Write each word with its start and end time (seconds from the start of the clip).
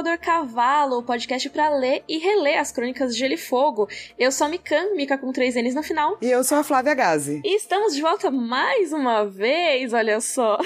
Rodor 0.00 0.18
Cavalo, 0.18 1.00
o 1.00 1.02
podcast 1.02 1.50
para 1.50 1.68
ler 1.76 2.02
e 2.08 2.16
reler 2.16 2.58
as 2.58 2.72
crônicas 2.72 3.12
de 3.12 3.18
Gelo 3.18 3.34
e 3.34 3.36
Fogo. 3.36 3.86
Eu 4.18 4.32
sou 4.32 4.46
a 4.46 4.48
Mikan, 4.48 4.94
Mika 4.96 5.18
com 5.18 5.30
três 5.30 5.56
N's 5.56 5.74
no 5.74 5.82
final. 5.82 6.16
E 6.22 6.30
eu 6.30 6.42
sou 6.42 6.56
a 6.56 6.64
Flávia 6.64 6.94
Gazi. 6.94 7.42
E 7.44 7.54
estamos 7.54 7.94
de 7.94 8.00
volta 8.00 8.30
mais 8.30 8.94
uma 8.94 9.26
vez, 9.26 9.92
olha 9.92 10.18
só. 10.22 10.58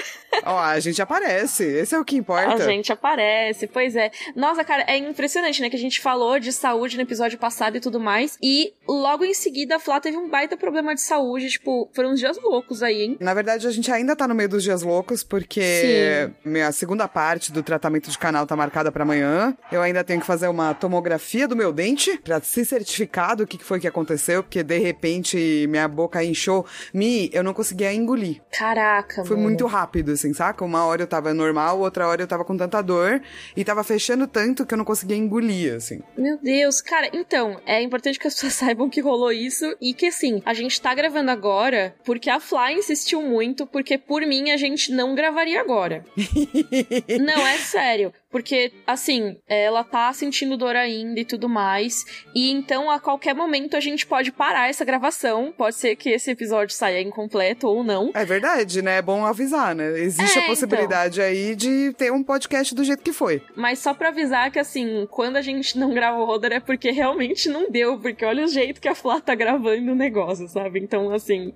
Ó, 0.45 0.55
oh, 0.55 0.57
a 0.57 0.79
gente 0.79 1.01
aparece, 1.01 1.65
esse 1.65 1.93
é 1.93 1.99
o 1.99 2.05
que 2.05 2.15
importa. 2.15 2.53
A 2.53 2.59
gente 2.59 2.93
aparece, 2.93 3.67
pois 3.67 3.93
é. 3.97 4.09
Nossa, 4.37 4.63
cara, 4.63 4.85
é 4.87 4.95
impressionante, 4.95 5.61
né, 5.61 5.69
que 5.69 5.75
a 5.75 5.79
gente 5.79 5.99
falou 5.99 6.39
de 6.39 6.53
saúde 6.53 6.95
no 6.95 7.03
episódio 7.03 7.37
passado 7.37 7.75
e 7.75 7.81
tudo 7.81 7.99
mais, 7.99 8.37
e 8.41 8.73
logo 8.87 9.25
em 9.25 9.33
seguida 9.33 9.75
a 9.75 9.79
Flá 9.79 9.99
teve 9.99 10.15
um 10.15 10.29
baita 10.29 10.55
problema 10.55 10.95
de 10.95 11.01
saúde, 11.01 11.49
tipo, 11.49 11.89
foram 11.93 12.11
uns 12.11 12.19
dias 12.21 12.37
loucos 12.41 12.81
aí, 12.81 13.01
hein? 13.01 13.17
Na 13.19 13.33
verdade, 13.33 13.67
a 13.67 13.71
gente 13.71 13.91
ainda 13.91 14.15
tá 14.15 14.29
no 14.29 14.35
meio 14.35 14.47
dos 14.47 14.63
dias 14.63 14.81
loucos, 14.81 15.23
porque 15.23 16.31
Sim. 16.41 16.49
minha 16.49 16.71
segunda 16.71 17.05
parte 17.05 17.51
do 17.51 17.61
tratamento 17.61 18.09
de 18.09 18.17
canal 18.17 18.47
tá 18.47 18.55
marcada 18.55 18.93
para 18.93 19.03
amanhã. 19.25 19.57
Eu 19.71 19.81
ainda 19.81 20.03
tenho 20.03 20.19
que 20.19 20.25
fazer 20.25 20.47
uma 20.47 20.73
tomografia 20.73 21.47
do 21.47 21.55
meu 21.55 21.73
dente 21.73 22.17
para 22.19 22.39
se 22.41 22.63
certificar 22.63 23.35
do 23.35 23.47
que 23.47 23.57
foi 23.63 23.79
que 23.79 23.87
aconteceu, 23.87 24.43
porque 24.43 24.63
de 24.63 24.77
repente 24.77 25.65
minha 25.67 25.87
boca 25.87 26.23
inchou. 26.23 26.65
Mi, 26.93 27.29
eu 27.33 27.43
não 27.43 27.53
conseguia 27.53 27.91
engolir. 27.93 28.41
Caraca, 28.51 29.25
Foi 29.25 29.35
mano. 29.35 29.49
muito 29.49 29.65
rápido, 29.65 30.11
assim, 30.11 30.33
saca? 30.33 30.63
Uma 30.63 30.85
hora 30.85 31.01
eu 31.03 31.07
tava 31.07 31.33
normal, 31.33 31.79
outra 31.79 32.07
hora 32.07 32.21
eu 32.21 32.27
tava 32.27 32.45
com 32.45 32.55
tanta 32.55 32.81
dor 32.81 33.21
e 33.55 33.63
tava 33.63 33.83
fechando 33.83 34.27
tanto 34.27 34.65
que 34.65 34.73
eu 34.73 34.77
não 34.77 34.85
conseguia 34.85 35.17
engolir, 35.17 35.75
assim. 35.75 36.01
Meu 36.17 36.37
Deus, 36.37 36.81
cara, 36.81 37.09
então, 37.11 37.59
é 37.65 37.81
importante 37.81 38.19
que 38.19 38.27
as 38.27 38.33
pessoas 38.35 38.53
saibam 38.53 38.89
que 38.89 39.01
rolou 39.01 39.31
isso 39.31 39.75
e 39.81 39.93
que, 39.93 40.07
assim, 40.07 40.41
a 40.45 40.53
gente 40.53 40.79
tá 40.79 40.93
gravando 40.93 41.31
agora 41.31 41.95
porque 42.03 42.29
a 42.29 42.39
Fly 42.39 42.75
insistiu 42.77 43.21
muito, 43.21 43.65
porque 43.65 43.97
por 43.97 44.21
mim 44.21 44.51
a 44.51 44.57
gente 44.57 44.91
não 44.91 45.15
gravaria 45.15 45.59
agora. 45.59 46.05
não, 47.19 47.47
é 47.47 47.57
sério. 47.57 48.13
Porque, 48.35 48.73
assim, 48.85 49.37
ela 49.47 49.81
tá 49.81 50.11
sentindo 50.11 50.57
dor 50.57 50.75
ainda 50.75 51.21
e 51.21 51.23
tudo 51.23 51.47
mais. 51.47 52.03
E 52.35 52.51
então, 52.51 52.91
a 52.91 52.99
qualquer 52.99 53.33
momento, 53.33 53.77
a 53.77 53.79
gente 53.79 54.05
pode 54.05 54.29
parar 54.29 54.69
essa 54.69 54.83
gravação. 54.83 55.53
Pode 55.57 55.77
ser 55.77 55.95
que 55.95 56.09
esse 56.09 56.31
episódio 56.31 56.75
saia 56.75 57.01
incompleto 57.01 57.65
ou 57.65 57.81
não. 57.81 58.11
É 58.13 58.25
verdade, 58.25 58.81
né? 58.81 58.97
É 58.97 59.01
bom 59.01 59.25
avisar, 59.25 59.73
né? 59.73 59.97
Existe 60.01 60.37
é, 60.37 60.41
a 60.41 60.47
possibilidade 60.47 61.21
então. 61.21 61.31
aí 61.31 61.55
de 61.55 61.93
ter 61.93 62.11
um 62.11 62.21
podcast 62.21 62.75
do 62.75 62.83
jeito 62.83 63.01
que 63.01 63.13
foi. 63.13 63.41
Mas 63.55 63.79
só 63.79 63.93
pra 63.93 64.09
avisar 64.09 64.51
que, 64.51 64.59
assim, 64.59 65.07
quando 65.09 65.37
a 65.37 65.41
gente 65.41 65.79
não 65.79 65.93
grava 65.93 66.17
o 66.17 66.25
Roder 66.25 66.51
é 66.51 66.59
porque 66.59 66.91
realmente 66.91 67.47
não 67.47 67.71
deu. 67.71 67.97
Porque 68.01 68.25
olha 68.25 68.43
o 68.43 68.49
jeito 68.49 68.81
que 68.81 68.89
a 68.89 68.95
Flá 68.95 69.21
tá 69.21 69.33
gravando 69.33 69.93
o 69.93 69.95
negócio, 69.95 70.45
sabe? 70.49 70.81
Então, 70.81 71.09
assim, 71.13 71.53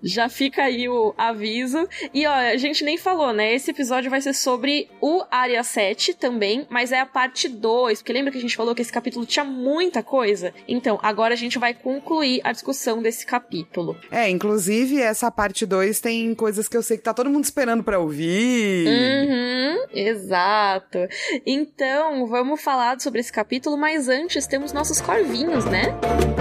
já 0.00 0.28
fica 0.28 0.62
aí 0.62 0.88
o 0.88 1.12
aviso. 1.18 1.88
E, 2.14 2.24
ó, 2.24 2.32
a 2.32 2.56
gente 2.56 2.84
nem 2.84 2.96
falou, 2.96 3.32
né? 3.32 3.52
Esse 3.52 3.72
episódio 3.72 4.08
vai 4.08 4.20
ser 4.20 4.32
sobre 4.32 4.88
o 5.00 5.24
Área 5.28 5.64
7 5.64 6.19
também, 6.20 6.66
mas 6.68 6.92
é 6.92 7.00
a 7.00 7.06
parte 7.06 7.48
2, 7.48 8.00
porque 8.00 8.12
lembra 8.12 8.30
que 8.30 8.38
a 8.38 8.40
gente 8.40 8.56
falou 8.56 8.74
que 8.74 8.82
esse 8.82 8.92
capítulo 8.92 9.26
tinha 9.26 9.44
muita 9.44 10.02
coisa? 10.02 10.52
Então, 10.68 10.98
agora 11.02 11.34
a 11.34 11.36
gente 11.36 11.58
vai 11.58 11.74
concluir 11.74 12.40
a 12.44 12.52
discussão 12.52 13.02
desse 13.02 13.26
capítulo. 13.26 13.96
É, 14.10 14.28
inclusive 14.28 15.00
essa 15.00 15.30
parte 15.30 15.66
2 15.66 16.00
tem 16.00 16.34
coisas 16.34 16.68
que 16.68 16.76
eu 16.76 16.82
sei 16.82 16.98
que 16.98 17.02
tá 17.02 17.14
todo 17.14 17.30
mundo 17.30 17.44
esperando 17.44 17.82
para 17.82 17.98
ouvir. 17.98 18.86
Uhum, 18.86 19.86
exato. 19.92 20.98
Então, 21.46 22.26
vamos 22.26 22.60
falar 22.60 23.00
sobre 23.00 23.20
esse 23.20 23.32
capítulo, 23.32 23.76
mas 23.76 24.08
antes 24.08 24.46
temos 24.46 24.72
nossos 24.72 25.00
corvinhos, 25.00 25.64
né? 25.64 25.98
Música 26.02 26.39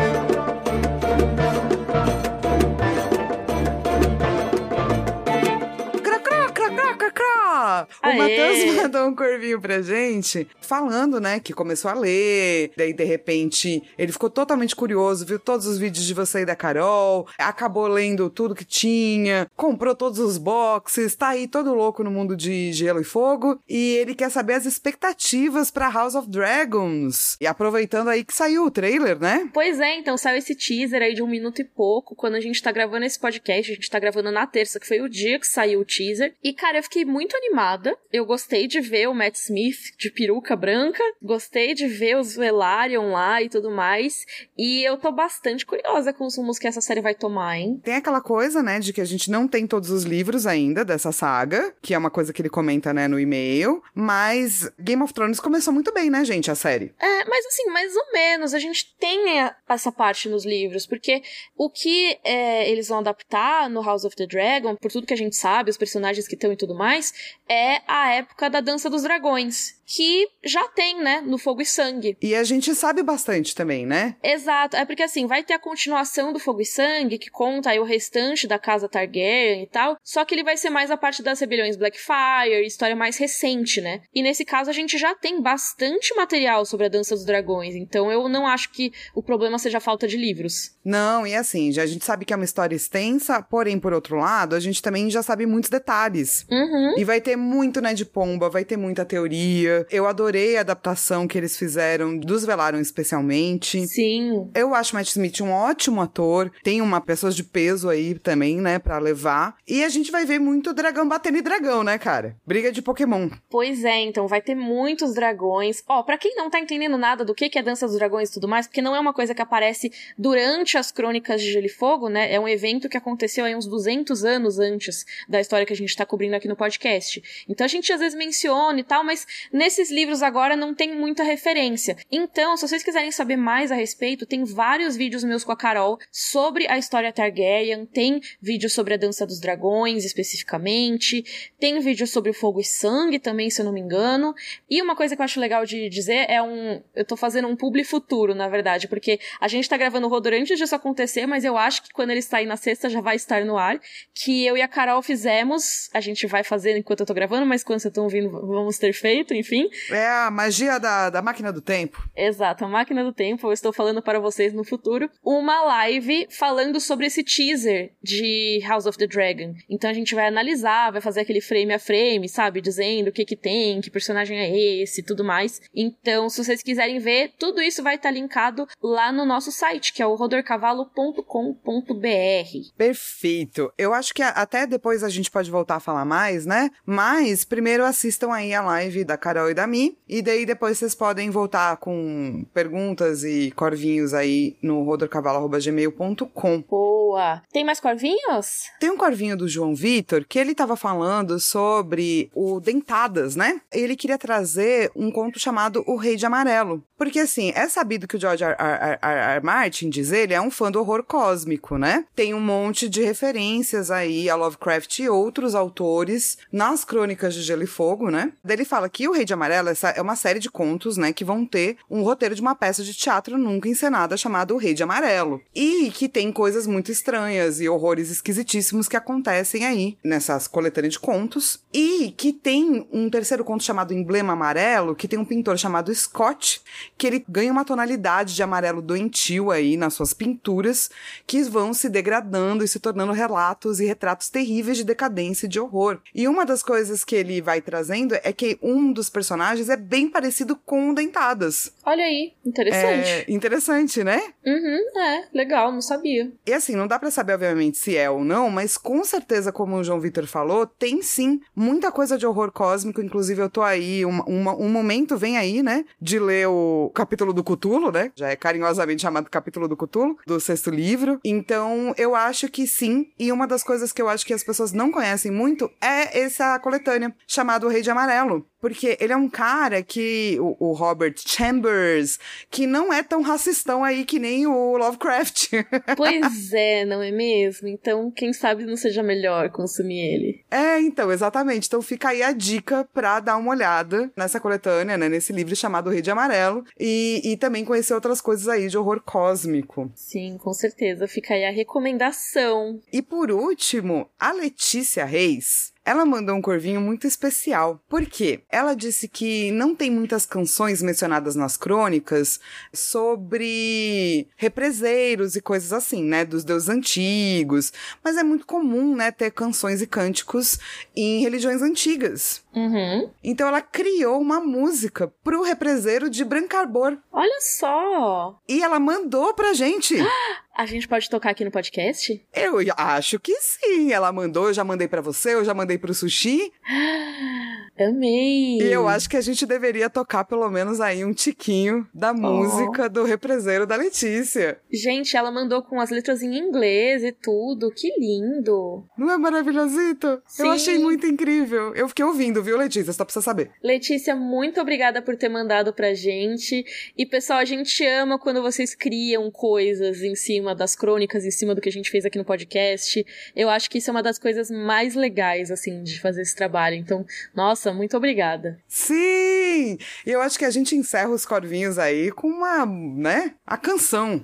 O 8.04 8.14
Matheus 8.18 8.76
mandou 8.82 9.08
um 9.08 9.16
corvinho 9.16 9.60
pra 9.60 9.82
gente, 9.82 10.48
falando, 10.62 11.20
né, 11.20 11.40
que 11.40 11.54
começou 11.54 11.92
a 11.92 11.94
ler, 11.94 12.72
daí 12.78 12.94
de 12.94 13.04
repente 13.04 13.84
ele 13.98 14.12
ficou 14.12 14.30
totalmente 14.30 14.76
curioso, 14.76 15.26
viu 15.26 15.40
todos 15.40 15.66
os 15.66 15.78
vídeos 15.78 16.06
de 16.06 16.14
você 16.14 16.42
e 16.42 16.46
da 16.46 16.56
Carol, 16.56 17.28
acabou 17.38 17.88
lendo 17.88 18.30
tudo 18.30 18.56
que 18.56 18.66
tinha, 18.66 19.50
comprou 19.56 19.96
todos 19.96 20.20
os 20.20 20.38
boxes, 20.38 21.16
tá 21.16 21.30
aí 21.30 21.48
todo 21.48 21.74
louco 21.74 22.04
no 22.04 22.12
mundo 22.12 22.36
de 22.36 22.72
Gelo 22.74 23.02
e 23.02 23.04
Fogo, 23.04 23.60
e 23.68 23.96
ele 23.96 24.16
quer 24.16 24.30
saber 24.30 24.54
as 24.54 24.66
expectativas 24.66 25.72
pra 25.72 25.90
House 25.90 26.16
of 26.16 26.30
Dragons. 26.30 27.38
E 27.40 27.48
aproveitando 27.48 28.10
aí 28.10 28.24
que 28.24 28.34
saiu 28.34 28.66
o 28.66 28.72
trailer, 28.72 29.20
né? 29.20 29.50
Pois 29.54 29.80
é, 29.80 29.96
então 29.98 30.18
saiu 30.18 30.38
esse 30.38 30.56
teaser 30.56 31.02
aí 31.02 31.14
de 31.14 31.24
um 31.24 31.28
minuto 31.28 31.62
e 31.62 31.64
pouco, 31.64 32.16
quando 32.16 32.36
a 32.36 32.42
gente 32.42 32.62
tá 32.62 32.72
gravando 32.72 33.06
esse 33.06 33.20
podcast, 33.20 33.72
a 33.72 33.76
gente 33.76 33.90
tá 33.90 34.00
gravando 34.00 34.32
na 34.32 34.46
terça, 34.46 34.80
que 34.80 34.88
foi 34.88 35.02
o 35.02 35.10
dia 35.10 35.40
que 35.40 35.48
saiu 35.48 35.80
o 35.80 35.86
teaser, 35.86 36.34
e 36.44 36.54
cara, 36.54 36.78
eu 36.78 36.84
fiquei 36.84 37.06
muito 37.06 37.36
animada, 37.36 37.79
eu 38.12 38.26
gostei 38.26 38.68
de 38.68 38.82
ver 38.82 39.08
o 39.08 39.14
Matt 39.14 39.36
Smith 39.36 39.96
de 39.98 40.12
peruca 40.12 40.56
branca, 40.56 41.04
gostei 41.22 41.74
de 41.74 41.88
ver 41.88 42.18
os 42.18 42.36
Velaryon 42.36 43.12
lá 43.12 43.42
e 43.42 43.50
tudo 43.50 43.70
mais, 43.70 44.26
e 44.58 44.84
eu 44.84 44.98
tô 44.98 45.12
bastante 45.12 45.66
curiosa 45.66 46.12
com 46.14 46.26
os 46.26 46.38
rumos 46.38 46.58
que 46.58 46.68
essa 46.68 46.82
série 46.82 47.02
vai 47.02 47.16
tomar, 47.16 47.58
hein? 47.58 47.80
Tem 47.84 47.96
aquela 47.96 48.22
coisa, 48.22 48.62
né, 48.64 48.80
de 48.80 48.94
que 48.94 49.02
a 49.02 49.06
gente 49.06 49.30
não 49.30 49.48
tem 49.48 49.68
todos 49.68 49.90
os 49.90 50.04
livros 50.04 50.46
ainda 50.46 50.84
dessa 50.84 51.12
saga, 51.12 51.74
que 51.82 51.94
é 51.94 51.98
uma 51.98 52.10
coisa 52.10 52.34
que 52.34 52.42
ele 52.42 52.50
comenta, 52.50 52.94
né, 52.94 53.08
no 53.08 53.20
e-mail, 53.20 53.82
mas 53.94 54.70
Game 54.80 55.02
of 55.04 55.14
Thrones 55.14 55.40
começou 55.40 55.74
muito 55.74 55.94
bem, 55.94 56.10
né, 56.10 56.24
gente, 56.26 56.50
a 56.50 56.56
série. 56.56 56.94
É, 57.00 57.26
mas 57.26 57.46
assim, 57.46 57.66
mais 57.68 57.96
ou 57.96 58.12
menos, 58.12 58.54
a 58.54 58.60
gente 58.60 58.96
tem 58.98 59.50
essa 59.68 59.92
parte 59.92 60.28
nos 60.28 60.46
livros, 60.46 60.86
porque 60.86 61.22
o 61.56 61.70
que 61.70 62.18
é, 62.24 62.70
eles 62.70 62.88
vão 62.88 63.00
adaptar 63.00 63.70
no 63.70 63.84
House 63.84 64.06
of 64.06 64.16
the 64.16 64.26
Dragon, 64.26 64.76
por 64.76 64.92
tudo 64.92 65.08
que 65.08 65.14
a 65.14 65.18
gente 65.18 65.36
sabe, 65.36 65.70
os 65.70 65.78
personagens 65.78 66.28
que 66.28 66.36
estão 66.36 66.52
e 66.52 66.58
tudo 66.58 66.76
mais, 66.76 67.14
é 67.48 67.69
a 67.88 68.14
época 68.14 68.50
da 68.50 68.62
Dança 68.62 68.90
dos 68.90 69.04
Dragões 69.04 69.79
que 69.90 70.28
já 70.44 70.68
tem, 70.68 71.02
né, 71.02 71.22
no 71.26 71.40
Fogo 71.40 71.62
e 71.62 71.66
Sangue. 71.66 72.16
E 72.22 72.36
a 72.36 72.44
gente 72.44 72.76
sabe 72.76 73.02
bastante 73.02 73.56
também, 73.56 73.88
né? 73.88 74.16
Exato, 74.24 74.78
é 74.78 74.86
porque 74.86 75.02
assim, 75.02 75.26
vai 75.26 75.44
ter 75.44 75.54
a 75.54 75.60
continuação 75.60 76.32
do 76.32 76.40
Fogo 76.40 76.62
e 76.62 76.66
Sangue, 76.66 77.18
que 77.18 77.32
conta 77.32 77.72
aí 77.72 77.80
o 77.80 77.84
restante 77.84 78.48
da 78.48 78.60
casa 78.60 78.88
Targaryen 78.88 79.64
e 79.64 79.68
tal, 79.68 79.98
só 80.04 80.24
que 80.24 80.36
ele 80.36 80.44
vai 80.44 80.56
ser 80.58 80.70
mais 80.70 80.92
a 80.92 80.98
parte 80.98 81.24
das 81.24 81.40
rebeliões 81.40 81.76
Blackfire, 81.76 82.66
história 82.66 82.96
mais 82.96 83.18
recente, 83.18 83.82
né? 83.82 84.02
E 84.14 84.22
nesse 84.22 84.46
caso 84.46 84.70
a 84.70 84.74
gente 84.74 84.98
já 84.98 85.16
tem 85.16 85.42
bastante 85.42 86.14
material 86.16 86.66
sobre 86.66 86.86
a 86.86 86.90
Dança 86.90 87.16
dos 87.16 87.26
Dragões, 87.26 87.76
então 87.76 88.12
eu 88.12 88.30
não 88.30 88.46
acho 88.46 88.72
que 88.72 88.92
o 89.16 89.24
problema 89.24 89.58
seja 89.58 89.80
a 89.80 89.82
falta 89.82 90.08
de 90.08 90.18
livros. 90.18 90.78
Não, 90.86 91.26
e 91.26 91.34
assim, 91.34 91.72
já 91.72 91.84
a 91.84 91.88
gente 91.88 92.06
sabe 92.06 92.26
que 92.26 92.34
é 92.34 92.36
uma 92.36 92.46
história 92.46 92.76
extensa, 92.76 93.42
porém, 93.42 93.80
por 93.80 93.94
outro 93.94 94.18
lado, 94.18 94.56
a 94.56 94.60
gente 94.60 94.82
também 94.82 95.10
já 95.10 95.24
sabe 95.24 95.46
muitos 95.46 95.70
detalhes. 95.70 96.46
Uhum. 96.50 96.98
E 96.98 97.04
vai 97.04 97.20
ter 97.20 97.36
muito, 97.36 97.82
né, 97.82 97.94
de 97.94 98.06
pomba, 98.06 98.50
vai 98.50 98.64
ter 98.64 98.78
muita 98.78 99.04
teoria, 99.04 99.79
eu 99.90 100.08
adorei 100.08 100.58
a 100.58 100.62
adaptação 100.62 101.28
que 101.28 101.38
eles 101.38 101.58
fizeram 101.58 102.18
dos 102.18 102.46
Velaram 102.46 102.80
especialmente. 102.80 103.86
Sim. 103.88 104.50
Eu 104.56 104.74
acho 104.74 104.96
Matt 104.96 105.10
Smith 105.10 105.42
um 105.42 105.52
ótimo 105.52 106.02
ator. 106.02 106.52
Tem 106.64 106.82
uma 106.82 107.02
pessoa 107.02 107.32
de 107.32 107.44
peso 107.44 107.90
aí 107.90 108.18
também, 108.18 108.58
né, 108.58 108.80
para 108.80 108.98
levar. 108.98 109.56
E 109.68 109.84
a 109.84 109.90
gente 109.90 110.12
vai 110.12 110.26
ver 110.26 110.40
muito 110.40 110.74
dragão 110.74 111.08
batendo 111.08 111.38
em 111.38 111.44
dragão, 111.44 111.84
né, 111.84 111.98
cara? 111.98 112.36
Briga 112.46 112.72
de 112.72 112.82
Pokémon. 112.82 113.30
Pois 113.50 113.84
é, 113.84 114.02
então 114.02 114.28
vai 114.28 114.42
ter 114.42 114.56
muitos 114.56 115.14
dragões. 115.14 115.84
Ó, 115.88 116.00
oh, 116.00 116.04
para 116.04 116.18
quem 116.18 116.36
não 116.36 116.50
tá 116.50 116.60
entendendo 116.60 116.98
nada 116.98 117.24
do 117.24 117.34
que 117.34 117.50
é 117.58 117.60
a 117.60 117.64
Dança 117.64 117.88
dos 117.88 117.96
Dragões 117.96 118.30
e 118.30 118.34
tudo 118.34 118.48
mais, 118.48 118.68
porque 118.68 118.82
não 118.82 118.96
é 118.96 119.00
uma 119.00 119.14
coisa 119.14 119.34
que 119.34 119.42
aparece 119.42 119.92
durante 120.18 120.78
as 120.78 120.92
crônicas 120.92 121.42
de 121.42 121.52
Gelo 121.52 121.66
e 121.66 121.70
Fogo, 121.70 122.10
né? 122.10 122.32
É 122.34 122.40
um 122.40 122.48
evento 122.48 122.90
que 122.90 122.98
aconteceu 122.98 123.46
aí 123.46 123.56
uns 123.56 123.66
200 123.66 124.24
anos 124.24 124.60
antes 124.60 125.06
da 125.28 125.40
história 125.40 125.66
que 125.66 125.74
a 125.74 125.76
gente 125.76 125.96
tá 125.96 126.06
cobrindo 126.06 126.36
aqui 126.36 126.48
no 126.48 126.56
podcast. 126.56 127.22
Então 127.48 127.66
a 127.66 127.68
gente 127.68 127.92
às 127.92 128.00
vezes 128.00 128.18
menciona 128.18 128.80
e 128.80 128.84
tal, 128.84 129.04
mas 129.04 129.26
nesses 129.70 129.92
livros 129.92 130.24
agora 130.24 130.56
não 130.56 130.74
tem 130.74 130.96
muita 130.96 131.22
referência. 131.22 131.96
Então, 132.12 132.58
se 132.58 132.68
vocês 132.68 132.82
quiserem 132.82 133.12
saber 133.12 133.38
mais 133.38 133.72
a 133.72 133.76
respeito, 133.76 134.26
tem 134.26 134.44
vários 134.44 134.98
vídeos 134.98 135.24
meus 135.24 135.44
com 135.44 135.52
a 135.52 135.56
Carol 135.56 136.00
sobre 136.12 136.68
a 136.68 136.76
história 136.76 137.14
Targaryen, 137.14 137.86
tem 137.86 138.20
vídeo 138.42 138.68
sobre 138.68 138.96
a 138.96 138.98
Dança 138.98 139.28
dos 139.28 139.40
Dragões 139.40 140.04
especificamente, 140.06 141.24
tem 141.60 141.80
vídeo 141.82 142.08
sobre 142.08 142.32
o 142.32 142.34
Fogo 142.34 142.60
e 142.60 142.64
Sangue 142.64 143.20
também, 143.20 143.52
se 143.52 143.62
eu 143.62 143.66
não 143.66 143.72
me 143.72 143.80
engano. 143.80 144.34
E 144.68 144.82
uma 144.82 144.96
coisa 144.96 145.16
que 145.16 145.22
eu 145.22 145.26
acho 145.26 145.40
legal 145.40 145.64
de 145.68 145.88
dizer 145.88 146.26
é 146.28 146.42
um. 146.42 146.82
Eu 146.96 147.06
tô 147.06 147.16
fazendo 147.16 147.48
um 147.48 147.56
publi 147.56 147.84
futuro, 147.84 148.34
na 148.34 148.50
verdade, 148.50 148.88
porque 148.88 149.20
a 149.40 149.48
gente 149.48 149.70
tá 149.70 149.78
gravando 149.78 150.08
o 150.08 150.10
Rodor 150.10 150.34
antes 150.34 150.58
disso 150.58 150.74
acontecer, 150.74 151.28
mas 151.28 151.46
eu 151.46 151.56
acho 151.56 151.84
que 151.84 151.94
quando 151.94 152.10
ele 152.10 152.24
sair 152.24 152.48
na 152.48 152.58
sexta 152.58 152.90
já 152.90 153.02
vai 153.02 153.18
estar 153.18 153.46
no 153.46 153.56
ar. 153.56 153.80
Que 154.16 154.44
eu 154.48 154.58
e 154.58 154.64
a 154.64 154.68
Carol 154.68 155.04
fizemos, 155.04 155.92
a 155.94 156.02
gente 156.02 156.26
vai 156.26 156.44
fazer 156.44 156.76
enquanto 156.76 157.02
eu 157.02 157.06
tô 157.06 157.14
gravando, 157.14 157.46
mas 157.46 157.64
quando 157.64 157.80
vocês 157.80 157.92
estão 157.92 158.06
ouvindo, 158.06 158.32
vamos 158.32 158.80
ter 158.80 158.94
feito, 158.94 159.36
enfim. 159.36 159.59
É 159.90 160.08
a 160.08 160.32
magia 160.32 160.80
da, 160.80 161.10
da 161.10 161.22
máquina 161.22 161.52
do 161.52 161.62
tempo. 161.62 162.08
Exato, 162.16 162.66
a 162.66 162.68
máquina 162.68 163.04
do 163.04 163.14
tempo. 163.14 163.48
Eu 163.48 163.54
estou 163.54 163.74
falando 163.74 164.02
para 164.02 164.20
vocês 164.20 164.54
no 164.54 164.64
futuro. 164.64 165.10
Uma 165.24 165.62
live 165.64 166.28
falando 166.30 166.80
sobre 166.80 167.08
esse 167.08 167.24
teaser 167.24 167.92
de 168.02 168.62
House 168.68 168.86
of 168.86 168.98
the 168.98 169.08
Dragon. 169.08 169.54
Então 169.70 169.90
a 169.90 169.94
gente 169.94 170.16
vai 170.16 170.28
analisar, 170.28 170.92
vai 170.92 171.02
fazer 171.02 171.22
aquele 171.22 171.42
frame 171.42 171.74
a 171.74 171.80
frame, 171.80 172.30
sabe? 172.30 172.62
Dizendo 172.62 173.10
o 173.10 173.12
que 173.12 173.26
que 173.26 173.36
tem, 173.36 173.82
que 173.82 173.90
personagem 173.90 174.38
é 174.38 174.82
esse 174.82 175.04
tudo 175.04 175.24
mais. 175.24 175.62
Então, 175.74 176.30
se 176.30 176.44
vocês 176.44 176.62
quiserem 176.62 177.00
ver, 177.00 177.34
tudo 177.38 177.62
isso 177.62 177.82
vai 177.82 177.96
estar 177.96 178.12
linkado 178.12 178.68
lá 178.82 179.12
no 179.12 179.26
nosso 179.26 179.52
site, 179.52 179.94
que 179.94 180.02
é 180.02 180.08
o 180.08 180.16
rodorcavalo.com.br. 180.16 182.78
Perfeito. 182.78 183.74
Eu 183.78 183.94
acho 183.94 184.14
que 184.14 184.22
até 184.22 184.68
depois 184.68 185.04
a 185.04 185.10
gente 185.10 185.32
pode 185.32 185.50
voltar 185.50 185.76
a 185.76 185.80
falar 185.80 186.06
mais, 186.06 186.46
né? 186.46 186.70
Mas 186.86 187.44
primeiro 187.44 187.84
assistam 187.84 188.34
aí 188.34 188.54
a 188.54 188.62
live 188.62 189.04
da 189.04 189.18
Carol 189.18 189.49
Carol 189.50 189.52
e 189.52 189.54
da 189.54 189.68
Mi. 189.68 189.98
E 190.08 190.22
daí 190.22 190.46
depois 190.46 190.78
vocês 190.78 190.96
podem 190.96 191.30
voltar 191.30 191.78
com 191.78 192.46
perguntas 192.54 193.24
e 193.24 193.52
corvinhos 193.52 194.14
aí 194.14 194.56
no 194.62 194.84
rodorcavalo.gmail.com. 194.84 196.64
Boa! 196.70 197.42
Tem 197.52 197.66
mais 197.66 197.80
corvinhos? 197.80 198.70
Tem 198.80 198.90
um 198.90 198.98
corvinho 198.98 199.36
do 199.36 199.48
João 199.48 199.76
Vitor 199.76 200.26
que 200.28 200.40
ele 200.40 200.56
tava 200.56 200.76
falando 200.76 201.40
sobre 201.40 202.30
o 202.34 202.60
Dentadas, 202.60 203.36
né? 203.36 203.62
Ele 203.72 203.96
queria 203.96 204.18
trazer 204.18 204.92
um 204.96 205.12
conto 205.12 205.40
chamado 205.40 205.84
O 205.88 205.96
Rei 205.96 206.16
de 206.16 206.26
Amarelo. 206.26 206.84
Porque, 206.98 207.20
assim, 207.20 207.54
é 207.56 207.68
sabido 207.70 208.08
que 208.08 208.18
o 208.18 208.20
George 208.20 208.44
R. 208.44 208.56
R. 208.60 209.00
R. 209.02 209.36
R. 209.36 209.46
Martin, 209.46 209.90
diz 209.90 210.12
ele, 210.12 210.34
é 210.34 210.42
um 210.42 210.52
fã 210.52 210.70
do 210.70 210.82
horror 210.82 211.02
cósmico, 211.02 211.78
né? 211.78 212.04
Tem 212.14 212.34
um 212.34 212.42
monte 212.42 212.90
de 212.90 213.02
referências 213.02 213.90
aí 213.90 214.30
a 214.30 214.36
Lovecraft 214.36 215.00
e 215.00 215.10
outros 215.10 215.56
autores 215.56 216.38
nas 216.52 216.84
crônicas 216.84 217.34
de 217.34 217.42
Gelo 217.42 217.64
e 217.64 217.68
Fogo, 217.68 218.12
né? 218.12 218.34
Daí 218.44 218.58
ele 218.58 218.66
fala 218.66 218.90
que 218.90 219.08
O 219.08 219.14
Rei 219.14 219.24
de 219.30 219.34
Amarelo 219.34 219.70
essa 219.70 219.90
é 219.90 220.02
uma 220.02 220.16
série 220.16 220.40
de 220.40 220.50
contos, 220.50 220.98
né, 220.98 221.14
que 221.14 221.24
vão 221.24 221.46
ter 221.46 221.78
um 221.90 222.02
roteiro 222.02 222.36
de 222.36 222.42
uma 222.42 222.56
peça 222.56 222.84
de 222.84 222.94
teatro 222.94 223.38
nunca 223.38 223.70
encenada 223.70 224.18
chamada 224.18 224.54
O 224.54 224.58
Rei 224.58 224.74
de 224.74 224.84
Amarelo. 224.84 225.42
E 225.56 225.92
que 225.92 226.10
tem 226.10 226.32
coisas 226.32 226.66
muito 226.66 226.92
estranhas 226.92 227.62
e 227.62 227.70
horrores 227.70 228.10
esquisitíssimos 228.10 228.88
que 228.88 228.98
acontecem 228.98 229.66
aí 229.66 229.98
nessas 230.04 230.48
coletâneas 230.48 230.94
de 230.94 231.00
contos. 231.00 231.60
E 231.72 232.12
que 232.18 232.34
tem 232.34 232.88
um 232.92 233.10
terceiro 233.10 233.44
conto 233.44 233.64
chamado 233.64 233.94
Emblema 233.94 234.34
Amarelo, 234.34 234.96
que 234.96 235.08
tem 235.08 235.20
um 235.20 235.26
pintor 235.26 235.58
chamado 235.58 235.94
Scott, 235.94 236.62
que 236.98 237.06
ele 237.06 237.24
ganha 237.30 237.52
uma 237.52 237.64
tonalidade 237.64 238.36
de 238.36 238.42
amarelo 238.42 238.82
doentio 238.82 239.52
aí 239.52 239.78
nas 239.78 239.94
suas 239.94 240.14
pinturas, 240.14 240.90
que 241.28 241.44
vão 241.44 241.74
se 241.74 241.88
degradando 241.88 242.64
e 242.64 242.68
se 242.68 242.80
tornando 242.80 243.14
relatos 243.14 243.80
e 243.80 243.86
retratos 243.86 244.30
terríveis 244.30 244.78
de 244.78 244.84
decadência 244.84 245.46
e 245.46 245.50
de 245.50 245.60
horror. 245.60 246.00
E 246.14 246.28
uma 246.28 246.46
das 246.46 246.64
coisas 246.64 247.04
que 247.04 247.16
ele 247.16 247.42
vai 247.42 247.62
trazendo 247.62 248.16
é 248.24 248.34
que 248.34 248.58
um 248.62 248.92
dos 248.92 249.10
personagens 249.20 249.68
é 249.68 249.76
bem 249.76 250.08
parecido 250.08 250.56
com 250.56 250.92
o 250.92 250.96
Dentadas. 250.96 251.74
Olha 251.86 252.06
aí, 252.06 252.32
interessante. 252.46 253.10
É 253.10 253.26
interessante, 253.28 254.02
né? 254.02 254.22
Uhum, 254.46 254.80
é, 254.98 255.28
legal, 255.34 255.74
não 255.74 255.82
sabia. 255.82 256.32
E 256.46 256.54
assim, 256.54 256.74
não 256.74 256.88
dá 256.88 256.98
para 256.98 257.12
saber, 257.12 257.34
obviamente, 257.34 257.78
se 257.78 257.98
é 257.98 258.10
ou 258.10 258.24
não, 258.24 258.50
mas 258.50 258.78
com 258.78 259.04
certeza, 259.04 259.52
como 259.52 259.76
o 259.76 259.84
João 259.84 260.00
Vitor 260.00 260.26
falou, 260.26 260.66
tem 260.66 261.02
sim 261.02 261.42
muita 261.54 261.92
coisa 261.92 262.18
de 262.18 262.26
horror 262.26 262.50
cósmico. 262.50 263.02
Inclusive, 263.02 263.42
eu 263.42 263.50
tô 263.50 263.62
aí, 263.62 264.06
uma, 264.06 264.24
uma, 264.24 264.56
um 264.56 264.70
momento 264.70 265.18
vem 265.18 265.38
aí, 265.38 265.62
né, 265.62 265.84
de 266.00 266.18
ler 266.18 266.48
o 266.48 266.90
capítulo 266.96 267.34
do 267.34 267.44
Cutulo, 267.44 267.92
né? 267.92 268.14
Já 268.16 268.30
é 268.30 268.38
carinhosamente 268.38 269.02
chamado 269.02 269.30
capítulo 269.30 269.68
do 269.68 269.76
Cutulo, 269.76 270.18
do 270.26 270.40
sexto 270.40 270.70
livro. 270.70 271.20
Então, 271.26 271.94
eu 271.98 272.16
acho 272.16 272.48
que 272.48 272.66
sim. 272.66 273.12
E 273.20 273.34
uma 273.34 273.46
das 273.46 273.64
coisas 273.64 273.92
que 273.92 274.02
eu 274.02 274.08
acho 274.08 274.26
que 274.26 274.34
as 274.34 274.44
pessoas 274.44 274.72
não 274.72 274.92
conhecem 274.92 275.30
muito 275.30 275.70
é 275.82 276.22
essa 276.22 276.58
coletânea 276.60 277.14
chamada 277.28 277.66
O 277.66 277.70
Rei 277.70 277.82
de 277.82 277.92
Amarelo. 277.92 278.48
Porque 278.60 278.98
ele 279.00 279.14
é 279.14 279.18
um 279.18 279.30
cara 279.30 279.82
que, 279.82 280.38
o, 280.40 280.56
o, 280.60 280.74
Robert 280.74 281.16
Chambers, 281.18 282.20
que 282.50 282.68
não 282.68 282.92
é 282.92 283.02
tão 283.02 283.22
racistão 283.22 283.84
aí 283.84 284.04
que 284.04 284.20
nem 284.20 284.46
o 284.48 284.78
Lovecraft. 284.78 285.50
Pois 285.96 286.54
é, 286.54 286.86
não 286.86 287.02
é 287.02 287.12
mesmo? 287.12 287.68
Então, 287.68 288.12
quem 288.12 288.32
sabe 288.32 288.66
não 288.66 288.76
seja 288.76 289.02
melhor 289.02 289.50
consumir 289.50 290.00
ele. 290.00 290.46
É, 290.50 290.80
então, 290.80 291.12
exatamente. 291.12 291.68
Então 291.68 291.82
fica 291.82 292.10
aí 292.10 292.22
a 292.22 292.32
dica 292.32 292.88
pra 292.94 293.20
dar 293.20 293.38
uma 293.38 293.52
olhada 293.52 294.12
nessa 294.16 294.40
coletânea, 294.40 294.98
né? 294.98 295.10
Nesse 295.10 295.34
livro 295.34 295.56
chamado 295.56 295.90
Rei 295.90 296.02
de 296.02 296.12
Amarelo. 296.12 296.64
E, 296.80 297.22
e 297.24 297.38
também 297.38 297.66
conhecer 297.66 297.94
outras 297.94 298.22
coisas 298.22 298.48
aí 298.48 298.68
de 298.68 298.78
horror 298.78 299.02
cósmico. 299.02 299.92
Sim, 299.96 300.38
com 300.38 300.54
certeza. 300.54 301.08
Fica 301.08 301.34
aí 301.34 301.46
a 301.46 301.52
recomendação. 301.52 302.80
E 302.92 303.02
por 303.02 303.32
último, 303.32 304.10
a 304.20 304.32
Letícia 304.32 305.06
Reis 305.06 305.74
ela 305.90 306.06
mandou 306.06 306.36
um 306.36 306.42
corvinho 306.42 306.80
muito 306.80 307.08
especial. 307.08 307.82
Por 307.90 308.06
quê? 308.06 308.42
Ela 308.48 308.76
disse 308.76 309.08
que 309.08 309.50
não 309.50 309.74
tem 309.74 309.90
muitas 309.90 310.24
canções 310.24 310.84
mencionadas 310.84 311.36
nas 311.36 311.58
crônicas 311.58 312.40
sobre 312.72 314.28
represeiros 314.36 315.36
e 315.36 315.42
coisas 315.42 315.74
assim, 315.74 316.04
né? 316.04 316.24
Dos 316.24 316.44
deuses 316.44 316.70
antigos. 316.70 317.74
Mas 318.04 318.18
é 318.18 318.24
muito 318.24 318.46
comum, 318.46 318.96
né? 318.96 319.10
Ter 319.10 319.32
canções 319.32 319.82
e 319.82 319.88
cânticos 319.88 320.60
em 320.96 321.22
religiões 321.22 321.64
antigas. 321.64 322.44
Uhum. 322.54 323.10
Então 323.24 323.48
ela 323.48 323.62
criou 323.62 324.22
uma 324.22 324.40
música 324.40 325.12
pro 325.24 325.42
represeiro 325.42 326.08
de 326.08 326.24
Brancarbor. 326.24 327.00
Olha 327.12 327.42
só! 327.42 328.40
E 328.48 328.62
ela 328.62 328.80
mandou 328.80 329.34
pra 329.34 329.54
gente. 329.54 329.96
A 330.60 330.66
gente 330.66 330.90
pode 330.90 331.10
tocar 331.10 331.30
aqui 331.30 331.46
no 331.46 331.52
podcast? 331.52 332.22
Eu 332.36 332.58
acho 332.76 333.18
que 333.18 333.34
sim. 333.40 333.94
Ela 333.94 334.12
mandou, 334.12 334.50
eu 334.50 334.54
já 334.54 334.62
mandei 334.62 334.90
para 334.90 335.00
você, 335.00 335.34
eu 335.34 335.46
já 335.46 335.54
mandei 335.54 335.78
pro 335.78 335.94
sushi. 335.94 336.52
Amei! 337.80 338.58
E 338.58 338.70
eu 338.70 338.90
acho 338.90 339.10
que 339.10 339.16
a 339.16 339.22
gente 339.22 339.46
deveria 339.46 339.90
tocar 339.90 340.26
pelo 340.26 340.50
menos 340.50 340.82
aí 340.82 341.06
um 341.06 341.14
tiquinho 341.14 341.88
da 341.94 342.12
oh. 342.12 342.14
música 342.14 342.90
do 342.90 343.06
represeiro 343.06 343.66
da 343.66 343.78
Letícia. 343.78 344.60
Gente, 344.70 345.16
ela 345.16 345.32
mandou 345.32 345.64
com 345.64 345.80
as 345.80 345.90
letras 345.90 346.22
em 346.22 346.38
inglês 346.38 347.06
e 347.06 347.14
tudo. 347.14 347.72
Que 347.72 347.98
lindo! 347.98 348.84
Não 348.98 349.10
é 349.10 349.18
maravilhosito? 349.18 350.22
Sim. 350.28 350.44
Eu 350.44 350.52
achei 350.52 350.78
muito 350.78 351.08
incrível. 351.08 351.74
Eu 351.74 351.88
fiquei 351.88 352.04
ouvindo, 352.04 352.44
viu, 352.44 352.58
Letícia? 352.58 352.92
Só 352.92 353.06
precisa 353.06 353.24
saber. 353.24 353.50
Letícia, 353.64 354.14
muito 354.14 354.60
obrigada 354.60 355.02
por 355.02 355.16
ter 355.16 355.30
mandado 355.30 355.72
pra 355.72 355.94
gente. 355.94 356.66
E 356.98 357.06
pessoal, 357.06 357.40
a 357.40 357.46
gente 357.46 357.86
ama 357.86 358.20
quando 358.20 358.42
vocês 358.42 358.76
criam 358.76 359.32
coisas 359.32 360.02
em 360.02 360.16
cima 360.16 360.49
das 360.54 360.76
crônicas, 360.76 361.26
em 361.26 361.32
cima 361.32 361.56
do 361.56 361.62
que 361.62 361.70
a 361.70 361.72
gente 361.72 361.90
fez 361.90 362.06
aqui 362.06 362.18
no 362.18 362.26
podcast. 362.26 363.06
Eu 363.36 363.50
acho 363.50 363.70
que 363.70 363.78
isso 363.78 363.90
é 363.90 363.92
uma 363.92 364.04
das 364.04 364.20
coisas 364.20 364.50
mais 364.50 364.96
legais, 364.96 365.52
assim, 365.52 365.84
de 365.84 366.00
fazer 366.00 366.22
esse 366.22 366.36
trabalho. 366.36 366.76
Então, 366.76 367.06
nossa, 367.36 367.74
muito 367.74 367.96
obrigada. 367.98 368.60
Sim! 368.68 369.78
E 370.06 370.12
eu 370.12 370.22
acho 370.22 370.38
que 370.38 370.46
a 370.46 370.52
gente 370.52 370.76
encerra 370.76 371.10
os 371.10 371.26
corvinhos 371.26 371.80
aí 371.80 372.12
com 372.12 372.28
uma, 372.28 372.66
né? 372.66 373.34
A 373.46 373.58
canção. 373.58 374.24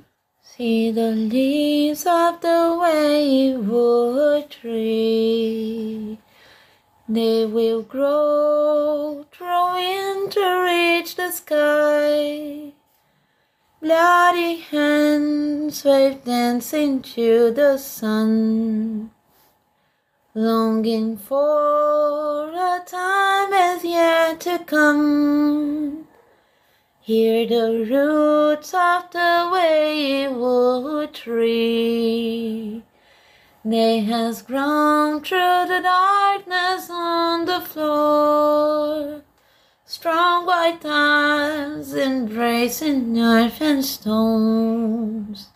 See 0.57 0.93
the 0.93 1.11
leaves 1.11 2.05
of 2.05 2.39
the 2.39 2.77
wayward 2.79 4.47
tree. 4.49 6.17
They 7.09 7.45
will 7.45 7.83
grow 7.83 9.25
through 9.31 9.75
winter 9.75 10.63
reach 10.63 11.15
the 11.15 11.27
sky. 11.27 12.74
Bloody 13.85 14.61
hands 14.61 15.85
wave 15.85 16.23
dancing 16.23 17.03
to 17.03 17.51
the 17.51 17.77
sun. 17.77 19.11
longing 20.33 21.17
for 21.17 22.49
a 22.49 22.81
time 22.83 23.53
as 23.53 23.83
yet 23.83 24.39
to 24.39 24.57
come. 24.65 26.07
Hear 26.99 27.45
the 27.45 27.85
roots 27.87 28.73
of 28.73 29.11
the 29.11 29.51
wayward 29.53 31.13
tree. 31.13 32.81
They 33.63 33.99
has 33.99 34.41
grown 34.41 35.21
through 35.21 35.67
the 35.67 35.81
darkness 35.83 36.89
on 36.89 37.45
the 37.45 37.61
floor. 37.61 39.24
Strong 39.97 40.45
white 40.45 40.85
arms 40.85 41.95
embracing 41.95 43.17
earth 43.17 43.61
and 43.61 43.83
stones 43.83 45.47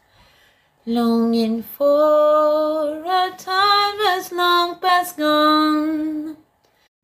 longing 0.86 1.62
for 1.62 3.04
a 3.04 3.32
time 3.38 4.00
as 4.16 4.32
long 4.32 4.80
past 4.80 5.18
gone. 5.18 6.38